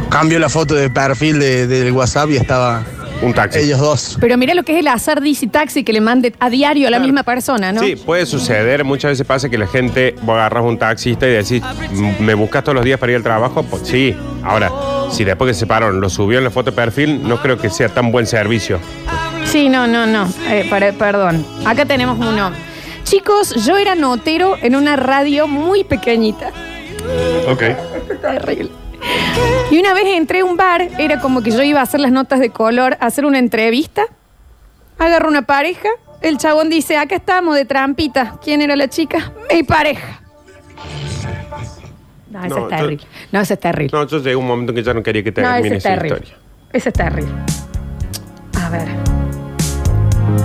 cambió 0.08 0.38
la 0.38 0.48
foto 0.48 0.74
de 0.74 0.88
perfil 0.88 1.38
de- 1.38 1.66
del 1.66 1.92
WhatsApp 1.92 2.30
y 2.30 2.36
estaba 2.36 2.82
Un 3.20 3.34
taxi. 3.34 3.58
ellos 3.60 3.80
dos. 3.80 4.16
Pero 4.20 4.36
mira 4.38 4.54
lo 4.54 4.62
que 4.62 4.72
es 4.74 4.78
el 4.78 4.88
azar 4.88 5.20
DC 5.20 5.48
Taxi 5.48 5.82
que 5.84 5.92
le 5.92 6.00
mande 6.00 6.32
a 6.38 6.48
diario 6.48 6.86
a 6.88 6.90
la 6.90 7.00
misma 7.00 7.22
persona, 7.24 7.72
¿no? 7.72 7.82
Sí, 7.82 7.96
puede 7.96 8.24
suceder. 8.24 8.84
Muchas 8.84 9.10
veces 9.10 9.26
pasa 9.26 9.48
que 9.48 9.58
la 9.58 9.66
gente, 9.66 10.14
vos 10.22 10.34
agarras 10.36 10.64
un 10.64 10.78
taxista 10.78 11.26
y 11.26 11.30
decís, 11.32 11.62
"M- 11.92 12.16
¿me 12.20 12.34
buscas 12.34 12.62
todos 12.62 12.76
los 12.76 12.84
días 12.84 12.98
para 13.00 13.12
ir 13.12 13.16
al 13.16 13.22
trabajo? 13.24 13.62
Pues 13.64 13.82
sí. 13.86 14.16
Ahora, 14.44 14.70
si 15.10 15.24
después 15.24 15.48
que 15.50 15.54
se 15.54 15.60
separaron 15.60 16.00
lo 16.00 16.08
subió 16.10 16.38
en 16.38 16.44
la 16.44 16.50
foto 16.50 16.70
de 16.70 16.76
perfil, 16.76 17.22
no 17.26 17.40
creo 17.40 17.58
que 17.58 17.70
sea 17.70 17.88
tan 17.88 18.10
buen 18.12 18.26
servicio. 18.26 18.78
Sí, 19.44 19.68
no, 19.68 19.86
no, 19.86 20.06
no. 20.06 20.28
Eh, 20.48 20.66
para- 20.68 20.92
perdón. 20.92 21.44
Acá 21.64 21.84
tenemos 21.86 22.18
uno. 22.18 22.52
Chicos, 23.04 23.54
yo 23.64 23.76
era 23.78 23.94
notero 23.94 24.56
en 24.60 24.76
una 24.76 24.96
radio 24.96 25.46
muy 25.46 25.84
pequeñita. 25.84 26.50
Ok. 27.48 27.62
Terrible. 28.20 28.70
Y 29.70 29.78
una 29.78 29.94
vez 29.94 30.04
entré 30.08 30.40
a 30.40 30.44
un 30.44 30.56
bar, 30.56 30.88
era 30.98 31.20
como 31.20 31.40
que 31.42 31.50
yo 31.50 31.62
iba 31.62 31.80
a 31.80 31.84
hacer 31.84 32.00
las 32.00 32.12
notas 32.12 32.40
de 32.40 32.50
color, 32.50 32.96
a 33.00 33.06
hacer 33.06 33.24
una 33.24 33.38
entrevista. 33.38 34.02
Agarro 34.98 35.28
una 35.28 35.42
pareja. 35.42 35.88
El 36.20 36.36
chabón 36.36 36.68
dice, 36.68 36.96
acá 36.96 37.14
estamos 37.16 37.54
de 37.54 37.64
trampita. 37.64 38.34
¿Quién 38.42 38.60
era 38.60 38.74
la 38.76 38.88
chica? 38.88 39.32
Mi 39.54 39.62
pareja. 39.62 40.20
No, 42.30 42.44
eso 42.44 42.48
No, 42.48 42.56
es 42.56 42.62
yo- 42.62 42.76
terrible. 42.76 43.06
No, 43.32 43.40
eso 43.40 43.54
es 43.54 43.60
terrible. 43.60 43.98
No, 43.98 44.06
yo 44.06 44.18
llegué 44.18 44.32
a 44.32 44.38
un 44.38 44.46
momento 44.46 44.72
en 44.72 44.76
que 44.76 44.82
ya 44.82 44.94
no 44.94 45.02
quería 45.02 45.22
que 45.24 45.30
No, 45.30 45.34
termine 45.34 45.76
es 45.76 45.84
esa 45.84 45.94
terrible. 45.94 46.18
historia. 46.24 46.36
Ese 46.72 46.88
es 46.90 46.94
terrible. 46.94 47.32
A 48.60 48.68
ver. 48.68 48.88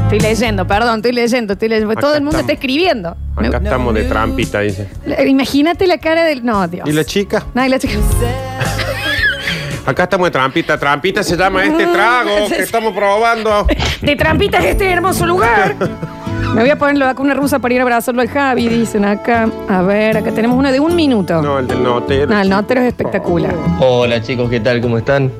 Estoy 0.04 0.20
leyendo, 0.20 0.66
perdón, 0.68 0.98
estoy 0.98 1.12
leyendo, 1.12 1.54
estoy 1.54 1.70
leyendo. 1.70 1.92
Acá 1.92 2.02
Todo 2.02 2.16
el 2.16 2.22
mundo 2.22 2.38
estamos. 2.38 2.52
está 2.52 2.54
escribiendo. 2.54 3.18
Acá 3.36 3.58
estamos 3.58 3.94
de 3.96 4.04
trampita, 4.04 4.60
dice. 4.62 4.88
Imagínate 5.28 5.88
la 5.88 5.98
cara 5.98 6.24
del. 6.24 6.46
No, 6.46 6.68
Dios. 6.68 6.88
¿Y 6.88 6.94
la 6.94 7.04
chica? 7.04 7.46
No, 7.54 7.66
y 7.66 7.70
la 7.70 7.80
chica. 7.80 7.96
Acá 9.86 10.04
estamos 10.04 10.28
de 10.28 10.32
trampita. 10.32 10.78
Trampita 10.80 11.24
se 11.24 11.36
llama 11.36 11.66
este 11.66 11.86
trago 11.88 12.30
que 12.48 12.60
estamos 12.62 12.94
probando. 12.94 13.68
De 14.02 14.16
trampitas 14.16 14.64
este 14.64 14.90
hermoso 14.90 15.26
lugar. 15.26 15.76
Me 16.54 16.62
voy 16.62 16.70
a 16.70 16.78
poner 16.78 16.98
la 16.98 17.08
vacuna 17.08 17.34
rusa 17.34 17.58
para 17.58 17.74
ir 17.74 17.80
a 17.80 17.84
abrazarlo 17.84 18.22
al 18.22 18.28
Javi, 18.30 18.68
dicen 18.68 19.06
acá. 19.06 19.50
A 19.68 19.82
ver, 19.82 20.18
acá 20.18 20.32
tenemos 20.32 20.56
una 20.56 20.72
de 20.72 20.80
un 20.80 20.96
minuto. 20.96 21.42
No, 21.42 21.58
el 21.58 21.68
del 21.68 21.82
notero. 21.82 22.28
No, 22.32 22.40
el 22.40 22.48
notero 22.48 22.82
es 22.82 22.88
espectacular. 22.88 23.56
Hola 23.80 24.22
chicos, 24.22 24.52
¿qué 24.52 24.60
tal? 24.60 24.80
¿Cómo 24.80 25.00
están? 25.00 25.32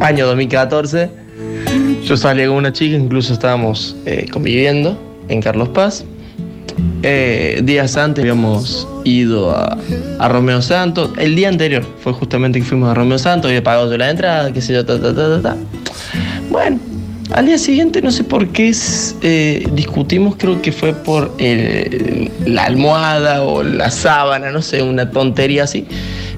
Año 0.00 0.26
2014. 0.26 1.10
Yo 2.04 2.16
salí 2.18 2.46
con 2.46 2.56
una 2.56 2.72
chica, 2.72 2.94
incluso 2.96 3.32
estábamos 3.32 3.96
eh, 4.04 4.26
conviviendo 4.30 4.98
en 5.28 5.40
Carlos 5.40 5.70
Paz. 5.70 6.04
Eh, 7.02 7.60
días 7.64 7.96
antes 7.96 8.22
habíamos 8.22 8.86
ido 9.04 9.50
a, 9.50 9.78
a 10.18 10.28
Romeo 10.28 10.60
Santos. 10.60 11.10
El 11.16 11.36
día 11.36 11.48
anterior 11.48 11.82
fue 12.00 12.12
justamente 12.12 12.58
que 12.58 12.66
fuimos 12.66 12.90
a 12.90 12.94
Romeo 12.94 13.18
Santos, 13.18 13.48
había 13.48 13.62
pagado 13.62 13.90
yo 13.90 13.96
la 13.96 14.10
entrada, 14.10 14.52
qué 14.52 14.60
sé 14.60 14.74
yo, 14.74 14.84
ta, 14.84 15.00
ta, 15.00 15.14
ta, 15.14 15.40
ta, 15.40 15.42
ta. 15.42 15.56
Bueno, 16.50 16.78
al 17.32 17.46
día 17.46 17.58
siguiente 17.58 18.00
no 18.02 18.10
sé 18.10 18.24
por 18.24 18.48
qué 18.48 18.72
eh, 19.22 19.68
discutimos, 19.72 20.36
creo 20.36 20.60
que 20.62 20.72
fue 20.72 20.92
por 20.94 21.32
el- 21.38 22.30
la 22.46 22.64
almohada 22.64 23.42
o 23.42 23.62
la 23.62 23.90
sábana, 23.90 24.50
no 24.50 24.62
sé, 24.62 24.82
una 24.82 25.10
tontería 25.10 25.64
así. 25.64 25.86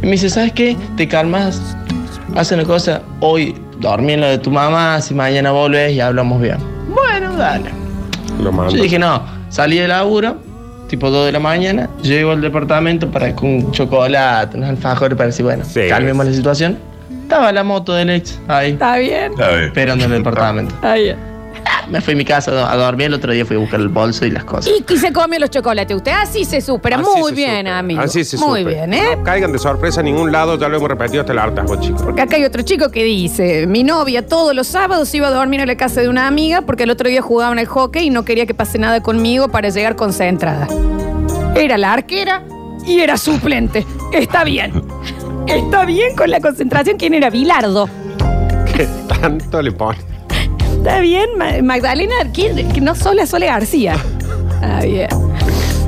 Y 0.02 0.06
me 0.06 0.12
dice, 0.12 0.30
¿sabes 0.30 0.52
qué? 0.52 0.76
Te 0.96 1.06
calmas, 1.08 1.60
haz 2.34 2.50
una 2.52 2.64
cosa, 2.64 3.02
hoy 3.20 3.54
dormí 3.78 4.14
en 4.14 4.20
la 4.22 4.28
de 4.28 4.38
tu 4.38 4.50
mamá, 4.50 5.00
si 5.00 5.14
mañana 5.14 5.52
volvés 5.52 5.92
y 5.92 6.00
hablamos 6.00 6.40
bien. 6.40 6.56
Bueno, 6.94 7.36
dale. 7.36 7.70
Lo 8.42 8.50
mando. 8.52 8.74
Yo 8.74 8.82
dije, 8.82 8.98
no, 8.98 9.22
salí 9.48 9.78
de 9.78 9.86
laburo, 9.88 10.38
tipo 10.88 11.10
2 11.10 11.26
de 11.26 11.32
la 11.32 11.38
mañana, 11.40 11.88
llego 12.02 12.32
al 12.32 12.40
departamento 12.40 13.10
para 13.10 13.34
con 13.36 13.48
un 13.50 13.72
chocolate, 13.72 14.56
unos 14.56 14.70
alfajores 14.70 15.16
para 15.16 15.28
decir, 15.28 15.44
bueno, 15.44 15.64
calmemos 15.88 16.26
la 16.26 16.32
situación. 16.32 16.78
Estaba 17.30 17.52
la 17.52 17.62
moto 17.62 17.94
del 17.94 18.10
ex 18.10 18.40
ahí. 18.48 18.72
Está 18.72 18.96
bien. 18.96 19.32
Esperando 19.38 20.04
en 20.04 20.10
el 20.10 20.18
departamento. 20.18 20.74
Ahí. 20.82 21.14
Me 21.88 22.00
fui 22.00 22.14
a 22.14 22.16
mi 22.16 22.24
casa 22.24 22.68
a 22.68 22.76
dormir, 22.76 23.06
el 23.06 23.14
otro 23.14 23.32
día 23.32 23.46
fui 23.46 23.54
a 23.54 23.60
buscar 23.60 23.78
el 23.78 23.88
bolso 23.88 24.26
y 24.26 24.32
las 24.32 24.42
cosas. 24.42 24.72
Y, 24.76 24.92
y 24.92 24.96
se 24.98 25.12
comió 25.12 25.38
los 25.38 25.48
chocolates. 25.48 25.96
Usted 25.96 26.10
así 26.10 26.44
se 26.44 26.60
supera. 26.60 26.96
Así 26.96 27.06
Muy 27.20 27.30
se 27.30 27.36
bien, 27.36 27.50
supera. 27.58 27.78
amigo. 27.78 28.00
Así 28.00 28.24
se 28.24 28.36
Muy 28.36 28.62
supera. 28.62 28.86
bien, 28.86 28.94
¿eh? 28.94 29.16
No 29.16 29.22
caigan 29.22 29.52
de 29.52 29.60
sorpresa 29.60 30.00
a 30.00 30.02
ningún 30.02 30.32
lado, 30.32 30.58
ya 30.58 30.68
lo 30.68 30.76
hemos 30.76 30.88
repetido 30.88 31.20
hasta 31.20 31.32
el 31.32 31.38
hartazgo, 31.38 31.76
chicos. 31.80 32.02
Porque 32.02 32.20
acá 32.20 32.34
hay 32.34 32.44
otro 32.44 32.62
chico 32.62 32.90
que 32.90 33.04
dice, 33.04 33.68
mi 33.68 33.84
novia 33.84 34.26
todos 34.26 34.52
los 34.52 34.66
sábados 34.66 35.14
iba 35.14 35.28
a 35.28 35.30
dormir 35.30 35.60
en 35.60 35.68
la 35.68 35.76
casa 35.76 36.00
de 36.00 36.08
una 36.08 36.26
amiga 36.26 36.62
porque 36.62 36.82
el 36.82 36.90
otro 36.90 37.08
día 37.08 37.22
jugaban 37.22 37.60
al 37.60 37.66
hockey 37.66 38.06
y 38.08 38.10
no 38.10 38.24
quería 38.24 38.44
que 38.46 38.54
pase 38.54 38.76
nada 38.78 39.00
conmigo 39.04 39.48
para 39.48 39.68
llegar 39.68 39.94
concentrada. 39.94 40.66
Era 41.54 41.78
la 41.78 41.92
arquera 41.92 42.42
y 42.84 42.98
era 43.00 43.16
suplente. 43.16 43.86
Está 44.12 44.42
bien. 44.42 44.82
Está 45.64 45.84
bien 45.84 46.14
con 46.16 46.30
la 46.30 46.40
concentración. 46.40 46.96
¿Quién 46.96 47.14
era? 47.14 47.30
Bilardo. 47.30 47.88
Que 48.74 48.86
tanto 49.20 49.62
le 49.62 49.72
pone. 49.72 49.98
Está 50.72 51.00
bien, 51.00 51.28
Ma- 51.36 51.60
Magdalena, 51.62 52.14
¿quién? 52.32 52.68
Que 52.72 52.80
no 52.80 52.94
Sole, 52.94 53.26
Sole 53.26 53.46
García. 53.46 53.96
Ah, 54.62 54.80
bien. 54.82 55.08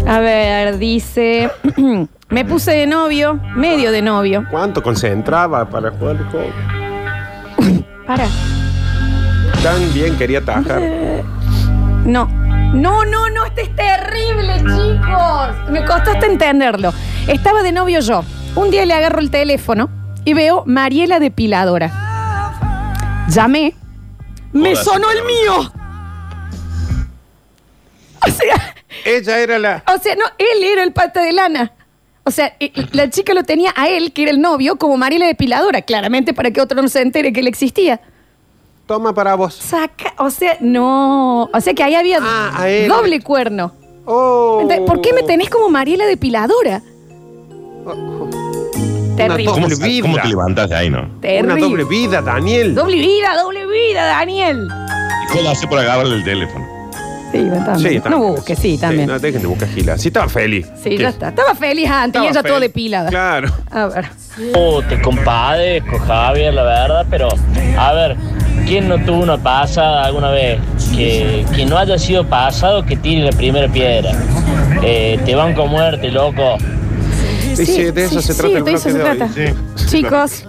A 0.07 0.19
ver, 0.19 0.79
dice, 0.79 1.51
me 2.29 2.45
puse 2.45 2.73
de 2.73 2.87
novio, 2.87 3.41
medio 3.55 3.91
de 3.93 4.03
novio. 4.03 4.45
¿Cuánto 4.51 4.83
concentraba 4.83 5.65
para 5.69 5.91
jugar 5.93 6.17
el 6.17 6.25
juego? 6.25 6.53
Para. 8.07 8.27
Tan 9.63 9.93
bien 9.95 10.17
quería 10.19 10.41
atajar. 10.41 10.83
No. 12.05 12.27
No, 12.75 13.05
no, 13.05 13.29
no, 13.31 13.45
este 13.45 13.63
es 13.63 13.77
terrible, 13.77 14.57
chicos. 14.59 15.71
Me 15.71 15.85
costó 15.85 16.11
hasta 16.11 16.27
entenderlo. 16.27 16.93
Estaba 17.29 17.63
de 17.63 17.71
novio 17.71 18.01
yo. 18.01 18.25
Un 18.55 18.71
día 18.71 18.85
le 18.87 18.95
agarro 18.95 19.21
el 19.21 19.31
teléfono 19.31 19.89
y 20.25 20.35
veo 20.35 20.63
Mariela 20.67 21.19
Depiladora. 21.21 21.91
Llamé. 23.29 23.75
Me 24.53 24.77
sonó 24.77 25.11
el 25.11 25.25
mío. 25.25 25.73
O 28.27 28.31
sea, 28.31 28.75
Ella 29.05 29.39
era 29.41 29.59
la. 29.59 29.83
o 29.93 29.99
sea, 30.01 30.15
no, 30.15 30.25
él 30.39 30.63
era 30.63 30.83
el 30.83 30.93
pata 30.93 31.23
de 31.23 31.33
lana. 31.33 31.73
O 32.25 32.31
sea, 32.31 32.55
eh, 32.61 32.71
la 32.93 33.11
chica 33.11 33.35
lo 33.35 33.43
tenía 33.43 33.73
a 33.75 33.89
él, 33.89 34.13
que 34.13 34.23
era 34.23 34.31
el 34.31 34.41
novio, 34.41 34.77
como 34.77 34.97
Mariela 34.97 35.27
Depiladora, 35.27 35.83
claramente 35.83 36.33
para 36.35 36.51
que 36.53 36.61
otro 36.61 36.81
no 36.81 36.89
se 36.89 37.01
entere 37.01 37.33
que 37.33 37.41
él 37.41 37.49
existía. 37.49 38.01
Toma 38.87 39.13
para 39.15 39.35
vos. 39.35 39.55
Saca, 39.55 40.15
o 40.19 40.31
sea, 40.31 40.57
no. 40.61 41.45
O 41.53 41.61
sea 41.61 41.73
que 41.75 41.83
ahí 41.83 41.95
había 41.95 42.19
Ah, 42.21 42.53
a 42.55 42.69
él. 42.69 42.89
doble 42.89 43.21
cuerno. 43.23 43.73
Oh. 44.05 44.69
¿Por 44.87 45.01
qué 45.01 45.13
me 45.13 45.23
tenés 45.23 45.49
como 45.51 45.69
Mariela 45.69 46.05
Depiladora? 46.05 46.83
Terrible. 49.17 49.45
¿Cómo, 49.47 49.69
Doble 49.69 49.87
vida. 49.87 50.03
¿Cómo 50.03 50.19
te 50.19 50.29
levantas 50.29 50.69
de 50.69 50.77
ahí, 50.77 50.91
no? 50.91 51.09
Terrible. 51.21 51.53
Una 51.55 51.67
doble 51.67 51.85
vida, 51.85 52.23
Daniel. 52.23 52.75
Doble 52.75 52.97
vida, 52.97 53.37
doble 53.37 53.67
vida, 53.67 54.05
Daniel. 54.07 54.69
¿Y 55.25 55.37
cómo 55.37 55.51
hace 55.51 55.67
por 55.67 55.79
agarrarle 55.79 56.17
el 56.17 56.25
teléfono? 56.25 56.83
Sí, 57.33 57.49
también. 57.65 58.03
no 58.11 58.19
busques, 58.19 58.59
sí, 58.59 58.77
también. 58.77 59.07
no, 59.07 59.19
dejen 59.19 59.41
de 59.41 59.49
buscar 59.49 59.69
gilas. 59.69 60.01
Sí, 60.03 60.09
estaba 60.09 60.29
feliz. 60.29 60.67
Sí, 60.83 60.91
¿Qué? 60.91 60.99
ya 60.99 61.09
está. 61.09 61.29
Estaba 61.31 61.55
feliz 61.55 61.89
antes 61.89 62.23
y 62.23 62.27
ella 62.27 62.43
todo 62.43 62.61
depilada. 62.61 63.09
Claro. 63.09 63.49
A 63.71 63.87
ver. 63.87 64.05
Oh, 64.55 64.83
te 64.83 65.01
compadezco, 65.01 65.99
Javier, 66.01 66.53
la 66.53 66.63
verdad, 66.63 67.07
pero 67.09 67.29
a 67.79 67.93
ver, 67.95 68.17
¿quién 68.67 68.89
no 68.89 68.99
tuvo 69.03 69.23
una 69.23 69.39
pasada 69.39 70.05
alguna 70.05 70.31
vez? 70.31 70.61
Que, 70.95 71.47
que 71.57 71.65
no 71.65 71.79
haya 71.79 71.99
sido 71.99 72.27
pasado, 72.27 72.85
que 72.85 72.97
tire 72.97 73.25
la 73.25 73.33
primera 73.33 73.67
piedra. 73.67 74.13
Eh, 74.83 75.19
te 75.25 75.35
van 75.35 75.55
con 75.55 75.71
muerte, 75.71 76.11
loco. 76.11 76.59
Sí, 77.57 77.67
sí, 77.67 77.91
de 77.91 78.05
eso 78.05 78.21
se 78.23 78.33
sí, 78.33 78.41
trata 78.41 78.59
el 78.59 78.65
de 78.65 78.73
eso 78.73 78.89
bloque 78.91 78.93
se 78.93 78.99
de 78.99 79.11
hoy. 79.11 79.17
trata. 79.19 79.87
Chicos, 79.91 80.45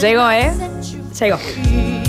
llegó, 0.00 0.30
¿eh? 0.30 0.52
Llegó. 1.20 1.38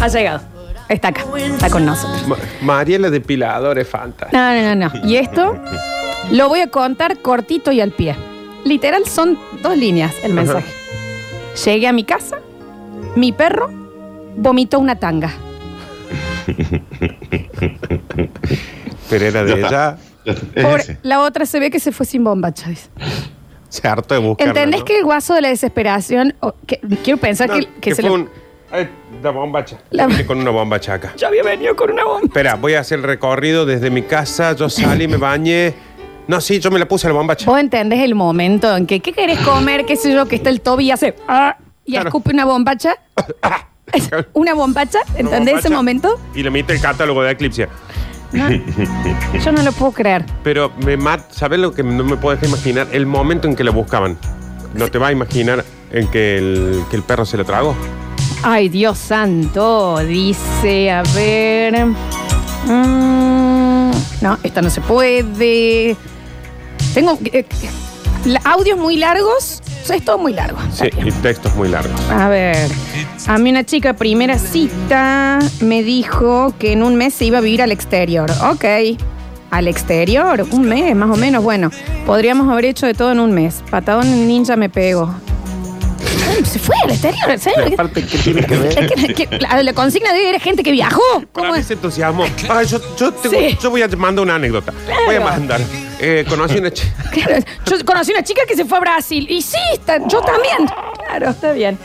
Ha 0.01 0.07
llegado. 0.07 0.41
Está 0.89 1.07
acá. 1.09 1.23
Está 1.37 1.69
con 1.69 1.85
nosotros. 1.85 2.27
Ma- 2.27 2.37
Mariela 2.61 3.09
Depilador 3.09 3.79
es 3.79 3.87
fantástico. 3.87 4.37
No, 4.37 4.53
no, 4.53 4.75
no, 4.75 4.89
no. 4.93 5.07
Y 5.07 5.15
esto 5.17 5.57
lo 6.31 6.49
voy 6.49 6.59
a 6.61 6.67
contar 6.67 7.19
cortito 7.19 7.71
y 7.71 7.79
al 7.81 7.91
pie. 7.91 8.15
Literal 8.65 9.05
son 9.07 9.37
dos 9.61 9.77
líneas 9.77 10.13
el 10.23 10.33
mensaje. 10.33 10.65
Llegué 11.65 11.87
a 11.87 11.93
mi 11.93 12.03
casa, 12.03 12.39
mi 13.15 13.31
perro 13.31 13.69
vomitó 14.35 14.79
una 14.79 14.95
tanga. 14.99 15.31
Pero 19.09 19.25
era 19.25 19.43
de 19.43 19.53
ella. 19.59 19.97
Pobre- 20.55 20.97
la 21.03 21.21
otra 21.21 21.45
se 21.45 21.59
ve 21.59 21.69
que 21.69 21.79
se 21.79 21.91
fue 21.91 22.05
sin 22.05 22.23
bombacha. 22.23 22.69
dice. 22.69 22.89
Se 23.81 23.87
hartó 23.87 24.13
de 24.13 24.19
buscarla, 24.19 24.51
¿Entendés 24.51 24.83
que 24.83 24.97
el 24.99 25.03
guaso 25.03 25.33
de 25.33 25.41
la 25.41 25.47
desesperación, 25.49 26.35
o 26.41 26.53
que- 26.67 26.79
quiero 27.03 27.19
pensar 27.19 27.49
que, 27.81 27.95
se 27.95 28.01
fue 28.01 28.09
lo- 28.09 28.15
un... 28.15 28.29
Ay, 28.71 28.89
la 29.21 29.29
bombacha. 29.31 29.77
La- 29.91 30.07
Vine 30.07 30.25
con 30.25 30.39
una 30.39 30.51
bombacha 30.51 30.93
acá. 30.95 31.13
Yo 31.17 31.27
había 31.27 31.43
venido 31.43 31.75
con 31.75 31.91
una 31.91 32.03
bomba. 32.05 32.25
Espera, 32.25 32.55
voy 32.55 32.73
a 32.75 32.79
hacer 32.81 32.99
el 32.99 33.03
recorrido 33.03 33.65
desde 33.65 33.89
mi 33.89 34.01
casa. 34.03 34.53
Yo 34.55 34.69
salí, 34.69 35.07
me 35.07 35.17
bañé. 35.17 35.73
No, 36.27 36.39
sí, 36.39 36.59
yo 36.59 36.71
me 36.71 36.79
la 36.79 36.87
puse 36.87 37.05
a 37.07 37.09
la 37.09 37.15
bombacha. 37.17 37.45
Vos 37.45 37.59
entendés 37.59 37.99
el 37.99 38.15
momento 38.15 38.75
en 38.77 38.85
que, 38.87 38.99
¿qué 39.01 39.11
querés 39.11 39.39
comer? 39.39 39.85
¿Qué 39.85 39.95
sé 39.97 40.13
yo? 40.13 40.25
Que 40.25 40.37
está 40.37 40.49
el 40.49 40.61
Toby 40.61 40.85
y 40.85 40.91
hace... 40.91 41.15
ah, 41.27 41.57
y 41.85 41.91
Claro. 41.93 42.07
escupe 42.09 42.29
una 42.31 42.45
bombacha. 42.45 42.95
Una 44.33 44.53
bombacha, 44.55 44.99
¿entendés 45.15 45.59
ese 45.59 45.69
momento? 45.69 46.19
Y 46.33 46.41
le 46.41 46.49
metí 46.49 46.71
el 46.73 46.81
catálogo 46.81 47.21
de 47.21 47.31
Eclipse. 47.31 47.67
No, 48.33 48.49
yo 48.49 49.51
no 49.51 49.61
lo 49.61 49.71
puedo 49.71 49.91
creer. 49.91 50.25
Pero 50.43 50.71
me 50.83 50.97
mata, 50.97 51.25
¿sabes 51.29 51.59
lo 51.59 51.71
que 51.71 51.83
no 51.83 52.03
me 52.03 52.17
puedes 52.17 52.43
imaginar? 52.47 52.87
El 52.91 53.05
momento 53.05 53.47
en 53.47 53.55
que 53.55 53.63
la 53.63 53.71
buscaban. 53.71 54.17
No 54.73 54.87
te 54.89 54.97
vas 54.97 55.09
a 55.09 55.11
imaginar 55.11 55.63
en 55.91 56.07
que 56.07 56.37
el, 56.39 56.83
que 56.89 56.95
el 56.95 57.03
perro 57.03 57.25
se 57.25 57.37
la 57.37 57.43
tragó. 57.43 57.75
Ay, 58.41 58.69
Dios 58.69 58.97
santo. 58.97 59.99
Dice, 59.99 60.91
a 60.91 61.03
ver. 61.15 61.85
mm, 62.65 63.91
no, 64.21 64.37
esta 64.41 64.61
no 64.61 64.69
se 64.69 64.81
puede. 64.81 65.95
Tengo 66.93 67.17
eh, 67.25 67.45
la- 68.25 68.41
audios 68.45 68.77
muy 68.77 68.97
largos. 68.97 69.61
O 69.83 69.85
sea, 69.85 69.95
es 69.97 70.05
todo 70.05 70.17
muy 70.17 70.33
largo. 70.33 70.57
Sí, 70.73 70.85
y 71.03 71.11
textos 71.11 71.53
muy 71.55 71.67
largos. 71.67 71.99
A 72.09 72.29
ver, 72.29 72.69
a 73.27 73.37
mí 73.37 73.49
una 73.49 73.65
chica 73.65 73.93
primera 73.93 74.37
cita 74.39 75.39
me 75.59 75.83
dijo 75.83 76.53
que 76.57 76.71
en 76.71 76.83
un 76.83 76.95
mes 76.95 77.13
se 77.13 77.25
iba 77.25 77.39
a 77.39 77.41
vivir 77.41 77.61
al 77.61 77.71
exterior. 77.73 78.31
Ok, 78.49 78.63
al 79.51 79.67
exterior, 79.67 80.45
un 80.51 80.65
mes 80.69 80.95
más 80.95 81.09
o 81.09 81.15
menos. 81.17 81.43
Bueno, 81.43 81.69
podríamos 82.05 82.49
haber 82.49 82.65
hecho 82.65 82.85
de 82.85 82.93
todo 82.93 83.11
en 83.11 83.19
un 83.19 83.31
mes. 83.33 83.61
Patadón 83.69 84.27
ninja 84.27 84.55
me 84.55 84.69
pego. 84.69 85.13
Ay, 86.29 86.45
Se 86.45 86.59
fue 86.59 86.75
al 86.83 86.91
exterior, 86.91 87.29
¿en 87.29 87.39
serio? 87.39 87.73
Aparte, 87.73 88.05
¿qué 88.05 88.17
tiene 88.17 88.45
que 88.45 88.55
ver? 88.57 88.91
Es 88.95 89.13
que- 89.13 89.27
que 89.27 89.37
la, 89.39 89.61
la 89.61 89.73
consigna 89.73 90.13
debe 90.13 90.29
ir 90.33 90.39
gente 90.41 90.63
que 90.63 90.71
viajó. 90.71 91.01
Para 91.19 91.27
¿Cómo 91.33 91.53
mí 91.53 91.59
es? 91.59 91.67
se 91.67 91.73
entusiasmó. 91.73 92.23
Ay, 92.49 92.65
yo, 92.67 92.79
yo, 92.97 93.11
tengo- 93.11 93.35
Sí. 93.37 93.57
yo 93.61 93.69
voy 93.69 93.81
a 93.81 93.87
mandar 93.89 94.23
una 94.23 94.35
anécdota. 94.35 94.73
Voy 95.05 95.15
a 95.15 95.19
mandar. 95.19 95.61
Eh, 96.05 96.25
conocí 96.27 96.57
una 96.57 96.71
chica. 96.71 96.93
Claro, 97.13 97.45
yo 97.65 97.85
conocí 97.85 98.11
una 98.11 98.23
chica 98.23 98.41
que 98.47 98.55
se 98.55 98.65
fue 98.65 98.77
a 98.77 98.81
Brasil. 98.81 99.25
Y 99.29 99.41
sí, 99.41 99.57
está- 99.73 99.99
yo 100.07 100.21
también. 100.21 100.57
Claro, 101.07 101.29
está 101.29 101.51
bien. 101.53 101.77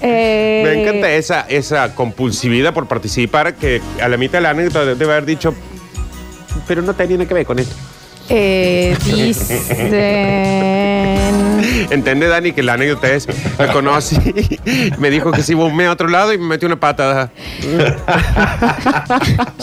Eh, 0.00 0.62
Me 0.64 0.82
encanta 0.82 1.10
esa, 1.12 1.40
esa 1.48 1.94
compulsividad 1.94 2.74
por 2.74 2.86
participar 2.86 3.54
que 3.54 3.80
a 4.02 4.08
la 4.08 4.16
mitad 4.16 4.38
de 4.38 4.42
la 4.42 4.50
anécdota 4.50 4.84
debe 4.84 5.12
haber 5.12 5.24
dicho, 5.24 5.54
pero 6.68 6.82
no 6.82 6.94
tenía 6.94 7.16
nada 7.16 7.28
que 7.28 7.34
ver 7.34 7.46
con 7.46 7.58
esto. 7.58 7.74
Eh, 8.28 8.96
dicen. 9.04 9.60
¿Entendés, 11.90 12.30
Dani, 12.30 12.52
que 12.52 12.62
la 12.62 12.74
anécdota 12.74 13.12
es, 13.12 13.28
la 13.58 13.72
conocí, 13.72 14.16
me 14.98 15.10
dijo 15.10 15.32
que 15.32 15.54
un 15.54 15.76
mes 15.76 15.88
a 15.88 15.92
otro 15.92 16.08
lado 16.08 16.32
y 16.32 16.38
me 16.38 16.46
metió 16.46 16.66
una 16.66 16.80
patada. 16.80 17.30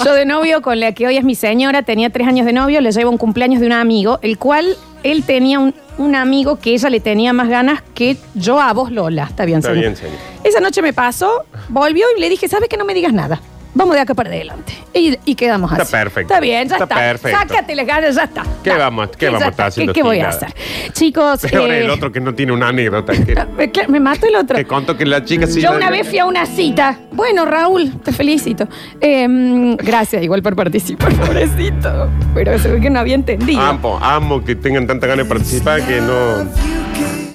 Yo 0.06 0.14
de 0.14 0.26
novio 0.26 0.62
con 0.62 0.80
la 0.80 0.92
que 0.94 1.08
hoy 1.08 1.18
es 1.18 1.24
mi 1.24 1.36
señora, 1.36 1.84
tenía 1.84 2.10
tres 2.10 2.28
años 2.28 2.46
de 2.46 2.54
novio, 2.54 2.82
le 2.82 2.92
llevo 2.92 3.10
un 3.10 3.18
cumpleaños 3.18 3.60
de 3.60 3.68
un 3.68 3.74
amigo, 3.74 4.20
el 4.22 4.38
cual 4.38 4.78
él 5.04 5.24
tenía 5.24 5.60
un, 5.60 5.74
un 5.98 6.16
amigo 6.16 6.60
que 6.60 6.74
ella 6.74 6.90
le 6.90 7.00
tenía 7.00 7.34
más 7.34 7.50
ganas 7.50 7.82
que 7.96 8.18
yo 8.36 8.62
a 8.62 8.72
vos, 8.74 8.92
Lola. 8.92 9.26
Está 9.30 9.46
bien, 9.46 9.60
Está 9.60 9.70
señor. 9.70 9.84
bien, 9.84 9.96
señor. 9.96 10.16
Esa 10.44 10.60
noche 10.60 10.82
me 10.82 10.94
pasó, 10.94 11.46
volvió 11.70 12.06
y 12.16 12.20
le 12.20 12.30
dije, 12.30 12.48
¿sabes 12.48 12.70
que 12.70 12.78
no 12.78 12.86
me 12.86 12.94
digas 12.94 13.14
nada? 13.14 13.42
Vamos 13.74 13.96
de 13.96 14.02
acá 14.02 14.14
para 14.14 14.30
adelante. 14.30 14.74
Y, 14.94 15.18
y 15.26 15.36
quedamos 15.36 15.72
Está 15.72 15.84
así. 15.84 15.92
perfecto. 15.92 16.34
Está 16.34 16.42
bien, 16.42 16.68
ya 16.68 16.76
está. 16.76 16.84
Está 16.84 16.96
perfecto. 16.96 17.40
Sácate 17.40 17.76
las 17.76 17.86
ganas, 17.86 18.16
ya 18.16 18.24
está. 18.24 18.44
¿Qué 18.64 18.70
vamos, 18.72 19.10
qué 19.18 19.26
vamos 19.28 19.42
a 19.42 19.46
está. 19.46 19.50
estar 19.50 19.68
haciendo 19.68 19.94
¿Qué, 19.94 20.00
qué 20.00 20.04
voy 20.04 20.20
a 20.20 20.30
hacer? 20.30 20.54
Chicos, 20.92 21.42
Peor 21.52 21.72
eh, 21.72 21.84
el 21.86 21.90
otro 21.90 22.12
que 22.12 22.20
no 22.20 22.34
tiene 22.34 22.52
una 22.52 22.70
anécdota. 22.70 23.14
Que, 23.72 23.88
me, 23.88 24.00
mató 24.00 24.28
el 24.28 24.36
otro. 24.36 24.58
que 24.58 24.66
contó 24.66 24.98
que 24.98 25.06
la 25.06 25.24
chica 25.24 25.48
sí. 25.48 25.62
Yo 25.62 25.72
una 25.72 25.90
vez 25.90 26.08
fui 26.08 26.18
a 26.20 26.26
una 26.26 26.46
cita. 26.46 26.98
Bueno, 27.12 27.46
Raúl, 27.46 28.02
te 28.02 28.12
felicito. 28.12 28.68
Em, 29.00 29.78
gracias, 29.78 30.24
igual 30.24 30.42
por 30.42 30.56
participar, 30.56 31.14
pobrecito. 31.16 32.10
Pero 32.34 32.52
es 32.54 32.64
que 32.64 32.90
no 32.90 33.00
había 33.00 33.16
entendido. 33.16 33.62
Amo, 33.62 34.00
amo 34.02 34.44
que 34.44 34.56
tengan 34.56 34.88
tanta 34.88 35.08
ganas 35.08 35.26
de 35.26 35.30
participar 35.30 35.82
que 35.86 36.02
no. 36.02 37.31